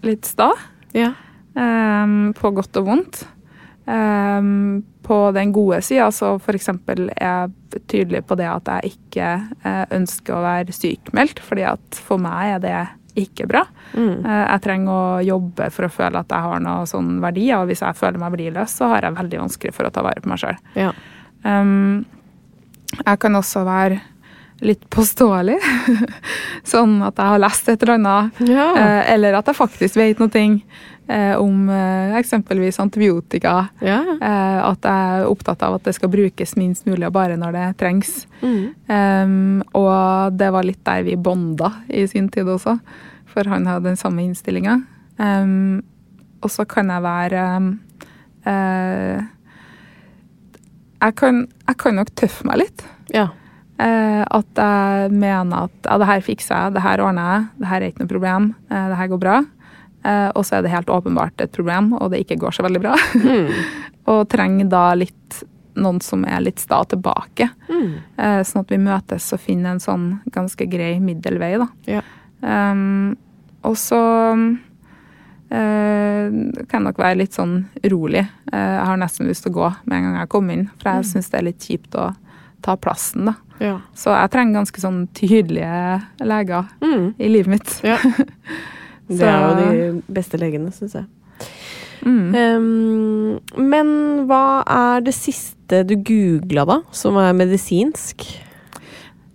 litt 0.06 0.24
sta. 0.28 0.52
Ja. 0.96 1.10
Ehm, 1.58 2.20
på 2.36 2.52
godt 2.56 2.82
og 2.82 2.90
vondt. 2.90 3.24
Um, 3.86 4.82
på 5.06 5.30
den 5.30 5.52
gode 5.54 5.78
sida, 5.86 6.08
så 6.10 6.32
f.eks. 6.40 6.68
er 6.90 7.02
jeg 7.14 7.82
tydelig 7.86 8.24
på 8.26 8.34
det 8.34 8.48
at 8.50 8.66
jeg 8.66 8.96
ikke 8.96 9.28
uh, 9.62 9.84
ønsker 9.94 10.34
å 10.34 10.42
være 10.42 10.74
sykmeldt, 10.74 11.38
fordi 11.38 11.62
at 11.70 12.00
for 12.02 12.18
meg 12.18 12.56
er 12.56 12.64
det 12.64 12.80
ikke 13.22 13.46
bra. 13.46 13.62
Mm. 13.94 14.26
Uh, 14.26 14.42
jeg 14.42 14.64
trenger 14.66 14.90
å 14.90 15.22
jobbe 15.22 15.70
for 15.70 15.86
å 15.86 15.92
føle 15.92 16.24
at 16.24 16.34
jeg 16.34 16.48
har 16.48 16.64
noe 16.66 16.90
sånn 16.90 17.14
verdi, 17.22 17.46
og 17.54 17.70
hvis 17.70 17.84
jeg 17.86 17.98
føler 18.00 18.18
meg 18.24 18.34
verdiløs, 18.34 18.74
så 18.74 18.90
har 18.90 19.06
jeg 19.06 19.18
veldig 19.20 19.42
vanskelig 19.44 19.76
for 19.78 19.86
å 19.86 19.94
ta 19.94 20.02
vare 20.08 20.24
på 20.24 20.34
meg 20.34 20.42
sjøl. 20.42 20.58
Ja. 20.74 20.90
Um, 21.46 22.02
jeg 22.96 23.22
kan 23.22 23.38
også 23.38 23.62
være 23.66 24.02
litt 24.64 24.84
påståelig. 24.90 25.56
sånn 26.72 26.98
at 27.04 27.18
jeg 27.18 27.32
har 27.32 27.42
lest 27.42 27.68
et 27.68 27.82
eller 27.82 27.98
annet, 27.98 28.44
Ja. 28.48 28.68
eh, 28.76 29.12
eller 29.14 29.36
at 29.38 29.50
jeg 29.50 29.58
faktisk 29.58 29.98
vet 30.00 30.22
noe 30.22 30.44
eh, 31.08 31.34
om 31.38 31.68
eh, 31.70 32.16
eksempelvis 32.18 32.80
antibiotika. 32.82 33.68
Ja. 33.80 34.00
Eh, 34.16 34.58
at 34.64 34.86
jeg 34.86 35.20
er 35.20 35.28
opptatt 35.30 35.62
av 35.62 35.78
at 35.78 35.84
det 35.84 35.94
skal 35.96 36.12
brukes 36.12 36.56
minst 36.56 36.86
mulig 36.86 37.06
og 37.06 37.14
bare 37.16 37.36
når 37.36 37.52
det 37.52 37.66
trengs. 37.82 38.26
Mm. 38.42 38.74
Um, 38.88 39.62
og 39.74 40.36
det 40.38 40.50
var 40.52 40.66
litt 40.66 40.82
der 40.86 41.04
vi 41.06 41.16
bonda 41.16 41.72
i 41.88 42.06
sin 42.10 42.28
tid 42.32 42.48
også, 42.48 42.78
for 43.32 43.48
han 43.52 43.66
hadde 43.68 43.90
den 43.90 44.00
samme 44.00 44.24
innstillinga. 44.24 44.80
Um, 45.18 45.82
og 46.44 46.52
så 46.52 46.66
kan 46.68 46.90
jeg 46.92 47.02
være 47.02 47.46
um, 47.56 47.70
eh, 48.46 49.22
jeg, 51.00 51.16
kan, 51.16 51.46
jeg 51.68 51.78
kan 51.80 51.98
nok 52.00 52.12
tøffe 52.18 52.46
meg 52.48 52.64
litt. 52.64 52.86
Ja. 53.14 53.28
Eh, 53.76 54.22
at 54.24 54.56
jeg 54.56 55.10
mener 55.12 55.66
at 55.66 55.74
ja, 55.84 55.98
det 56.00 56.08
her 56.08 56.22
fikser 56.24 56.54
jeg, 56.54 56.76
det 56.78 56.84
her 56.84 57.02
ordner 57.04 57.26
jeg, 57.28 57.48
det 57.60 57.68
her 57.68 57.82
er 57.82 57.92
ikke 57.92 58.04
noe 58.04 58.12
problem, 58.14 58.46
eh, 58.70 58.86
det 58.92 59.00
her 59.00 59.10
går 59.12 59.20
bra. 59.20 59.34
Eh, 60.06 60.28
og 60.32 60.46
så 60.46 60.56
er 60.56 60.64
det 60.64 60.72
helt 60.72 60.92
åpenbart 60.92 61.44
et 61.44 61.52
problem, 61.52 61.92
og 61.98 62.12
det 62.12 62.22
ikke 62.24 62.38
går 62.40 62.56
så 62.56 62.64
veldig 62.64 62.82
bra. 62.86 62.94
og 64.12 64.22
trenger 64.32 64.70
da 64.72 64.86
litt 64.96 65.42
noen 65.76 66.00
som 66.00 66.24
er 66.24 66.40
litt 66.40 66.62
sta 66.62 66.78
tilbake. 66.88 67.50
Mm. 67.68 67.90
sånn 68.48 68.62
at 68.62 68.70
vi 68.72 68.78
møtes 68.80 69.26
og 69.36 69.42
finner 69.42 69.74
en 69.74 69.82
sånn 69.82 70.06
ganske 70.32 70.64
grei 70.72 70.94
middelvei, 71.04 71.50
da. 71.60 71.66
Ja. 71.98 72.06
Um, 72.40 73.12
og 73.66 73.76
så 73.80 74.00
Uh, 75.46 76.26
kan 76.66 76.82
nok 76.82 76.96
være 76.98 77.20
litt 77.20 77.36
sånn 77.36 77.68
urolig. 77.84 78.24
Uh, 78.50 78.58
jeg 78.58 78.86
har 78.88 78.96
nesten 78.98 79.28
lyst 79.30 79.44
til 79.44 79.52
å 79.52 79.54
gå 79.60 79.68
med 79.84 79.94
en 79.94 80.06
gang 80.08 80.16
jeg 80.18 80.30
kommer 80.32 80.56
inn, 80.56 80.64
for 80.80 80.90
jeg 80.90 81.06
syns 81.06 81.30
det 81.30 81.38
er 81.38 81.44
litt 81.46 81.62
kjipt 81.62 81.94
å 81.94 82.08
ta 82.62 82.76
plassen, 82.76 83.26
da. 83.30 83.34
Ja. 83.60 83.74
Så 83.96 84.12
jeg 84.12 84.30
trenger 84.34 84.58
ganske 84.60 84.80
sånn 84.82 85.02
tydelige 85.16 86.02
leger 86.20 86.66
Mm. 86.84 87.14
i 87.18 87.28
livet 87.28 87.52
mitt. 87.56 87.76
Ja. 87.84 87.96
Det 89.08 89.22
er 89.22 89.44
jo 89.46 89.92
de 90.02 90.02
beste 90.12 90.38
legene, 90.40 90.72
syns 90.74 90.96
jeg. 90.98 91.06
Mm. 92.06 92.34
Um, 92.34 93.60
men 93.70 93.92
hva 94.26 94.62
er 94.66 95.00
det 95.06 95.14
siste 95.14 95.84
du 95.86 95.94
googla, 95.96 96.64
da, 96.66 96.80
som 96.94 97.16
er 97.22 97.32
medisinsk? 97.38 98.24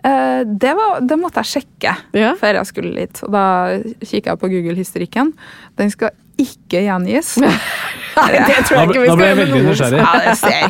Uh, 0.04 0.42
det, 0.44 0.72
var, 0.76 1.00
det 1.06 1.18
måtte 1.22 1.44
jeg 1.44 1.52
sjekke 1.64 1.94
Ja. 2.18 2.34
før 2.40 2.58
jeg 2.60 2.70
skulle 2.72 2.94
dit. 3.00 3.24
Og 3.24 3.32
da 3.36 3.44
kikka 4.02 4.34
jeg 4.34 4.40
på 4.42 4.50
Google-historikken. 4.52 5.32
Den 5.80 5.92
skal 5.94 6.12
ikke 6.40 6.82
gjengis. 6.86 7.36
Nei, 7.42 8.28
det 8.36 8.56
tror 8.68 8.76
Da, 8.78 8.86
ble- 8.90 9.06
da 9.08 9.16
ble 9.16 9.28
jeg 9.30 9.38
veldig 9.40 9.62
nysgjerrig. 9.70 10.00
Ja, 10.02 10.14
det 10.26 10.38
ser 10.38 10.66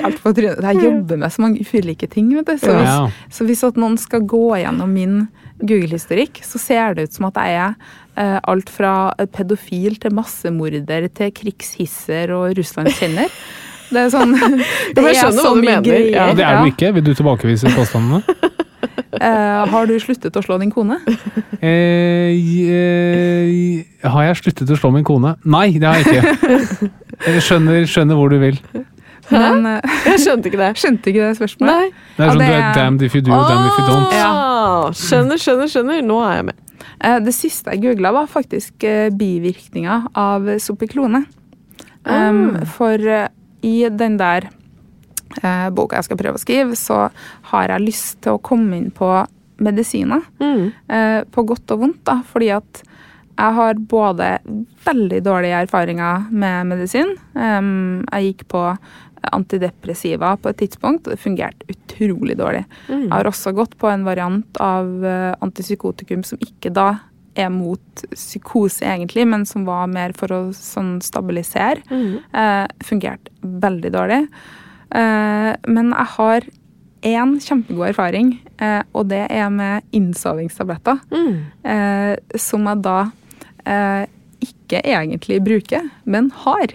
helt 0.00 0.20
på 0.24 0.32
trynet. 0.36 0.62
Jeg 0.64 0.82
jobber 0.86 1.18
med 1.20 1.32
så 1.34 1.42
mange 1.44 1.64
ulike 1.74 2.08
ting. 2.10 2.30
vet 2.36 2.46
du. 2.46 2.54
Så 2.58 2.72
hvis, 2.72 2.88
Ja. 2.88 3.10
så 3.30 3.44
hvis 3.48 3.64
at 3.68 3.76
noen 3.76 3.98
skal 4.00 4.20
gå 4.24 4.42
gjennom 4.62 4.88
min 4.96 5.18
Google-historikk, 5.60 6.40
så 6.42 6.58
ser 6.58 6.94
det 6.96 7.02
ut 7.10 7.12
som 7.18 7.26
at 7.28 7.36
jeg 7.36 7.58
er 7.60 7.74
eh, 8.16 8.38
alt 8.48 8.70
fra 8.72 9.12
pedofil 9.36 9.98
til 10.00 10.14
massemorder 10.16 11.08
til 11.12 11.30
krigshisser 11.36 12.32
og 12.32 12.56
Russland-kjenner. 12.56 13.28
Det 13.90 13.98
er 14.06 14.08
sånn 14.14 14.32
Det 14.94 15.04
er 15.04 15.14
skjønner 15.18 15.60
mye 15.60 15.80
greier. 15.84 16.10
ja. 16.14 16.30
Det 16.32 16.44
er 16.48 16.62
du 16.62 16.70
ikke. 16.72 16.92
Vil 16.96 17.04
du 17.04 17.12
tilbakevise 17.18 17.72
påstandene? 17.76 18.22
Eh, 19.20 19.66
har 19.72 19.86
du 19.86 19.94
sluttet 20.00 20.36
å 20.36 20.42
slå 20.44 20.58
din 20.60 20.70
kone? 20.74 20.96
Eh, 21.60 22.30
eh, 22.34 23.84
har 24.08 24.24
jeg 24.28 24.36
sluttet 24.40 24.70
å 24.72 24.78
slå 24.78 24.90
min 24.94 25.04
kone? 25.04 25.34
Nei, 25.44 25.72
det 25.78 25.86
har 25.88 26.00
jeg 26.00 26.06
ikke. 26.06 26.90
Jeg 27.26 27.42
skjønner, 27.44 27.84
skjønner 27.90 28.16
hvor 28.18 28.30
du 28.32 28.38
vil. 28.42 28.58
Men 29.30 29.66
Jeg 30.06 30.18
skjønte 30.24 30.50
ikke 30.50 30.58
det. 30.62 30.70
skjønte 30.80 31.12
ikke 31.12 31.26
det 31.28 31.36
spørsmålet. 31.38 31.70
Nei. 31.70 31.90
Det 32.16 32.24
er 32.24 32.26
Ja, 32.26 32.30
sånn 32.32 32.40
det 32.40 32.48
du 32.48 32.54
er 32.56 32.74
damned 32.78 33.02
if 33.06 33.14
you 33.14 33.22
do, 33.22 33.30
damned 33.30 33.68
if 33.70 33.78
you 33.78 33.86
don't. 33.90 34.14
Ja. 34.16 34.30
skjønner, 34.96 35.38
skjønner, 35.44 35.68
skjønner. 35.74 36.00
Nå 36.08 36.20
er 36.26 36.34
jeg 36.40 36.46
med. 36.50 36.62
Eh, 37.00 37.18
Det 37.28 37.34
siste 37.36 37.70
jeg 37.76 37.82
googla, 37.84 38.12
var 38.16 38.26
faktisk 38.26 38.86
bivirkninga 39.16 40.00
av 40.16 40.48
Sopiklone. 40.58 41.24
Um, 42.08 42.56
for 42.64 42.96
i 43.62 43.74
den 43.92 44.16
der 44.16 44.48
boka 45.70 45.98
jeg 45.98 46.08
skal 46.08 46.18
prøve 46.18 46.38
å 46.38 46.42
skrive, 46.42 46.78
så 46.78 47.04
har 47.52 47.70
jeg 47.70 47.84
lyst 47.84 48.16
til 48.24 48.34
å 48.34 48.42
komme 48.42 48.76
inn 48.80 48.88
på 48.94 49.08
medisiner. 49.60 50.24
Mm. 50.40 50.70
Eh, 50.88 51.20
på 51.30 51.44
godt 51.46 51.74
og 51.74 51.84
vondt, 51.84 52.00
da. 52.08 52.20
Fordi 52.26 52.50
at 52.56 52.82
jeg 53.40 53.56
har 53.56 53.84
både 53.88 54.30
veldig 54.84 55.20
dårlige 55.24 55.62
erfaringer 55.64 56.26
med 56.28 56.66
medisin. 56.74 57.14
Jeg 57.32 58.26
gikk 58.26 58.44
på 58.52 58.64
antidepressiva 59.32 60.34
på 60.40 60.50
et 60.50 60.58
tidspunkt, 60.60 61.06
og 61.06 61.14
det 61.14 61.22
fungerte 61.22 61.68
utrolig 61.72 62.36
dårlig. 62.40 62.64
Mm. 62.88 63.06
Jeg 63.06 63.14
har 63.14 63.28
også 63.28 63.52
gått 63.56 63.76
på 63.80 63.88
en 63.90 64.04
variant 64.04 64.60
av 64.60 65.06
eh, 65.06 65.32
antipsykotikum 65.44 66.24
som 66.26 66.40
ikke 66.44 66.72
da 66.74 66.88
er 67.38 67.50
mot 67.52 68.04
psykose, 68.12 68.84
egentlig, 68.84 69.26
men 69.28 69.44
som 69.46 69.64
var 69.68 69.90
mer 69.92 70.14
for 70.18 70.32
å 70.34 70.40
sånn 70.56 70.98
stabilisere. 71.04 71.84
Mm. 71.92 72.16
Eh, 72.32 72.64
fungerte 72.84 73.32
veldig 73.40 73.92
dårlig. 73.94 74.22
Eh, 74.94 75.52
men 75.70 75.92
jeg 75.94 76.06
har 76.16 76.46
én 77.06 77.36
kjempegod 77.40 77.88
erfaring, 77.94 78.34
eh, 78.60 78.82
og 78.92 79.08
det 79.08 79.22
er 79.32 79.48
med 79.50 79.82
innsovingstabletter. 79.96 81.00
Mm. 81.10 81.34
Eh, 81.64 82.16
som 82.36 82.66
jeg 82.68 82.82
da 82.84 82.98
eh, 83.66 84.06
ikke 84.44 84.82
egentlig 84.84 85.40
bruker, 85.44 85.88
men 86.04 86.30
har. 86.44 86.72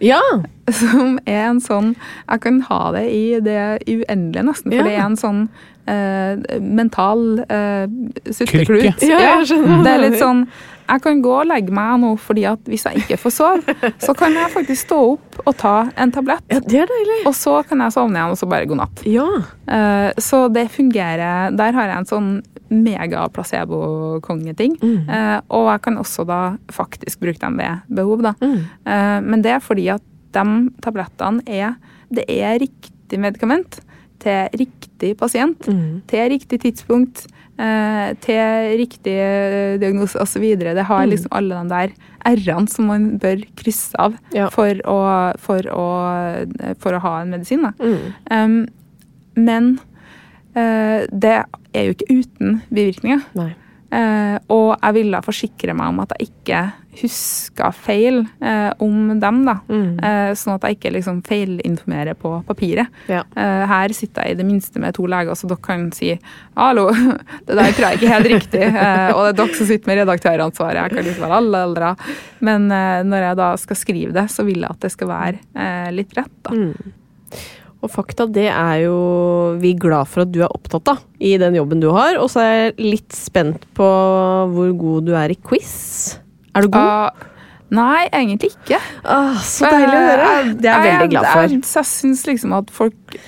Ja! 0.00 0.20
Som 0.68 1.16
er 1.26 1.46
en 1.48 1.58
sånn 1.64 1.94
Jeg 2.28 2.40
kan 2.44 2.58
ha 2.68 2.92
det 2.94 3.06
i 3.10 3.40
det 3.40 3.80
uendelige, 3.88 4.44
nesten. 4.46 4.70
For 4.70 4.76
Ja. 4.76 4.84
det 4.84 4.92
er 4.94 5.04
en 5.06 5.16
sånn 5.18 5.40
eh, 5.88 6.58
mental 6.60 7.40
eh, 7.48 7.86
sutteklut. 8.30 9.02
Ja, 9.02 9.18
jeg 9.24 9.48
skjønner. 9.48 9.80
Det 9.82 9.94
er 9.94 10.02
litt 10.04 10.18
sånn 10.20 10.44
Jeg 10.88 11.02
kan 11.04 11.22
gå 11.24 11.32
og 11.36 11.48
legge 11.50 11.74
meg 11.74 11.98
nå, 12.02 12.14
fordi 12.22 12.44
at 12.48 12.68
hvis 12.68 12.86
jeg 12.88 13.02
ikke 13.02 13.18
får 13.20 13.34
sove, 13.34 13.74
så 14.00 14.14
kan 14.16 14.36
jeg 14.36 14.52
faktisk 14.54 14.86
stå 14.86 15.00
opp 15.12 15.40
og 15.44 15.56
ta 15.60 15.74
en 16.00 16.12
tablett. 16.14 16.44
ja, 16.52 16.60
det 16.64 16.82
er 16.84 16.90
deilig. 16.90 17.18
Og 17.28 17.34
så 17.36 17.58
kan 17.68 17.84
jeg 17.84 17.94
sovne 17.94 18.18
igjen, 18.18 18.34
og 18.34 18.40
så 18.40 18.48
bare 18.50 18.68
god 18.70 18.80
natt. 18.82 19.02
Ja. 19.08 19.26
Eh, 19.68 20.10
så 20.22 20.46
det 20.52 20.68
fungerer. 20.74 21.52
Der 21.58 21.76
har 21.76 21.92
jeg 21.92 22.02
en 22.02 22.08
sånn 22.08 22.30
mega 22.68 23.26
placebo-kongeting. 23.32 24.76
Eh, 24.84 25.38
og 25.56 25.68
jeg 25.72 25.84
kan 25.84 26.00
også 26.00 26.24
da 26.28 26.40
faktisk 26.72 27.20
bruke 27.24 27.40
dem 27.40 27.60
ved 27.60 27.84
behov, 28.00 28.24
da. 28.24 28.34
Mm. 28.40 28.58
Eh, 28.88 29.18
men 29.28 29.44
det 29.44 29.56
er 29.56 29.64
fordi 29.64 29.88
at 29.92 30.04
de 30.36 30.44
tablettene 30.84 31.40
er 31.48 31.78
Det 32.12 32.24
er 32.28 32.58
riktig 32.60 33.18
medikament 33.20 33.80
til 34.22 34.48
riktig 34.56 34.77
pasient. 35.18 35.66
Mm. 35.68 36.02
Til 36.10 36.30
riktig 36.34 36.60
tidspunkt. 36.64 37.26
Eh, 37.58 38.12
til 38.22 38.78
riktig 38.78 39.14
eh, 39.18 39.78
diagnose 39.82 40.18
osv. 40.22 40.44
Det 40.58 40.84
har 40.86 41.04
Mm. 41.06 41.10
liksom 41.10 41.32
alle 41.32 41.54
de 41.62 41.68
der 41.68 41.94
r-ene 42.28 42.68
som 42.70 42.86
man 42.86 43.18
bør 43.18 43.42
krysse 43.56 43.94
av 43.98 44.14
Ja. 44.34 44.48
for, 44.50 44.74
å, 44.86 44.98
for, 45.38 45.62
å, 45.74 45.86
for 46.78 46.92
å 46.92 47.00
ha 47.02 47.20
en 47.22 47.30
medisin. 47.30 47.64
Mm. 47.78 48.12
Um, 48.30 48.68
men 49.36 49.78
uh, 50.56 51.06
det 51.10 51.44
er 51.74 51.84
jo 51.88 51.94
ikke 51.96 52.10
uten 52.22 52.60
bivirkninger. 52.70 53.22
Eh, 53.90 54.38
og 54.52 54.76
jeg 54.82 54.94
ville 54.98 55.22
forsikre 55.24 55.72
meg 55.74 55.88
om 55.88 56.00
at 56.00 56.12
jeg 56.18 56.28
ikke 56.28 56.58
huska 57.00 57.70
feil 57.72 58.20
eh, 58.40 58.70
om 58.84 59.20
dem. 59.20 59.40
da. 59.46 59.56
Mm. 59.68 59.98
Eh, 59.98 60.32
sånn 60.38 60.56
at 60.56 60.66
jeg 60.66 60.78
ikke 60.78 60.92
liksom 60.96 61.20
feilinformerer 61.26 62.18
på 62.18 62.32
papiret. 62.48 62.92
Ja. 63.10 63.24
Eh, 63.36 63.64
her 63.70 63.94
sitter 63.96 64.26
jeg 64.26 64.36
i 64.36 64.40
det 64.40 64.48
minste 64.48 64.82
med 64.82 64.96
to 64.98 65.06
leger, 65.10 65.38
så 65.38 65.50
dere 65.50 65.64
kan 65.64 65.88
si 65.96 66.12
hallo, 66.58 66.88
det 67.46 67.58
der 67.58 67.74
tror 67.76 67.88
jeg 67.88 68.00
ikke 68.00 68.08
er 68.08 68.16
helt 68.16 68.32
riktig. 68.34 68.64
Eh, 68.68 69.10
og 69.14 69.24
det 69.24 69.32
er 69.32 69.40
dere 69.42 69.58
som 69.60 69.70
sitter 69.72 69.92
med 69.92 70.02
redaktøransvaret. 70.02 70.82
Jeg 70.82 70.96
kan 70.96 71.08
liksom 71.08 71.26
være 71.26 71.42
alle 71.42 71.64
eldre. 71.68 71.92
Men 72.50 72.70
eh, 72.74 73.02
når 73.08 73.28
jeg 73.28 73.40
da 73.42 73.52
skal 73.64 73.82
skrive 73.84 74.16
det, 74.16 74.28
så 74.32 74.46
vil 74.48 74.62
jeg 74.62 74.70
at 74.70 74.84
det 74.84 74.94
skal 74.94 75.12
være 75.12 75.38
eh, 75.54 75.90
litt 75.94 76.18
rett. 76.18 76.34
da. 76.46 76.54
Mm. 76.54 76.94
Og 77.78 77.90
fakta, 77.92 78.26
det 78.26 78.48
er 78.50 78.80
jo 78.88 78.94
vi 79.62 79.74
glad 79.78 80.10
for 80.10 80.24
at 80.24 80.32
du 80.34 80.40
er 80.42 80.50
opptatt 80.50 80.90
av 80.90 81.04
i 81.22 81.36
den 81.38 81.54
jobben 81.60 81.82
du 81.82 81.90
har. 81.94 82.18
Og 82.18 82.30
så 82.32 82.42
er 82.42 82.54
jeg 82.56 82.78
litt 82.82 83.14
spent 83.14 83.68
på 83.78 83.90
hvor 84.54 84.72
god 84.80 85.06
du 85.06 85.12
er 85.18 85.34
i 85.34 85.38
quiz. 85.38 86.18
Er 86.58 86.66
du 86.66 86.70
god? 86.74 87.22
Uh, 87.22 87.32
nei, 87.78 88.04
egentlig 88.10 88.50
ikke. 88.56 88.80
Uh, 89.04 89.38
så 89.46 89.70
deilig 89.70 89.94
å 89.94 90.04
høre. 90.04 90.28
Eh, 90.28 90.52
Det 90.58 90.70
er 90.72 90.84
jeg 90.84 90.92
veldig 90.98 91.10
glad 91.14 91.30
for. 91.32 91.48
Jeg, 91.54 91.62
jeg 91.78 91.90
syns 91.94 92.26
liksom 92.28 92.54
at 92.58 92.70
folk 92.74 93.18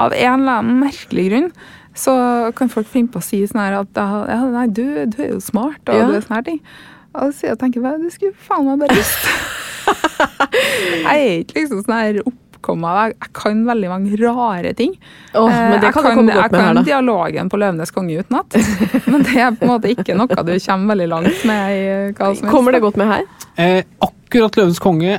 Av 0.00 0.14
en 0.16 0.40
eller 0.40 0.62
annen 0.62 0.80
merkelig 0.82 1.28
grunn 1.30 1.48
så 1.92 2.12
kan 2.56 2.70
folk 2.72 2.86
finne 2.88 3.12
på 3.12 3.20
å 3.20 3.24
si 3.26 3.42
sånn 3.44 3.60
her 3.60 3.74
at 3.82 3.98
ja, 4.00 4.38
nei, 4.48 4.62
du, 4.72 4.80
du 5.12 5.18
er 5.20 5.34
jo 5.34 5.40
smart, 5.44 5.82
og 5.84 5.98
Ja. 5.98 6.06
du 6.08 6.14
er 6.16 6.22
sånne 6.24 6.38
her 6.38 6.46
ting. 6.46 6.60
Og 7.12 7.26
så 7.26 7.34
sier 7.36 7.50
jeg 7.52 7.58
tenker 7.60 7.84
det 8.00 8.12
skulle 8.14 8.32
faen 8.46 8.64
meg 8.70 8.80
bare 8.80 8.96
visst. 8.96 9.26
Jeg 11.04 11.18
er 11.20 11.34
ikke 11.42 11.58
liksom 11.60 11.82
sånn 11.84 11.98
her 11.98 12.22
oppkomma. 12.62 12.92
Jeg, 13.10 13.16
jeg 13.26 13.32
kan 13.34 13.64
veldig 13.66 13.88
mange 13.90 14.18
rare 14.22 14.72
ting. 14.78 14.94
Oh, 15.34 15.48
men 15.50 15.80
det 15.82 15.88
Eh, 15.90 15.92
kan 15.92 16.04
jeg 16.06 16.16
komme 16.16 16.32
jeg 16.32 16.38
kan 16.38 16.52
med 16.52 16.60
her, 16.62 16.68
kan 16.70 16.78
da. 16.78 16.82
dialogen 16.86 17.50
på 17.50 17.58
'Løvenes 17.58 17.90
konge' 17.92 18.22
utenat. 18.22 18.56
Men 19.10 19.22
det 19.26 19.36
er 19.36 19.50
på 19.58 19.66
en 19.66 19.72
måte 19.74 19.90
ikke 19.90 20.14
noe 20.16 20.28
du 20.30 20.54
kommer 20.62 20.94
veldig 20.94 21.08
langt 21.10 21.44
med 21.44 21.74
i 21.74 21.82
hva 22.14 22.30
som 22.30 22.46
helst. 22.46 22.48
Kommer 22.50 22.72
det 22.72 22.80
godt 22.82 22.96
med 22.96 23.06
her? 23.10 23.22
Eh, 23.58 23.82
akkurat 24.00 24.56
'Løvenes 24.56 24.78
konge 24.80 25.18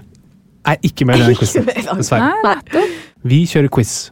er 0.65 0.77
ikke 0.81 1.05
med 1.05 1.19
i 1.19 1.23
denne 1.25 1.35
quizen, 1.35 1.65
dessverre. 1.67 2.31
Nei. 2.43 2.87
Vi 3.23 3.43
kjører 3.45 3.67
quiz. 3.69 4.11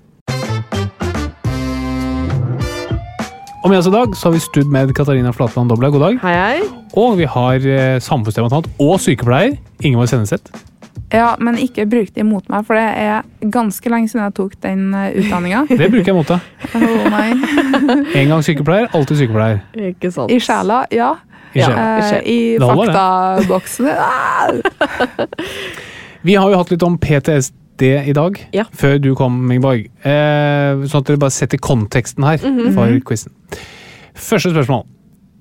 Og 3.61 3.69
med 3.69 3.77
oss 3.77 3.87
i 3.87 3.93
dag 3.93 4.15
så 4.17 4.27
har 4.27 4.33
vi 4.33 4.39
studd 4.41 4.67
med 4.73 4.89
Katarina 4.97 5.31
Flatland 5.31 5.69
Dobla. 5.69 5.89
God 5.93 6.01
dag. 6.01 6.15
Hei, 6.23 6.33
hei. 6.33 6.61
Og 6.97 7.13
vi 7.19 7.27
har 7.29 7.55
eh, 7.61 7.99
samfunnsdebattant 8.01 8.67
og 8.81 8.95
sykepleier 8.99 9.53
Ingeborg 9.85 10.09
Senneset. 10.09 10.49
Ja, 11.11 11.35
men 11.43 11.57
ikke 11.59 11.83
bruk 11.91 12.13
det 12.15 12.21
imot 12.23 12.47
meg, 12.49 12.63
for 12.67 12.77
det 12.79 12.85
er 13.03 13.25
ganske 13.51 13.89
lenge 13.91 14.07
siden 14.11 14.23
jeg 14.23 14.33
tok 14.37 14.53
den 14.63 14.85
utdanninga. 14.95 15.65
Det 15.67 15.89
bruker 15.91 16.11
jeg 16.11 16.15
mot 16.15 16.29
deg. 16.31 16.39
Oh, 16.75 17.09
nei. 17.11 17.31
En 18.21 18.29
gang 18.31 18.43
sykepleier, 18.45 18.87
alltid 18.95 19.19
sykepleier. 19.23 19.59
Ikke 19.91 20.11
sant. 20.15 20.31
I 20.31 20.39
sjela, 20.39 20.85
ja. 20.95 21.13
I 21.51 21.59
Ja. 21.59 21.67
sjela. 21.67 21.87
Eh. 21.99 22.21
I 22.31 22.37
faktaboksen 22.63 23.89
ah! 23.97 24.51
Vi 26.21 26.35
har 26.37 26.51
jo 26.53 26.57
hatt 26.61 26.71
litt 26.71 26.83
om 26.85 26.95
PTSD 27.01 27.83
i 28.07 28.13
dag, 28.13 28.37
Ja. 28.53 28.63
før 28.77 28.99
du 29.01 29.11
kom, 29.17 29.39
Ingeborg. 29.51 29.87
Eh, 30.05 30.85
sånn 30.85 31.01
at 31.01 31.07
dere 31.09 31.17
bare 31.23 31.33
setter 31.33 31.57
konteksten 31.57 32.23
her 32.27 32.37
for 32.75 32.99
quizen. 33.07 33.33
Første 34.15 34.51
spørsmål. 34.53 34.85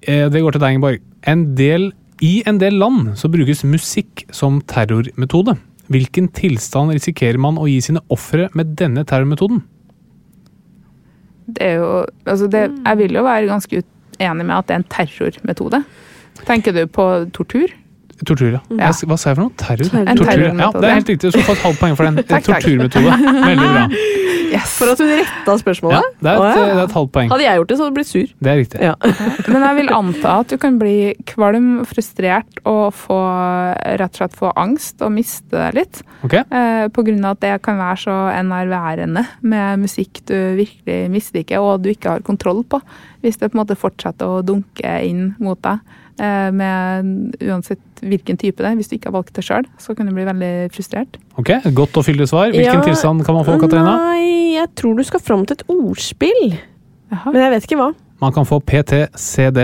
Eh, 0.09 0.27
det 0.33 0.41
går 0.43 0.53
til 0.57 0.63
deg, 0.65 0.75
Ingeborg. 0.79 1.01
En 1.29 1.55
del, 1.55 1.91
I 2.21 2.43
en 2.49 2.59
del 2.61 2.77
land 2.81 3.15
så 3.17 3.31
brukes 3.33 3.65
musikk 3.65 4.27
som 4.35 4.61
terrormetode. 4.69 5.57
Hvilken 5.91 6.29
tilstand 6.37 6.93
risikerer 6.95 7.41
man 7.41 7.59
å 7.59 7.67
gi 7.67 7.81
sine 7.83 8.03
ofre 8.13 8.51
med 8.55 8.77
denne 8.79 9.07
terrormetoden? 9.09 9.63
Det 11.51 11.65
er 11.67 11.81
jo 11.81 11.89
Altså, 12.29 12.47
det, 12.47 12.69
jeg 12.85 12.99
vil 13.01 13.17
jo 13.17 13.25
være 13.27 13.49
ganske 13.49 13.83
enig 14.21 14.45
med 14.45 14.55
at 14.55 14.69
det 14.69 14.77
er 14.77 14.83
en 14.83 14.91
terrormetode. 14.93 15.83
Tenker 16.47 16.77
du 16.77 16.85
på 16.87 17.07
tortur? 17.35 17.73
Tortur, 18.27 18.53
ja. 18.53 18.61
Ja. 18.77 18.91
Hva 18.93 19.17
sa 19.17 19.31
jeg 19.31 19.39
for 19.39 19.47
noe? 19.47 19.55
Terror? 19.61 19.93
En 20.01 20.19
Tortur, 20.19 20.45
ja. 20.45 20.53
ja, 20.53 20.71
det 20.77 20.89
er 20.89 20.99
helt 20.99 21.13
riktig. 21.15 21.31
Du 21.31 21.37
skal 21.39 21.47
få 21.49 21.57
et 21.57 21.65
halvt 21.69 21.81
poeng 21.85 21.97
for 21.99 22.09
den. 22.09 22.25
Takk. 22.31 22.49
Torturmetode. 22.51 23.21
Veldig 23.47 23.71
bra. 23.71 23.87
Yes! 24.51 24.73
For 24.81 24.91
at 24.91 24.99
hun 24.99 25.11
retta 25.15 25.53
Ja, 25.55 25.59
spørsmålet? 25.61 26.07
det, 26.19 26.27
er 26.27 26.35
et, 26.35 26.41
oh, 26.41 26.47
ja. 26.49 26.63
det 26.67 26.73
er 26.75 26.89
et 26.89 26.95
halvt 26.97 27.13
poeng. 27.15 27.29
Hadde 27.31 27.45
jeg 27.45 27.61
gjort 27.61 27.71
det, 27.71 27.77
så 27.77 27.85
hadde 27.85 27.93
du 27.93 27.99
blitt 28.01 28.11
sur. 28.11 28.33
Det 28.41 28.51
er 28.51 28.59
riktig. 28.59 28.81
Ja. 28.83 28.95
Men 29.53 29.67
jeg 29.67 29.77
vil 29.79 29.93
anta 29.95 30.33
at 30.43 30.51
du 30.51 30.57
kan 30.63 30.79
bli 30.81 30.97
kvalm, 31.31 31.69
frustrert 31.89 32.63
og 32.69 32.83
få 32.99 33.21
rett 34.01 34.11
og 34.11 34.21
slett 34.21 34.37
få 34.41 34.51
angst 34.59 35.05
og 35.07 35.15
miste 35.15 35.55
deg 35.55 35.79
litt. 35.79 36.03
Okay. 36.27 36.43
Eh, 36.43 36.89
på 36.91 37.05
grunn 37.07 37.23
av 37.25 37.39
at 37.39 37.45
det 37.47 37.55
kan 37.67 37.79
være 37.81 38.03
så 38.07 38.17
enerverende 38.35 39.25
med 39.41 39.85
musikk 39.87 40.23
du 40.31 40.37
virkelig 40.59 40.99
misliker 41.15 41.63
og 41.63 41.85
du 41.85 41.93
ikke 41.95 42.17
har 42.17 42.27
kontroll 42.27 42.65
på. 42.67 42.83
Hvis 43.23 43.39
det 43.39 43.53
på 43.53 43.59
en 43.59 43.63
måte 43.63 43.79
fortsetter 43.79 44.27
å 44.27 44.45
dunke 44.47 44.99
inn 45.07 45.35
mot 45.39 45.61
deg 45.63 45.79
med 46.53 47.37
uansett 47.41 48.03
hvilken 48.05 48.37
type 48.41 48.61
det 48.63 48.69
er. 48.71 48.77
Hvis 48.79 48.89
du 48.91 48.97
ikke 48.97 49.09
har 49.11 49.17
valgt 49.19 49.33
det 49.37 49.45
sjøl, 49.47 49.67
så 49.81 49.95
kan 49.97 50.07
du 50.09 50.13
bli 50.17 50.25
veldig 50.29 50.51
frustrert. 50.75 51.17
Ok, 51.41 51.51
godt 51.77 51.97
og 52.01 52.05
fyldig 52.07 52.29
svar. 52.31 52.51
Hvilken 52.53 52.81
Ja, 52.81 52.85
tilstand 52.85 53.25
kan 53.27 53.35
man 53.39 53.45
få, 53.49 53.59
Katarina? 53.63 53.97
Nei, 54.11 54.55
jeg 54.59 54.69
tror 54.77 54.97
du 54.99 55.05
skal 55.09 55.21
fram 55.25 55.47
til 55.49 55.57
et 55.61 55.65
ordspill. 55.73 56.43
Jaha. 57.11 57.33
Men 57.33 57.41
jeg 57.43 57.55
vet 57.57 57.69
ikke 57.71 57.81
hva. 57.81 57.91
Man 58.21 58.33
kan 58.37 58.45
få 58.47 58.61
PTCD. 58.61 59.63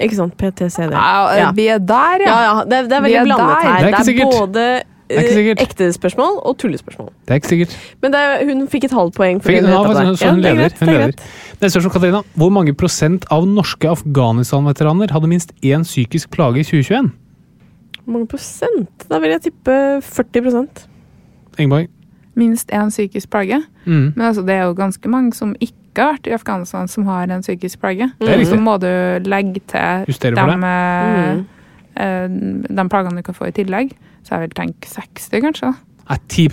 Ikke 0.00 0.16
sant? 0.16 0.34
PTCD. 0.40 0.90
Ja. 0.96 1.50
Vi 1.54 1.68
er 1.70 1.78
der, 1.78 2.24
ja. 2.24 2.30
Ja, 2.32 2.38
ja, 2.48 2.64
det, 2.64 2.78
er- 2.78 2.88
det 2.88 2.96
er 2.96 3.04
veldig 3.04 3.20
er 3.20 3.24
blandet 3.28 3.46
der. 3.46 3.62
her. 3.62 3.76
Det 3.78 3.84
er 3.84 3.92
ikke 3.94 4.04
sikkert. 4.08 4.38
både 4.40 4.64
er 5.18 5.40
ikke 5.40 5.54
eh, 5.54 5.64
ekte 5.64 5.92
spørsmål 5.92 6.38
og 6.42 6.56
tullespørsmål. 6.58 7.10
Det 7.24 7.30
er 7.30 7.40
ikke 7.40 7.52
sikkert. 7.52 7.76
Men 8.02 8.14
det 8.14 8.20
er, 8.20 8.44
hun 8.50 8.68
fikk 8.68 8.84
et 8.88 8.94
halvt 8.96 9.14
poeng. 9.14 9.42
for 9.42 9.52
hun 9.52 9.64
hun 9.64 9.72
hun 9.72 10.06
er 10.06 10.40
leder, 10.40 10.70
hun 10.80 10.88
er 10.88 10.92
leder. 10.92 11.12
Neste 11.60 11.80
spørsmål, 11.80 11.92
Katarina. 11.92 12.22
Hvor 12.34 12.48
mange 12.48 12.74
prosent 12.74 13.24
av 13.30 13.46
norske 13.46 13.88
Afghanistan-veteraner 13.88 15.12
hadde 15.12 15.28
minst 15.28 15.52
én 15.64 15.82
psykisk 15.82 16.30
plage 16.30 16.60
i 16.60 16.64
2021? 16.64 17.12
Hvor 18.04 18.12
mange 18.12 18.26
prosent? 18.26 19.08
Da 19.10 19.18
vil 19.18 19.30
jeg 19.30 19.40
tippe 19.48 20.00
40% 20.04 20.88
Ingeborg? 21.58 21.88
Minst 22.34 22.72
én 22.72 22.90
psykisk 22.90 23.30
plage. 23.30 23.62
Mm. 23.84 24.12
Men 24.16 24.20
altså, 24.20 24.42
det 24.42 24.54
er 24.54 24.62
jo 24.62 24.74
ganske 24.74 25.08
mange 25.08 25.34
som 25.34 25.54
ikke 25.60 26.02
har 26.02 26.16
vært 26.16 26.26
i 26.26 26.34
Afghanistan, 26.34 26.88
som 26.88 27.06
har 27.06 27.30
en 27.30 27.40
psykisk 27.40 27.80
plage. 27.80 28.10
Det 28.20 28.28
er. 28.28 28.44
Så 28.44 28.56
må 28.56 28.76
du 28.82 28.88
legge 29.24 29.60
til 29.70 30.08
Justere 30.08 30.34
for 30.36 30.50
de, 30.50 30.56
det. 30.62 31.44
Mm. 31.96 32.66
eh, 32.66 32.76
de 32.76 32.88
plagene 32.88 33.16
du 33.16 33.22
kan 33.22 33.34
få 33.34 33.48
i 33.48 33.54
tillegg. 33.54 33.94
Så 34.24 34.32
jeg 34.34 34.40
vil 34.46 34.54
tenke 34.56 34.88
60, 34.88 35.40
kanskje. 35.44 35.72
Nei, 36.08 36.18
10 36.28 36.48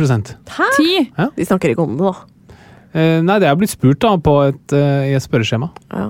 Hæ? 0.51 0.65
10? 0.77 1.11
Ja. 1.17 1.27
De 1.35 1.45
snakker 1.47 1.71
ikke 1.73 1.83
om 1.85 1.97
det, 1.99 2.07
da. 2.11 2.55
eh, 2.93 3.21
Nei, 3.23 3.37
det 3.39 3.47
er 3.49 3.55
blitt 3.59 3.71
spurt 3.73 3.99
da 4.03 4.15
på 4.17 4.35
et, 4.49 4.73
eh, 4.75 5.11
i 5.11 5.13
et 5.15 5.23
spørreskjema. 5.23 5.69
Ja. 5.91 6.09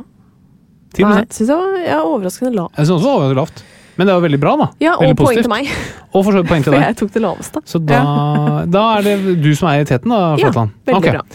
10 0.93 1.05
Nei, 1.07 1.21
synes 1.31 1.47
jeg 1.49 1.57
var 1.57 1.77
jeg 1.79 1.93
er 1.95 2.01
overraskende 2.05 2.53
lav. 2.55 2.71
Jeg 2.77 2.85
synes 2.89 2.97
også 3.05 3.13
det 3.21 3.29
var 3.35 3.39
lavt. 3.43 3.63
Men 3.97 4.07
det 4.07 4.13
var 4.15 4.21
veldig 4.23 4.39
bra, 4.41 4.51
da. 4.57 4.67
Ja, 4.81 4.93
veldig 4.97 5.11
og 5.11 5.17
poeng 5.17 5.27
positivt. 5.27 5.43
til 5.43 5.51
meg, 5.51 5.67
Og 6.15 6.23
for 6.25 6.31
så 6.31 6.41
vidt 6.41 6.49
poeng 6.49 6.63
til 6.63 6.71
for 6.73 6.77
deg. 6.79 6.87
jeg 6.87 6.97
tok 7.01 7.11
det 7.13 7.21
laveste. 7.21 7.61
Så 7.65 7.81
da, 7.85 7.99
da 8.75 8.83
er 8.97 9.01
det 9.09 9.35
du 9.43 9.51
som 9.55 9.67
er 9.69 9.81
i 9.83 9.85
teten, 9.89 10.09
da, 10.13 10.21
Ja, 10.39 10.47
Flatland. 10.49 10.71
veldig 10.87 11.01
Ok. 11.01 11.11
bra. 11.11 11.25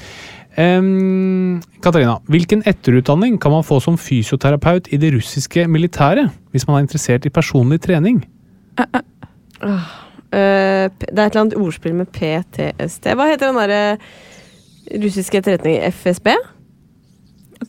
Em, 0.56 1.60
Katarina, 1.84 2.14
hvilken 2.32 2.62
etterutdanning 2.64 3.36
kan 3.40 3.52
man 3.52 3.62
få 3.66 3.76
som 3.84 3.98
fysioterapeut 4.00 4.88
i 4.88 4.96
det 4.96 5.10
russiske 5.12 5.66
militæret, 5.68 6.30
hvis 6.54 6.64
man 6.66 6.78
er 6.78 6.86
interessert 6.86 7.26
i 7.28 7.32
personlig 7.34 7.78
trening? 7.84 8.22
Eh, 8.80 9.90
p- 10.36 11.08
det 11.10 11.18
er 11.18 11.26
et 11.26 11.34
eller 11.36 11.40
annet 11.44 11.56
ordspill 11.60 11.94
med 11.98 12.10
PTSD. 12.12 13.08
Hva 13.16 13.26
heter 13.30 13.50
den 13.52 13.58
derre 13.60 15.00
russiske 15.02 15.38
etterretningen? 15.40 15.92
FSB? 15.92 16.28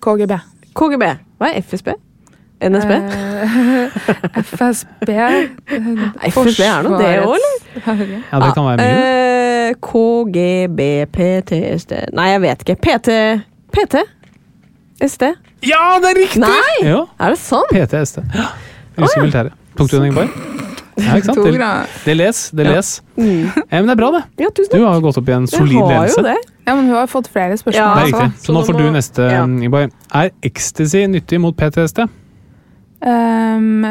KGB. 0.04 0.36
KGB. 0.78 1.06
Hva 1.40 1.50
er 1.54 1.62
FSB? 1.64 1.94
NSB? 2.68 2.92
Eh, 2.92 3.98
FSB 4.50 5.12
FSB 6.34 6.64
er 6.66 6.88
noe 6.88 6.98
det 6.98 7.12
òg, 7.22 7.36
eller? 7.38 7.58
Ja, 8.32 8.40
det 8.42 8.50
kan 8.56 8.66
være 8.66 8.78
mye. 8.82 8.88
Eh, 8.98 9.76
KGB, 9.84 10.80
PTSD 11.14 11.92
Nei, 12.18 12.30
jeg 12.34 12.42
vet 12.48 12.64
ikke. 12.66 12.78
PT 12.88 13.18
PT? 13.76 14.02
SD? 15.06 15.28
Ja, 15.68 15.84
det 16.02 16.10
er 16.10 16.18
riktig! 16.18 16.42
Nei! 16.42 16.78
Ja, 16.88 17.04
Er 17.22 17.36
det 17.36 17.38
sant? 17.44 17.70
PTSD. 17.70 18.24
Ja. 18.34 18.48
Russiske 18.98 19.22
militære. 19.22 19.52
Den, 19.78 20.06
Ingeborg? 20.08 20.30
Ja, 20.98 21.16
ikke 21.20 21.30
sant? 21.30 21.44
Det, 22.06 22.16
les, 22.18 22.38
det 22.58 22.66
Ja. 22.66 22.76
les. 22.76 22.92
Eh, 23.18 23.24
men 23.72 23.86
det 23.86 23.94
er 23.94 24.00
bra, 24.00 24.12
det. 24.16 24.24
Ja, 24.42 24.50
tusen 24.50 24.74
Du 24.80 24.86
har 24.86 25.02
gått 25.02 25.18
opp 25.22 25.28
i 25.30 25.34
en 25.36 25.48
solid 25.48 25.78
har 25.78 25.92
ledelse. 25.94 26.18
jo 26.18 26.24
det. 26.26 26.38
Ja, 26.66 26.76
men 26.76 26.86
hun 26.88 26.96
har 26.98 27.08
fått 27.08 27.28
flere 27.32 27.58
spørsmål. 27.58 27.78
Ja, 27.78 27.94
Det 27.94 28.02
er 28.02 28.06
altså, 28.08 28.24
riktig. 28.24 28.40
Så 28.42 28.46
så 28.50 28.54
nå 28.56 28.64
får 28.66 28.78
du 28.78 28.92
neste, 28.92 29.28
ja. 29.32 29.44
Ingeborg. 29.46 29.92
Er 30.14 30.32
ecstasy 30.44 31.04
nyttig 31.08 31.40
mot 31.40 31.56
PTSD? 31.56 32.08
Um, 33.02 33.86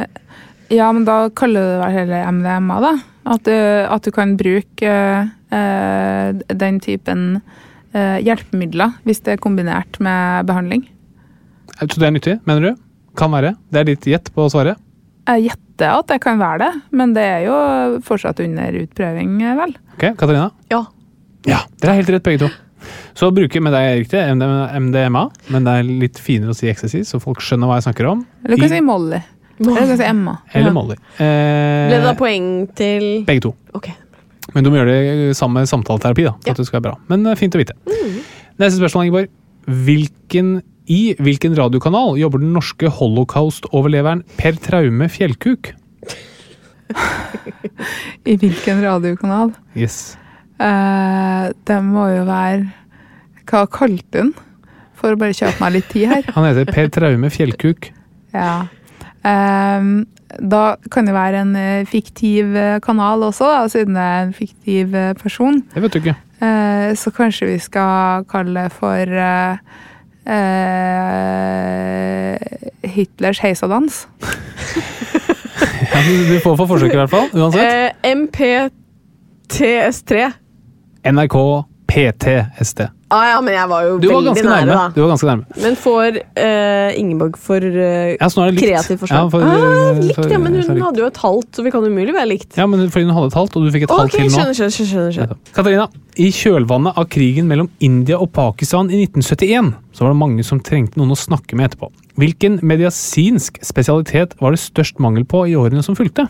ja, 0.69 0.89
men 0.93 1.05
da 1.07 1.29
kaller 1.31 1.63
du 1.63 1.71
det 1.77 1.79
vel 1.85 1.95
heller 2.01 2.33
MDMA, 2.33 2.81
da. 2.83 2.93
At 3.37 3.47
du, 3.47 3.55
at 3.55 4.03
du 4.07 4.11
kan 4.15 4.37
bruke 4.39 4.93
uh, 5.53 6.43
den 6.63 6.81
typen 6.83 7.41
uh, 7.95 8.19
hjelpemidler 8.23 8.99
hvis 9.07 9.23
det 9.27 9.37
er 9.37 9.43
kombinert 9.43 9.99
med 10.03 10.47
behandling. 10.47 10.89
Så 11.81 12.01
det 12.01 12.09
er 12.09 12.15
nyttig, 12.15 12.37
mener 12.47 12.71
du? 12.73 12.83
Kan 13.17 13.33
være. 13.35 13.55
Det 13.71 13.81
er 13.81 13.89
ditt 13.95 14.07
gjett 14.11 14.33
på 14.35 14.49
svaret. 14.53 14.77
Jeg 15.79 15.93
at 15.99 16.07
det 16.09 16.21
kan 16.25 16.39
være 16.41 16.59
det, 16.59 16.83
men 16.97 17.13
det 17.17 17.23
er 17.23 17.43
jo 17.47 17.57
fortsatt 18.07 18.41
under 18.41 18.73
utprøving, 18.83 19.35
eh, 19.43 19.57
vel. 19.59 19.75
Ok, 19.97 20.05
Katarina? 20.17 20.51
Ja. 20.73 20.85
Ja, 21.47 21.59
dere 21.81 21.93
er 21.93 22.01
helt 22.01 22.09
rett 22.11 22.23
begge 22.27 22.39
to. 22.47 22.49
Så 23.15 23.31
bruker 23.35 23.61
med 23.63 23.73
deg 23.73 24.01
riktig 24.05 24.21
MDMA, 24.81 25.31
men 25.51 25.65
det 25.65 25.73
er 25.79 25.83
litt 25.89 26.19
finere 26.23 26.51
å 26.51 26.57
si 26.57 26.69
ecstasy, 26.71 27.01
så 27.05 27.21
folk 27.23 27.41
skjønner 27.41 27.67
hva 27.71 27.77
jeg 27.81 27.87
snakker 27.93 28.09
om. 28.11 28.25
Eller 28.45 28.57
du 28.57 28.63
kan 28.63 28.71
I- 28.73 28.75
si 28.77 28.81
Molly. 28.81 29.21
Eller 29.59 29.81
du 29.81 29.87
kan 29.89 29.97
si 29.99 30.05
Emma. 30.05 30.39
Eller 30.55 30.67
Ja. 30.69 30.73
Molly. 30.73 30.97
Ble 31.17 31.91
det 31.91 32.03
da 32.03 32.11
Eh, 32.11 32.17
poeng 32.17 32.75
til 32.75 33.25
begge 33.25 33.41
to. 33.43 33.55
Ok. 33.75 33.89
Men 34.55 34.65
du 34.65 34.71
må 34.71 34.77
gjøre 34.77 34.87
det 35.29 35.37
sammen 35.37 35.55
med 35.55 35.69
samtaleterapi, 35.69 36.25
da, 36.25 36.33
for 36.33 36.47
Ja. 36.47 36.51
at 36.53 36.57
det 36.57 36.67
skal 36.67 36.81
være 36.81 36.91
bra. 36.93 36.99
Men 37.09 37.27
eh, 37.27 37.35
fint 37.35 37.55
å 37.55 37.59
vite. 37.59 37.73
Neste 38.59 38.79
spørsmål, 38.81 39.07
Ingeborg. 39.11 39.29
Hvilken, 39.67 40.63
I 40.87 41.17
hvilken 41.19 41.57
radiokanal 41.59 42.15
jobber 42.21 42.39
den 42.43 42.53
norske 42.55 42.91
holocaust-overleveren 42.95 44.23
Per 44.39 44.59
Traume 44.63 45.09
Fjellkuk? 45.11 45.73
I 48.31 48.37
hvilken 48.39 48.83
radiokanal? 48.85 49.51
Yes. 49.75 50.15
Uh, 50.63 51.51
det 51.67 51.79
må 51.85 52.07
jo 52.15 52.23
være 52.25 52.63
Hva 53.51 53.67
kalte 53.69 54.23
hun? 54.23 54.31
For 54.97 55.13
å 55.13 55.19
bare 55.21 55.35
kjøpe 55.37 55.61
meg 55.61 55.75
litt 55.75 55.91
tid 55.93 56.07
her. 56.09 56.29
Han 56.39 56.47
heter 56.47 56.71
Per 56.71 56.93
Traume 56.95 57.33
Fjellkuk. 57.35 57.91
Ja. 58.37 58.67
Uh, 59.25 60.05
da 60.43 60.77
kan 60.93 61.07
det 61.09 61.15
være 61.17 61.39
en 61.41 61.55
eh, 61.57 61.87
fiktiv 61.89 62.51
eh, 62.59 62.75
kanal 62.85 63.23
også, 63.25 63.47
da, 63.49 63.61
siden 63.73 63.95
det 63.97 64.03
er 64.03 64.25
en 64.27 64.35
fiktiv 64.37 64.97
person. 65.23 65.63
Det 65.73 65.81
vet 65.81 65.95
du 65.95 65.99
ikke. 66.03 66.17
Uh, 66.43 66.91
så 66.99 67.13
kanskje 67.17 67.49
vi 67.49 67.57
skal 67.63 68.27
kalle 68.29 68.67
det 68.67 68.75
for 68.77 69.15
eh, 70.27 71.87
eh, 72.35 72.91
Hitlers 72.97 73.41
heisadans. 73.45 74.07
Ja, 75.87 76.01
du, 76.03 76.13
du 76.29 76.41
får 76.43 76.57
for 76.59 76.67
forsøket 76.69 76.93
i 76.97 76.99
hvert 76.99 77.13
fall. 77.13 77.29
Uansett. 77.33 77.63
Eh, 77.63 78.11
MP 78.13 78.39
TS3. 79.53 80.27
NRK 81.07 81.37
PTSD. 81.87 82.83
Ah, 83.15 83.29
ja, 83.31 83.37
men 83.41 83.55
jeg 83.55 83.69
var 83.71 83.85
jo 83.87 83.93
Du 84.03 84.09
var 84.11 84.17
veldig 84.19 84.33
ganske 84.33 84.45
nære, 84.49 84.67
nærme. 84.67 84.77
da. 84.77 84.87
Du 84.97 85.01
var 85.05 85.11
ganske 85.13 85.29
nærme. 85.31 85.45
Men 85.63 85.77
får 85.79 86.19
uh, 86.19 86.89
Ingeborg 87.01 87.39
for 87.41 87.63
uh, 87.63 88.17
Ja, 88.19 88.27
så 88.29 88.41
nå 88.41 88.45
er 88.49 88.51
det 88.51 88.57
likt. 88.59 88.67
kreativt 88.67 89.01
forslag? 89.05 89.23
Ja, 89.23 89.29
for- 89.31 89.47
ah, 89.47 90.01
likt, 90.03 90.19
for- 90.19 90.35
ja, 90.35 90.41
men 90.43 90.59
hun 90.59 90.83
hadde 90.89 91.01
jo 91.05 91.07
et 91.13 91.21
halvt, 91.23 91.51
så 91.57 91.65
vi 91.65 91.73
kan 91.73 91.87
umulig 91.87 92.13
være 92.19 92.29
likt. 92.35 92.59
Ja, 92.59 92.67
men 92.67 92.83
fordi 92.91 93.07
hun 93.07 93.15
hadde 93.17 93.31
et 93.31 93.39
halvt, 93.39 93.57
og 93.57 93.63
du 93.65 93.71
fikk 93.79 93.87
et 93.87 93.95
halvt 93.95 94.17
til 94.19 94.27
nå. 94.27 94.35
skjønner, 94.35 94.59
skjønner, 94.59 94.75
skjønner, 94.91 95.15
skjønner. 95.17 95.41
Katarina, 95.55 95.87
i 96.17 96.31
kjølvannet 96.33 96.97
av 96.97 97.05
krigen 97.13 97.49
mellom 97.49 97.69
India 97.85 98.17
og 98.17 98.31
Pakistan 98.33 98.89
i 98.89 99.03
1971, 99.05 99.75
så 99.93 100.05
var 100.05 100.15
det 100.15 100.21
mange 100.23 100.45
som 100.49 100.61
trengte 100.65 100.97
noen 100.97 101.13
å 101.13 101.19
snakke 101.19 101.59
med 101.59 101.69
etterpå. 101.69 101.91
Hvilken 102.17 102.57
medisinsk 102.65 103.59
spesialitet 103.65 104.33
var 104.41 104.55
det 104.55 104.61
størst 104.63 105.03
mangel 105.05 105.27
på 105.29 105.43
i 105.51 105.53
årene 105.61 105.83
som 105.85 105.99
fulgte? 105.99 106.25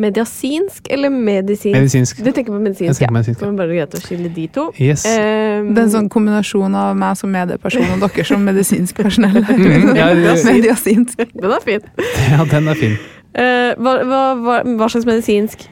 Mediasinsk 0.00 0.90
eller 0.92 1.12
medisinsk? 1.12 1.72
Medisinsk. 1.72 2.20
Du 2.20 2.28
tenker 2.28 2.52
på 2.52 2.60
medisinsk, 2.60 3.00
tenker 3.00 3.08
ja. 3.08 3.14
medisinsk, 3.16 3.40
ja. 3.40 3.46
Det 3.46 3.50
var 3.54 3.62
bare 3.62 3.78
greit 3.78 3.96
å 3.96 4.02
skille 4.04 4.34
de 4.36 4.46
to. 4.52 4.66
Yes. 4.76 5.06
Um, 5.08 5.72
Det 5.72 5.80
er 5.80 5.86
en 5.86 5.94
sånn 5.96 6.12
kombinasjon 6.12 6.76
av 6.76 7.00
meg 7.00 7.16
som 7.20 7.32
medieperson 7.32 7.96
og 7.96 8.04
dere 8.04 8.28
som 8.28 8.44
medisinsk 8.44 9.00
personell. 9.00 9.40
Mm, 9.40 9.90
ja. 10.00 10.12
Mediasinsk. 10.52 11.16
den 11.16 11.56
er 11.56 11.64
fin. 11.64 11.90
Ja, 12.28 12.44
den 12.44 12.68
er 12.68 12.80
fin. 12.84 13.00
Uh, 13.30 13.72
hva, 13.80 14.00
hva, 14.04 14.24
hva, 14.36 14.62
hva 14.76 14.92
slags 14.92 15.08
medisinsk? 15.08 15.70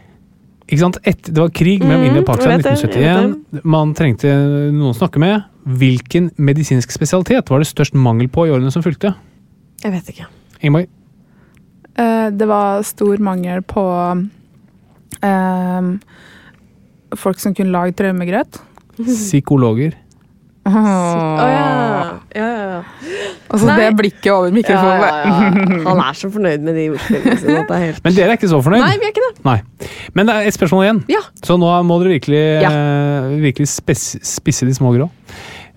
Ikke 0.68 0.82
sant? 0.82 0.98
Et, 1.08 1.20
det 1.24 1.40
var 1.40 1.52
krig 1.54 1.80
mellom 1.80 2.02
mm, 2.02 2.08
India 2.10 2.22
og 2.22 2.28
Pakistan 2.28 2.52
i 2.52 2.56
jeg 2.58 2.76
vet 2.76 2.92
det, 2.92 3.04
jeg 3.04 3.28
1971. 3.32 3.68
Man 3.72 3.94
trengte 3.96 4.32
noen 4.74 4.90
å 4.92 4.96
snakke 4.96 5.22
med. 5.22 5.46
Hvilken 5.80 6.28
medisinsk 6.36 6.92
spesialitet 6.92 7.48
var 7.48 7.62
det 7.62 7.68
størst 7.70 7.96
mangel 7.96 8.28
på 8.32 8.44
i 8.48 8.52
årene 8.52 8.72
som 8.74 8.84
fulgte? 8.84 9.14
Jeg 9.80 9.94
vet 9.94 10.10
ikke. 10.12 10.28
Ingeborg? 10.60 10.90
Uh, 11.96 12.28
Det 12.36 12.48
var 12.50 12.84
stor 12.84 13.24
mangel 13.24 13.64
på 13.64 13.84
uh, 15.24 15.88
folk 17.16 17.40
som 17.40 17.56
kunne 17.56 17.72
lage 17.72 17.96
traumegrøt. 17.96 18.60
Psykologer. 18.98 19.96
Å 20.68 21.46
ja. 21.48 21.68
ja, 22.36 22.46
ja, 22.46 22.64
ja. 22.68 22.80
Altså 23.48 23.66
Nei. 23.68 23.76
det 23.80 23.88
blikket 23.96 24.28
over 24.34 24.50
mikrofonen. 24.52 25.00
ja, 25.00 25.06
ja. 25.24 25.84
Han 25.88 26.02
er 26.04 26.18
så 26.18 26.28
fornøyd 26.32 26.64
med 26.66 26.76
de 26.76 26.84
ordspillene 26.92 27.36
sine. 27.40 27.62
helt... 27.84 28.02
Men 28.04 28.16
dere 28.18 28.34
er 28.34 28.36
ikke 28.40 28.50
så 28.52 28.60
fornøyd? 28.64 28.82
Nei, 28.84 28.96
vi 29.00 29.08
er 29.08 29.14
ikke 29.14 29.24
det. 29.24 29.44
Nei. 29.46 29.56
Men 30.18 30.28
det 30.28 30.34
er 30.36 30.50
et 30.50 30.56
spørsmål 30.58 30.84
igjen. 30.84 31.00
Ja. 31.14 31.22
Så 31.46 31.56
nå 31.60 31.70
må 31.88 31.96
dere 32.02 32.12
virkelig, 32.18 32.42
Ja. 32.64 32.70
eh, 32.74 33.38
virkelig 33.46 33.68
spisse 33.72 34.68
de 34.68 34.74
små 34.76 34.92
grå. 34.96 35.08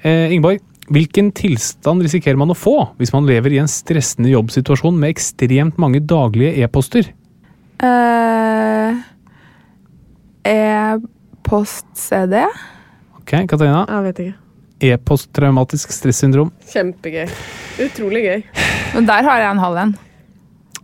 Eh, 0.03 0.33
Ingeborg, 0.35 0.59
hvilken 0.91 1.31
tilstand 1.37 2.03
risikerer 2.03 2.35
man 2.41 2.51
å 2.51 2.57
få 2.57 2.75
hvis 2.99 3.13
man 3.15 3.25
lever 3.29 3.53
i 3.55 3.61
en 3.63 3.69
stressende 3.71 4.31
jobbsituasjon 4.33 4.97
med 4.99 5.13
ekstremt 5.15 5.77
mange 5.79 6.01
daglige 6.03 6.57
e-poster? 6.65 7.07
Eh, 7.81 8.99
E-post-CD. 10.51 12.35
Ok, 13.21 13.31
Katarina. 13.47 13.85
Jeg 13.87 14.03
vet 14.09 14.19
ikke. 14.25 14.35
E-posttraumatisk 14.81 15.91
stressyndrom. 15.93 16.49
Kjempegøy. 16.71 17.27
Utrolig 17.85 18.23
gøy. 18.25 18.39
Men 18.95 19.09
der 19.09 19.27
har 19.27 19.43
jeg 19.43 19.51
en 19.55 19.61
halv 19.61 19.83
en. 19.85 19.93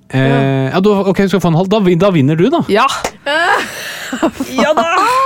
Eh, 0.08 0.70
ja, 0.72 0.80
du, 0.80 0.94
ok, 0.94 1.18
du 1.26 1.32
skal 1.34 1.42
få 1.44 1.50
en 1.52 1.58
halv. 1.60 1.72
Da, 1.72 1.82
da 2.00 2.12
vinner 2.16 2.38
du, 2.40 2.48
da. 2.54 2.64
Ja! 2.72 2.88
Ja 4.56 4.70
da! 4.72 4.84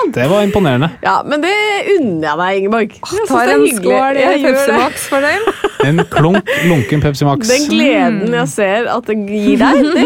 Det 0.09 0.23
var 0.25 0.41
imponerende. 0.41 0.87
Ja, 1.05 1.19
men 1.21 1.43
det 1.43 1.51
unner 1.99 2.23
jeg 2.25 2.37
deg, 2.39 2.55
Ingeborg. 2.61 2.95
Jeg 3.13 3.27
Tar 3.29 3.51
en 3.53 3.65
skål 3.77 4.17
i 4.17 4.23
Jeg 4.23 4.39
gjør 4.41 4.55
Pepsi. 4.55 4.77
Max 4.79 5.03
for 5.11 5.27
den. 5.27 5.45
En 5.87 6.01
klunk 6.13 6.49
lunken 6.69 7.01
Pepsi 7.01 7.25
Max. 7.25 7.49
Den 7.49 7.67
gleden 7.69 8.33
jeg 8.37 8.49
ser 8.51 8.89
at 8.93 9.07
det 9.09 9.15
gir 9.25 9.61
deg, 9.61 9.85
det 9.95 10.03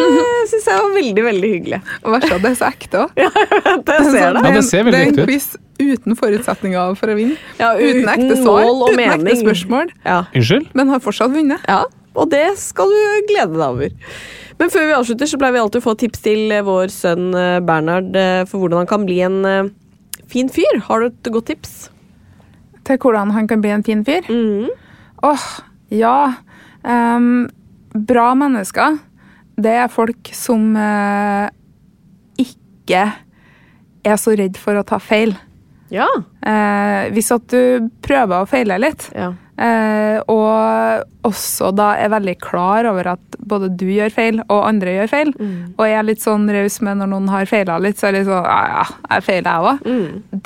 syns 0.51 0.67
jeg 0.71 0.79
var 0.81 0.93
veldig, 0.95 1.23
veldig 1.25 1.49
hyggelig. 1.55 1.79
Og 2.03 2.13
verst 2.15 2.35
at 2.35 2.43
det 2.45 2.51
er 2.51 2.57
så 2.59 2.69
ekte 2.69 3.01
òg. 3.05 3.15
Jeg 3.19 4.05
ser 4.11 4.37
det. 4.37 4.43
Ja, 4.43 4.51
det 4.55 4.63
ser 4.67 4.85
veldig 4.87 4.99
det 4.99 5.01
er 5.01 5.09
ekte 5.09 5.23
en 5.23 5.27
ut. 5.27 5.31
quiz 5.31 5.47
uten 5.81 6.15
forutsetninger 6.15 6.95
for 6.99 7.11
å 7.11 7.15
vinne. 7.17 7.35
Ja, 7.59 7.73
Uten 7.75 8.07
ekte 8.11 8.37
svar, 8.39 8.63
uten 8.63 8.95
mening. 8.97 9.21
uten 9.21 9.27
ekte 9.31 9.41
spørsmål. 9.43 9.91
Ja. 10.05 10.21
Unnskyld? 10.35 10.69
Men 10.73 10.91
har 10.93 11.03
fortsatt 11.03 11.33
vunnet. 11.33 11.63
ja, 11.67 11.83
og 12.15 12.29
det 12.31 12.45
skal 12.61 12.91
du 12.93 13.25
glede 13.31 13.57
deg 13.57 13.65
over. 13.65 13.95
Men 14.59 14.69
før 14.71 14.85
vi 14.87 14.93
avslutter, 14.95 15.27
så 15.27 15.37
pleier 15.41 15.57
vi 15.57 15.59
alltid 15.59 15.81
å 15.81 15.83
få 15.89 15.95
tips 15.99 16.21
til 16.23 16.51
eh, 16.55 16.63
vår 16.63 16.87
sønn 16.93 17.33
eh, 17.35 17.57
Bernhard 17.59 18.15
eh, 18.15 18.45
for 18.47 18.61
hvordan 18.63 18.85
han 18.85 18.87
kan 18.87 19.03
bli 19.03 19.19
en 19.25 19.73
fin 20.31 20.47
fyr. 20.49 20.79
Har 20.87 21.03
du 21.03 21.09
et 21.09 21.31
godt 21.33 21.49
tips? 21.51 21.73
Til 22.87 22.97
hvordan 23.01 23.33
han 23.35 23.49
kan 23.51 23.59
bli 23.61 23.73
en 23.75 23.83
fin 23.83 24.05
fyr. 24.07 24.23
Åh, 25.25 25.45
ja. 25.91 26.15
Um, 26.85 27.47
bra 27.95 28.29
mennesker, 28.37 28.99
det 29.57 29.71
er 29.73 29.87
folk 29.89 30.29
som 30.35 30.75
uh, 30.77 31.47
ikke 32.37 33.01
er 34.05 34.19
så 34.21 34.35
redd 34.37 34.59
for 34.61 34.77
å 34.77 34.85
ta 34.85 34.99
feil. 35.01 35.33
Ja. 35.93 36.07
Eh, 36.45 37.11
hvis 37.13 37.31
at 37.35 37.47
du 37.51 37.89
prøver 38.05 38.41
å 38.41 38.47
feile 38.49 38.77
litt, 38.81 39.07
ja. 39.15 39.31
eh, 39.61 40.17
og 40.31 41.27
også 41.29 41.71
da 41.77 41.91
er 42.01 42.13
veldig 42.13 42.35
klar 42.41 42.87
over 42.89 43.11
at 43.15 43.39
både 43.45 43.69
du 43.77 43.85
gjør 43.93 44.13
feil 44.13 44.39
og 44.47 44.63
andre 44.65 44.95
gjør 44.97 45.11
feil, 45.11 45.33
og 45.77 45.83
er 45.85 46.05
litt 46.07 46.23
sånn 46.23 46.47
raus 46.49 46.79
med 46.81 46.97
når 47.01 47.11
noen 47.13 47.29
har 47.29 47.45
feila 47.49 47.77
litt, 47.81 47.99
så 47.99 48.07
er 48.09 48.15
det 48.15 48.23
litt 48.23 48.31
sånn 48.31 48.45
ja, 48.49 48.61
ja, 48.73 48.85
jeg 49.11 49.25
feiler 49.27 49.51
jeg 49.51 49.61
òg. 49.69 49.77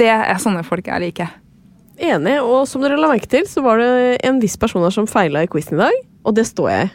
Det 0.04 0.12
er 0.16 0.42
sånne 0.44 0.64
folk 0.68 0.88
jeg 0.92 1.06
liker. 1.08 1.36
Enig. 2.00 2.38
Og 2.44 2.68
som 2.68 2.84
dere 2.84 3.00
la 3.00 3.10
merke 3.12 3.28
til, 3.28 3.48
så 3.48 3.64
var 3.64 3.80
det 3.82 4.20
en 4.24 4.40
viss 4.40 4.56
person 4.60 4.84
her 4.84 4.92
som 4.96 5.08
feila 5.08 5.44
i 5.44 5.50
quizen 5.52 5.76
i 5.80 5.82
dag. 5.84 5.98
Og 6.24 6.36
det 6.36 6.46
står 6.48 6.70
jeg 6.72 6.88
i. 6.88 6.92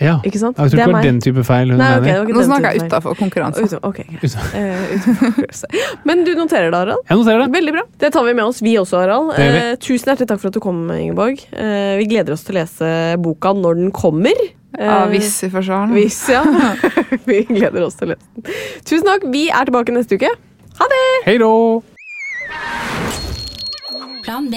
Ja. 0.00 0.16
Ikke 0.26 0.38
sant? 0.40 0.56
Jeg 0.58 0.72
tror 0.72 0.78
ikke 0.80 0.86
det 0.88 0.94
var 0.96 1.04
den 1.06 1.18
type 1.22 1.42
feil 1.46 1.70
hun 1.70 1.78
Nei, 1.78 1.90
okay, 2.00 2.14
mener. 2.16 2.34
Nå 2.34 2.44
snakker 2.48 2.74
jeg 2.74 2.88
utafor 2.88 3.14
konkurranse. 3.18 3.62
Uten- 3.66 3.82
okay. 3.86 4.06
Eh, 4.10 4.94
utenfor 4.96 5.26
konkurranse. 5.28 5.70
Men 6.08 6.24
du 6.26 6.32
noterer 6.38 6.70
det, 6.72 6.78
Harald? 6.80 7.04
Jeg 7.08 7.20
noterer 7.20 7.44
det. 7.44 7.52
Veldig 7.58 7.74
bra. 7.76 7.84
Det 8.00 8.12
tar 8.16 8.24
vi 8.26 8.34
med 8.34 8.44
oss, 8.44 8.62
vi 8.64 8.72
også, 8.80 9.02
Harald. 9.04 9.30
Det 9.36 9.46
vi. 9.52 9.60
Eh, 9.60 9.76
tusen 9.84 10.10
hjertelig 10.10 10.28
takk 10.32 10.40
for 10.42 10.48
at 10.50 10.58
du 10.58 10.60
kom, 10.64 10.82
Ingeborg. 10.96 11.44
Eh, 11.52 11.94
vi 12.00 12.08
gleder 12.10 12.34
oss 12.34 12.42
til 12.48 12.56
å 12.56 12.60
lese 12.62 12.90
boka 13.22 13.54
når 13.54 13.78
den 13.82 13.92
kommer. 13.92 14.34
Ja, 14.72 15.04
Eh, 15.04 15.08
hvis 15.12 15.42
vi 15.44 15.50
får 15.52 15.66
se 15.68 15.78
den. 15.78 15.90
Hvis, 15.92 16.20
ja. 16.32 16.42
vi 17.28 17.42
gleder 17.44 17.84
oss 17.84 17.94
til 18.00 18.08
å 18.08 18.14
lese 18.14 18.24
den. 18.34 18.54
Tusen 18.88 19.04
takk. 19.06 19.26
Vi 19.30 19.50
er 19.52 19.68
tilbake 19.68 19.92
neste 19.92 20.16
uke. 20.16 20.32
Ha 20.80 20.88
det! 20.88 21.04
Hei 21.26 21.36
då! 21.38 21.52
Plan 24.24 24.48
B. 24.50 24.56